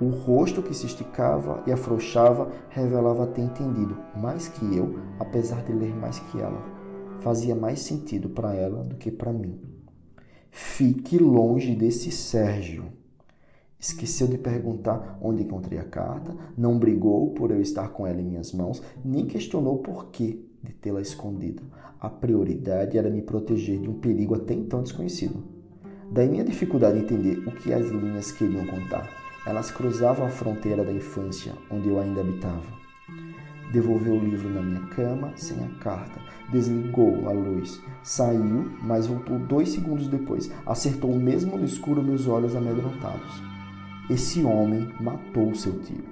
O 0.00 0.08
rosto 0.08 0.62
que 0.62 0.74
se 0.74 0.86
esticava 0.86 1.62
e 1.66 1.72
afrouxava 1.72 2.50
revelava 2.68 3.26
ter 3.26 3.42
entendido 3.42 3.96
mais 4.16 4.48
que 4.48 4.76
eu, 4.76 4.98
apesar 5.18 5.62
de 5.64 5.72
ler 5.72 5.94
mais 5.94 6.18
que 6.18 6.40
ela. 6.40 6.62
Fazia 7.20 7.54
mais 7.54 7.80
sentido 7.80 8.28
para 8.28 8.54
ela 8.54 8.84
do 8.84 8.96
que 8.96 9.10
para 9.10 9.32
mim. 9.32 9.58
Fique 10.50 11.18
longe 11.18 11.74
desse 11.74 12.10
Sérgio. 12.10 12.84
Esqueceu 13.78 14.26
de 14.26 14.38
perguntar 14.38 15.18
onde 15.20 15.42
encontrei 15.42 15.78
a 15.78 15.84
carta, 15.84 16.34
não 16.56 16.78
brigou 16.78 17.30
por 17.34 17.50
eu 17.50 17.60
estar 17.60 17.88
com 17.88 18.06
ela 18.06 18.20
em 18.20 18.24
minhas 18.24 18.52
mãos, 18.52 18.82
nem 19.04 19.26
questionou 19.26 19.74
o 19.76 19.82
porquê 19.82 20.40
de 20.66 20.74
tê-la 20.74 21.00
escondido. 21.00 21.62
A 22.00 22.10
prioridade 22.10 22.98
era 22.98 23.08
me 23.08 23.22
proteger 23.22 23.80
de 23.80 23.88
um 23.88 23.94
perigo 23.94 24.34
até 24.34 24.52
então 24.52 24.82
desconhecido. 24.82 25.42
Daí 26.10 26.28
minha 26.28 26.44
dificuldade 26.44 26.98
em 26.98 27.02
entender 27.02 27.38
o 27.46 27.52
que 27.52 27.72
as 27.72 27.88
linhas 27.88 28.30
queriam 28.32 28.66
contar. 28.66 29.08
Elas 29.46 29.70
cruzavam 29.70 30.26
a 30.26 30.30
fronteira 30.30 30.84
da 30.84 30.92
infância, 30.92 31.52
onde 31.70 31.88
eu 31.88 32.00
ainda 32.00 32.20
habitava. 32.20 32.66
Devolveu 33.72 34.14
o 34.14 34.24
livro 34.24 34.48
na 34.48 34.62
minha 34.62 34.80
cama 34.88 35.32
sem 35.36 35.56
a 35.64 35.68
carta. 35.80 36.20
Desligou 36.50 37.28
a 37.28 37.32
luz. 37.32 37.82
Saiu, 38.02 38.70
mas 38.82 39.06
voltou 39.06 39.38
dois 39.38 39.70
segundos 39.70 40.08
depois. 40.08 40.50
Acertou 40.64 41.14
mesmo 41.16 41.56
no 41.56 41.64
escuro 41.64 42.02
meus 42.02 42.28
olhos 42.28 42.54
amedrontados. 42.54 43.42
Esse 44.08 44.44
homem 44.44 44.88
matou 45.00 45.54
seu 45.54 45.80
tio. 45.80 46.04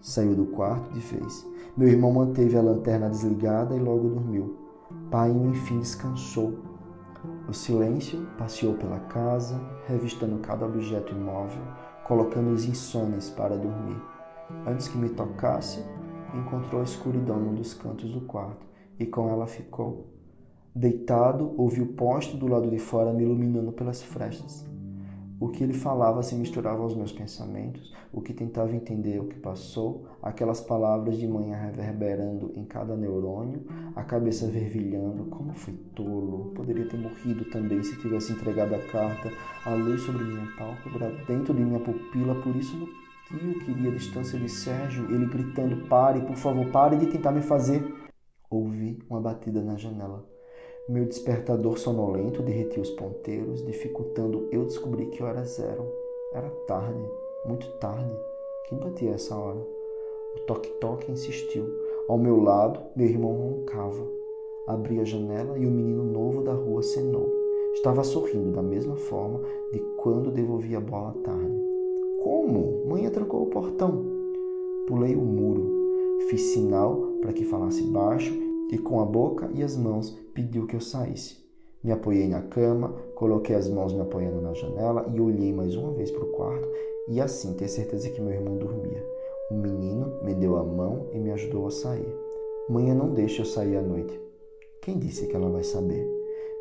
Saiu 0.00 0.34
do 0.34 0.46
quarto 0.46 0.92
de 0.92 1.00
vez. 1.00 1.46
Meu 1.78 1.86
irmão 1.86 2.12
manteve 2.12 2.56
a 2.56 2.60
lanterna 2.60 3.08
desligada 3.08 3.76
e 3.76 3.78
logo 3.78 4.08
dormiu. 4.08 4.56
Pai, 5.12 5.30
enfim 5.30 5.78
descansou. 5.78 6.58
O 7.48 7.52
silêncio 7.52 8.26
passeou 8.36 8.74
pela 8.74 8.98
casa, 8.98 9.60
revistando 9.86 10.40
cada 10.40 10.66
objeto 10.66 11.14
imóvel, 11.14 11.62
colocando-os 12.04 12.64
insônios 12.64 13.30
para 13.30 13.56
dormir. 13.56 13.96
Antes 14.66 14.88
que 14.88 14.98
me 14.98 15.08
tocasse, 15.10 15.84
encontrou 16.34 16.80
a 16.80 16.84
escuridão 16.84 17.38
num 17.38 17.54
dos 17.54 17.74
cantos 17.74 18.10
do 18.10 18.22
quarto 18.22 18.66
e 18.98 19.06
com 19.06 19.28
ela 19.28 19.46
ficou. 19.46 20.08
Deitado, 20.74 21.54
ouvi 21.56 21.80
o 21.80 21.92
poste 21.92 22.36
do 22.36 22.48
lado 22.48 22.68
de 22.68 22.80
fora 22.80 23.12
me 23.12 23.22
iluminando 23.22 23.70
pelas 23.70 24.02
frestas. 24.02 24.67
O 25.40 25.48
que 25.48 25.62
ele 25.62 25.72
falava 25.72 26.22
se 26.22 26.34
misturava 26.34 26.82
aos 26.82 26.96
meus 26.96 27.12
pensamentos, 27.12 27.94
o 28.12 28.20
que 28.20 28.32
tentava 28.32 28.74
entender 28.74 29.20
o 29.20 29.28
que 29.28 29.38
passou, 29.38 30.06
aquelas 30.20 30.60
palavras 30.60 31.16
de 31.16 31.28
manhã 31.28 31.56
reverberando 31.56 32.50
em 32.56 32.64
cada 32.64 32.96
neurônio, 32.96 33.64
a 33.94 34.02
cabeça 34.02 34.50
fervilhando. 34.50 35.26
Como 35.26 35.52
fui 35.54 35.74
tolo! 35.94 36.52
Poderia 36.56 36.88
ter 36.88 36.98
morrido 36.98 37.44
também 37.50 37.82
se 37.84 37.96
tivesse 38.00 38.32
entregado 38.32 38.74
a 38.74 38.78
carta, 38.90 39.30
a 39.64 39.74
luz 39.74 40.02
sobre 40.02 40.24
minha 40.24 40.48
pálpebra, 40.56 41.12
dentro 41.26 41.54
de 41.54 41.62
minha 41.62 41.80
pupila, 41.80 42.34
por 42.42 42.56
isso 42.56 42.76
tio 43.28 43.58
queria 43.60 43.90
a 43.90 43.94
distância 43.94 44.38
de 44.38 44.48
Sérgio, 44.48 45.04
ele 45.12 45.26
gritando: 45.26 45.86
pare, 45.88 46.20
por 46.22 46.36
favor, 46.36 46.66
pare 46.70 46.96
de 46.96 47.06
tentar 47.06 47.30
me 47.30 47.42
fazer. 47.42 47.84
Ouvi 48.50 48.98
uma 49.08 49.20
batida 49.20 49.62
na 49.62 49.76
janela. 49.76 50.26
Meu 50.88 51.04
despertador 51.04 51.78
sonolento 51.78 52.40
derretia 52.40 52.82
os 52.82 52.88
ponteiros, 52.88 53.62
dificultando 53.62 54.48
eu 54.50 54.64
descobrir 54.64 55.04
que 55.10 55.22
horas 55.22 55.58
eram. 55.58 55.84
Era 56.32 56.48
tarde, 56.66 57.04
muito 57.44 57.70
tarde. 57.72 58.10
Quem 58.66 58.78
batia 58.78 59.10
essa 59.10 59.36
hora? 59.36 59.58
O 60.34 60.40
toque-toque 60.46 61.12
insistiu. 61.12 61.66
Ao 62.08 62.16
meu 62.16 62.42
lado, 62.42 62.80
meu 62.96 63.06
irmão 63.06 63.32
roncava. 63.32 64.02
Abri 64.66 64.98
a 64.98 65.04
janela 65.04 65.58
e 65.58 65.66
o 65.66 65.70
menino 65.70 66.04
novo 66.04 66.40
da 66.40 66.54
rua 66.54 66.82
cenou. 66.82 67.30
Estava 67.74 68.02
sorrindo 68.02 68.52
da 68.52 68.62
mesma 68.62 68.96
forma 68.96 69.42
de 69.70 69.80
quando 69.98 70.30
devolvi 70.30 70.74
a 70.74 70.80
bola 70.80 71.10
à 71.10 71.22
tarde. 71.22 71.62
Como? 72.22 72.86
Mãe 72.86 73.10
trancou 73.10 73.42
o 73.42 73.50
portão. 73.50 74.06
Pulei 74.86 75.14
o 75.14 75.20
muro. 75.20 75.68
Fiz 76.30 76.40
sinal 76.40 77.12
para 77.20 77.34
que 77.34 77.44
falasse 77.44 77.82
baixo 77.82 78.47
e 78.70 78.78
com 78.78 79.00
a 79.00 79.04
boca 79.04 79.50
e 79.54 79.62
as 79.62 79.76
mãos 79.76 80.10
pediu 80.34 80.66
que 80.66 80.76
eu 80.76 80.80
saísse. 80.80 81.38
Me 81.82 81.92
apoiei 81.92 82.26
na 82.28 82.42
cama, 82.42 82.94
coloquei 83.14 83.54
as 83.54 83.68
mãos 83.68 83.92
me 83.92 84.00
apoiando 84.00 84.40
na 84.40 84.52
janela 84.52 85.06
e 85.14 85.20
olhei 85.20 85.52
mais 85.52 85.76
uma 85.76 85.92
vez 85.92 86.10
para 86.10 86.24
o 86.24 86.32
quarto 86.32 86.68
e 87.08 87.20
assim 87.20 87.54
ter 87.54 87.68
certeza 87.68 88.10
que 88.10 88.20
meu 88.20 88.32
irmão 88.32 88.56
dormia. 88.56 89.04
O 89.50 89.54
menino 89.54 90.12
me 90.22 90.34
deu 90.34 90.56
a 90.56 90.64
mão 90.64 91.06
e 91.12 91.18
me 91.18 91.30
ajudou 91.30 91.66
a 91.66 91.70
sair. 91.70 92.14
Mãe 92.68 92.92
não 92.92 93.14
deixa 93.14 93.42
eu 93.42 93.46
sair 93.46 93.76
à 93.76 93.82
noite. 93.82 94.20
Quem 94.82 94.98
disse 94.98 95.26
que 95.26 95.36
ela 95.36 95.48
vai 95.48 95.64
saber? 95.64 96.06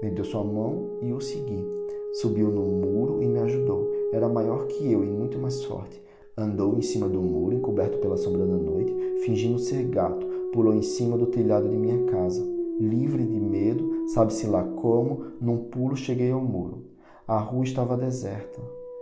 Me 0.02 0.12
deu 0.12 0.24
sua 0.24 0.44
mão 0.44 1.00
e 1.02 1.10
eu 1.10 1.20
segui. 1.20 1.66
Subiu 2.14 2.50
no 2.50 2.62
muro 2.62 3.22
e 3.22 3.28
me 3.28 3.40
ajudou. 3.40 3.92
Era 4.14 4.30
maior 4.30 4.68
que 4.68 4.92
eu 4.92 5.04
e 5.04 5.08
muito 5.08 5.38
mais 5.40 5.64
forte. 5.64 6.02
Andou 6.38 6.78
em 6.78 6.82
cima 6.82 7.10
do 7.10 7.20
muro, 7.20 7.56
encoberto 7.56 7.98
pela 7.98 8.16
sombra 8.16 8.46
da 8.46 8.56
noite, 8.56 8.94
fingindo 9.24 9.58
ser 9.58 9.84
gato, 9.86 10.27
pulou 10.52 10.74
em 10.74 10.82
cima 10.82 11.18
do 11.18 11.28
telhado 11.28 11.70
de 11.70 11.76
minha 11.76 12.06
casa. 12.06 12.44
Livre 12.80 13.26
de 13.26 13.40
medo, 13.40 14.08
sabe-se 14.14 14.48
lá 14.48 14.64
como, 14.64 15.34
num 15.42 15.70
pulo 15.70 15.96
cheguei 15.96 16.32
ao 16.32 16.42
muro. 16.42 16.86
A 17.28 17.38
rua 17.38 17.64
estava 17.64 17.98
deserta. 17.98 18.62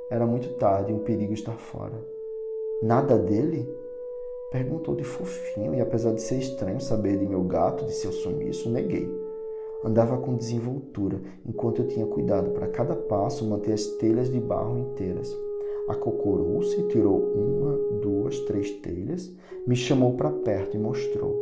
Era 0.09 0.25
muito 0.25 0.53
tarde 0.55 0.91
e 0.91 0.95
um 0.95 0.99
perigo 0.99 1.33
estar 1.33 1.57
fora. 1.57 1.93
Nada 2.81 3.17
dele? 3.17 3.67
Perguntou 4.51 4.95
de 4.95 5.03
fofinho 5.03 5.75
e, 5.75 5.81
apesar 5.81 6.13
de 6.13 6.21
ser 6.21 6.37
estranho 6.37 6.79
saber 6.79 7.17
de 7.17 7.25
meu 7.25 7.43
gato, 7.43 7.85
de 7.85 7.93
seu 7.93 8.11
sumiço, 8.11 8.69
neguei. 8.69 9.09
Andava 9.83 10.17
com 10.17 10.35
desenvoltura, 10.35 11.21
enquanto 11.45 11.81
eu 11.81 11.87
tinha 11.87 12.05
cuidado 12.05 12.51
para 12.51 12.67
cada 12.67 12.95
passo 12.95 13.45
manter 13.45 13.73
as 13.73 13.85
telhas 13.85 14.29
de 14.31 14.39
barro 14.39 14.77
inteiras 14.77 15.44
acocorou-se, 15.87 16.81
tirou 16.87 17.17
uma, 17.17 17.99
duas, 17.99 18.39
três 18.41 18.71
telhas, 18.71 19.31
me 19.65 19.75
chamou 19.75 20.13
para 20.13 20.31
perto 20.31 20.75
e 20.75 20.79
mostrou. 20.79 21.35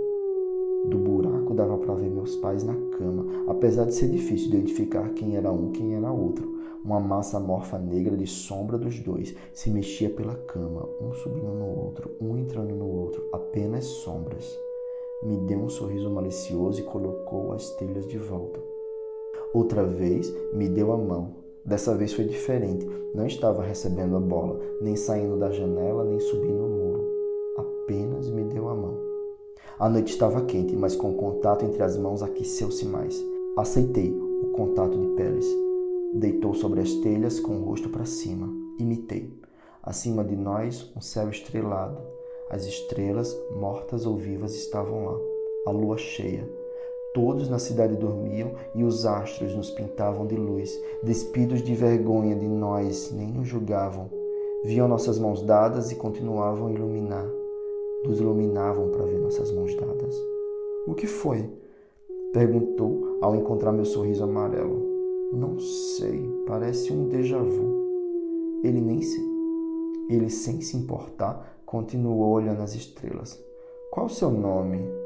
Do 0.85 0.97
buraco 0.97 1.53
dava 1.53 1.77
para 1.77 1.93
ver 1.93 2.09
meus 2.09 2.35
pais 2.37 2.63
na 2.63 2.75
cama, 2.97 3.25
apesar 3.47 3.85
de 3.85 3.93
ser 3.93 4.09
difícil 4.09 4.49
identificar 4.49 5.13
quem 5.13 5.37
era 5.37 5.51
um 5.51 5.71
quem 5.71 5.95
era 5.95 6.11
outro. 6.11 6.51
Uma 6.83 6.99
massa 6.99 7.39
morfa 7.39 7.79
negra 7.79 8.17
de 8.17 8.27
sombra 8.27 8.77
dos 8.77 8.99
dois 8.99 9.33
se 9.53 9.69
mexia 9.69 10.09
pela 10.09 10.35
cama, 10.35 10.89
um 10.99 11.13
subindo 11.13 11.53
no 11.53 11.85
outro, 11.85 12.11
um 12.19 12.37
entrando 12.37 12.75
no 12.75 12.85
outro, 12.85 13.23
apenas 13.31 13.85
sombras. 13.85 14.59
Me 15.23 15.37
deu 15.37 15.59
um 15.59 15.69
sorriso 15.69 16.09
malicioso 16.09 16.81
e 16.81 16.83
colocou 16.83 17.53
as 17.53 17.69
telhas 17.77 18.05
de 18.05 18.17
volta. 18.17 18.59
Outra 19.53 19.85
vez 19.85 20.33
me 20.53 20.67
deu 20.67 20.91
a 20.91 20.97
mão, 20.97 21.42
Dessa 21.65 21.95
vez 21.95 22.11
foi 22.11 22.25
diferente. 22.25 22.85
Não 23.15 23.25
estava 23.25 23.63
recebendo 23.63 24.17
a 24.17 24.19
bola, 24.19 24.59
nem 24.81 24.95
saindo 24.95 25.37
da 25.37 25.49
janela, 25.49 26.03
nem 26.03 26.19
subindo 26.19 26.65
o 26.65 26.69
muro. 26.69 27.03
Apenas 27.57 28.29
me 28.29 28.43
deu 28.43 28.67
a 28.67 28.75
mão. 28.75 28.97
A 29.79 29.89
noite 29.89 30.11
estava 30.11 30.43
quente, 30.43 30.75
mas 30.75 30.95
com 30.95 31.11
o 31.11 31.15
contato 31.15 31.63
entre 31.63 31.81
as 31.81 31.97
mãos 31.97 32.21
aqueceu-se 32.21 32.85
mais. 32.85 33.23
Aceitei 33.57 34.11
o 34.11 34.51
contato 34.51 34.97
de 34.97 35.07
peles. 35.15 35.47
Deitou 36.13 36.53
sobre 36.53 36.81
as 36.81 36.93
telhas 36.95 37.39
com 37.39 37.57
o 37.57 37.63
rosto 37.63 37.89
para 37.89 38.05
cima. 38.05 38.49
Imitei. 38.77 39.31
Acima 39.81 40.23
de 40.23 40.35
nós, 40.35 40.91
um 40.95 41.01
céu 41.01 41.29
estrelado. 41.29 41.97
As 42.49 42.65
estrelas, 42.65 43.35
mortas 43.55 44.05
ou 44.05 44.17
vivas, 44.17 44.53
estavam 44.53 45.05
lá. 45.05 45.17
A 45.65 45.71
lua 45.71 45.97
cheia 45.97 46.62
Todos 47.13 47.47
na 47.47 47.59
cidade 47.59 47.95
dormiam 47.95 48.53
e 48.73 48.83
os 48.83 49.05
astros 49.05 49.55
nos 49.55 49.69
pintavam 49.69 50.25
de 50.25 50.35
luz. 50.35 50.71
Despidos 51.03 51.61
de 51.61 51.75
vergonha 51.75 52.35
de 52.35 52.47
nós, 52.47 53.11
nem 53.11 53.27
nos 53.27 53.47
julgavam. 53.47 54.09
Viam 54.65 54.87
nossas 54.87 55.19
mãos 55.19 55.43
dadas 55.43 55.91
e 55.91 55.95
continuavam 55.95 56.67
a 56.67 56.71
iluminar. 56.71 57.29
Nos 58.03 58.19
iluminavam 58.19 58.89
para 58.89 59.05
ver 59.05 59.19
nossas 59.19 59.51
mãos 59.51 59.75
dadas. 59.75 60.15
O 60.87 60.95
que 60.95 61.05
foi? 61.05 61.47
Perguntou 62.33 63.19
ao 63.21 63.35
encontrar 63.35 63.71
meu 63.71 63.85
sorriso 63.85 64.23
amarelo. 64.23 64.81
Não 65.31 65.59
sei, 65.59 66.27
parece 66.47 66.91
um 66.91 67.07
déjà 67.09 67.37
vu. 67.37 67.83
Ele 68.63 68.81
nem 68.81 69.01
se. 69.01 69.21
Ele, 70.09 70.29
sem 70.29 70.61
se 70.61 70.75
importar, 70.75 71.59
continuou 71.65 72.31
olhando 72.31 72.61
as 72.61 72.73
estrelas. 72.73 73.39
Qual 73.91 74.07
o 74.07 74.09
seu 74.09 74.31
nome? 74.31 75.02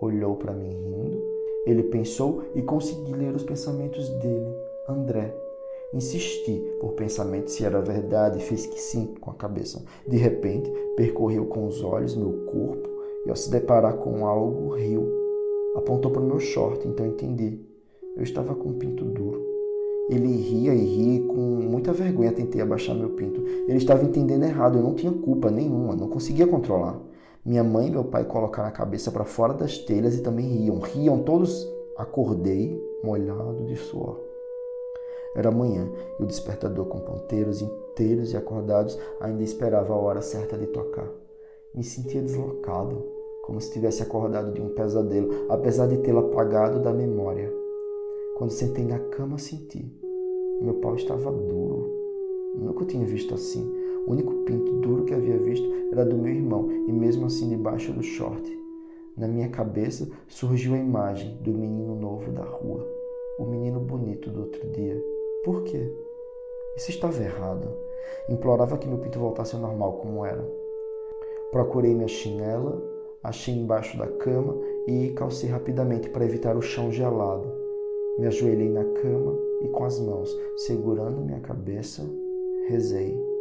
Olhou 0.00 0.36
para 0.36 0.52
mim 0.52 0.70
rindo. 0.70 1.22
Ele 1.66 1.82
pensou 1.84 2.44
e 2.54 2.62
consegui 2.62 3.12
ler 3.12 3.34
os 3.34 3.42
pensamentos 3.42 4.08
dele. 4.08 4.54
André. 4.88 5.34
Insisti 5.92 6.62
por 6.80 6.92
pensamento 6.92 7.50
se 7.50 7.64
era 7.64 7.80
verdade 7.80 8.38
e 8.38 8.42
fez 8.42 8.66
que 8.66 8.80
sim 8.80 9.14
com 9.20 9.30
a 9.30 9.34
cabeça. 9.34 9.82
De 10.06 10.16
repente, 10.16 10.70
percorreu 10.96 11.46
com 11.46 11.66
os 11.66 11.82
olhos 11.82 12.14
meu 12.14 12.44
corpo 12.46 12.88
e, 13.24 13.30
ao 13.30 13.36
se 13.36 13.50
deparar 13.50 13.96
com 13.96 14.26
algo, 14.26 14.74
riu. 14.74 15.06
Apontou 15.74 16.10
para 16.10 16.22
o 16.22 16.26
meu 16.26 16.40
short, 16.40 16.86
então 16.86 17.06
entendi. 17.06 17.60
Eu 18.16 18.22
estava 18.22 18.54
com 18.54 18.70
um 18.70 18.78
pinto 18.78 19.04
duro. 19.04 19.44
Ele 20.08 20.28
ria 20.28 20.72
e 20.72 20.84
ria 20.84 21.14
e 21.16 21.26
com 21.26 21.34
muita 21.34 21.92
vergonha 21.92 22.30
tentei 22.30 22.60
abaixar 22.60 22.94
meu 22.94 23.10
pinto. 23.10 23.42
Ele 23.66 23.78
estava 23.78 24.04
entendendo 24.04 24.44
errado, 24.44 24.78
eu 24.78 24.82
não 24.82 24.94
tinha 24.94 25.12
culpa 25.12 25.50
nenhuma, 25.50 25.96
não 25.96 26.08
conseguia 26.08 26.46
controlar. 26.46 27.00
Minha 27.46 27.62
mãe 27.62 27.86
e 27.86 27.90
meu 27.90 28.04
pai 28.04 28.24
colocaram 28.24 28.68
a 28.68 28.72
cabeça 28.72 29.12
para 29.12 29.24
fora 29.24 29.54
das 29.54 29.78
telhas 29.78 30.16
e 30.16 30.22
também 30.22 30.46
riam. 30.46 30.80
Riam 30.80 31.22
todos 31.22 31.76
Acordei 31.96 32.78
molhado 33.02 33.64
de 33.64 33.74
suor. 33.74 34.20
Era 35.34 35.50
manhã 35.50 35.90
e 36.20 36.22
o 36.22 36.26
despertador, 36.26 36.84
com 36.86 37.00
ponteiros 37.00 37.62
inteiros 37.62 38.32
e 38.32 38.36
acordados, 38.36 38.98
ainda 39.18 39.42
esperava 39.42 39.94
a 39.94 39.96
hora 39.96 40.20
certa 40.20 40.58
de 40.58 40.66
tocar. 40.66 41.08
Me 41.74 41.82
sentia 41.82 42.20
deslocado, 42.20 43.02
como 43.44 43.58
se 43.62 43.72
tivesse 43.72 44.02
acordado 44.02 44.52
de 44.52 44.60
um 44.60 44.74
pesadelo, 44.74 45.46
apesar 45.48 45.86
de 45.86 45.96
tê-lo 45.98 46.18
apagado 46.18 46.80
da 46.80 46.92
memória. 46.92 47.50
Quando 48.36 48.50
sentei 48.50 48.84
na 48.84 48.98
cama, 48.98 49.38
senti. 49.38 49.90
Meu 50.60 50.74
pau 50.74 50.96
estava 50.96 51.32
duro. 51.32 51.94
Nunca 52.56 52.84
tinha 52.84 53.06
visto 53.06 53.32
assim. 53.32 53.72
O 54.06 54.12
único 54.12 54.32
pinto 54.44 54.72
duro 54.74 55.04
que 55.04 55.12
havia 55.12 55.36
visto 55.36 55.68
era 55.92 56.04
do 56.04 56.16
meu 56.16 56.32
irmão, 56.32 56.70
e 56.86 56.92
mesmo 56.92 57.26
assim 57.26 57.48
debaixo 57.48 57.92
do 57.92 58.02
short. 58.02 58.56
Na 59.16 59.26
minha 59.26 59.48
cabeça 59.48 60.08
surgiu 60.28 60.74
a 60.74 60.78
imagem 60.78 61.36
do 61.42 61.50
menino 61.50 61.96
novo 61.96 62.30
da 62.30 62.44
rua, 62.44 62.86
o 63.38 63.44
menino 63.44 63.80
bonito 63.80 64.30
do 64.30 64.42
outro 64.42 64.70
dia. 64.70 65.02
Por 65.44 65.62
quê? 65.64 65.92
Isso 66.76 66.90
estava 66.90 67.22
errado. 67.22 67.66
Implorava 68.28 68.76
que 68.78 68.86
meu 68.86 68.98
pinto 68.98 69.18
voltasse 69.18 69.54
ao 69.54 69.60
normal 69.60 69.94
como 69.94 70.24
era. 70.24 70.46
Procurei 71.50 71.94
minha 71.94 72.08
chinela, 72.08 72.80
achei 73.22 73.54
embaixo 73.54 73.98
da 73.98 74.06
cama 74.06 74.54
e 74.86 75.08
calcei 75.16 75.48
rapidamente 75.48 76.10
para 76.10 76.24
evitar 76.24 76.56
o 76.56 76.62
chão 76.62 76.92
gelado. 76.92 77.50
Me 78.18 78.26
ajoelhei 78.26 78.68
na 78.68 78.84
cama 78.84 79.38
e 79.62 79.68
com 79.68 79.84
as 79.84 79.98
mãos 79.98 80.36
segurando 80.56 81.22
minha 81.22 81.40
cabeça, 81.40 82.02
rezei. 82.68 83.35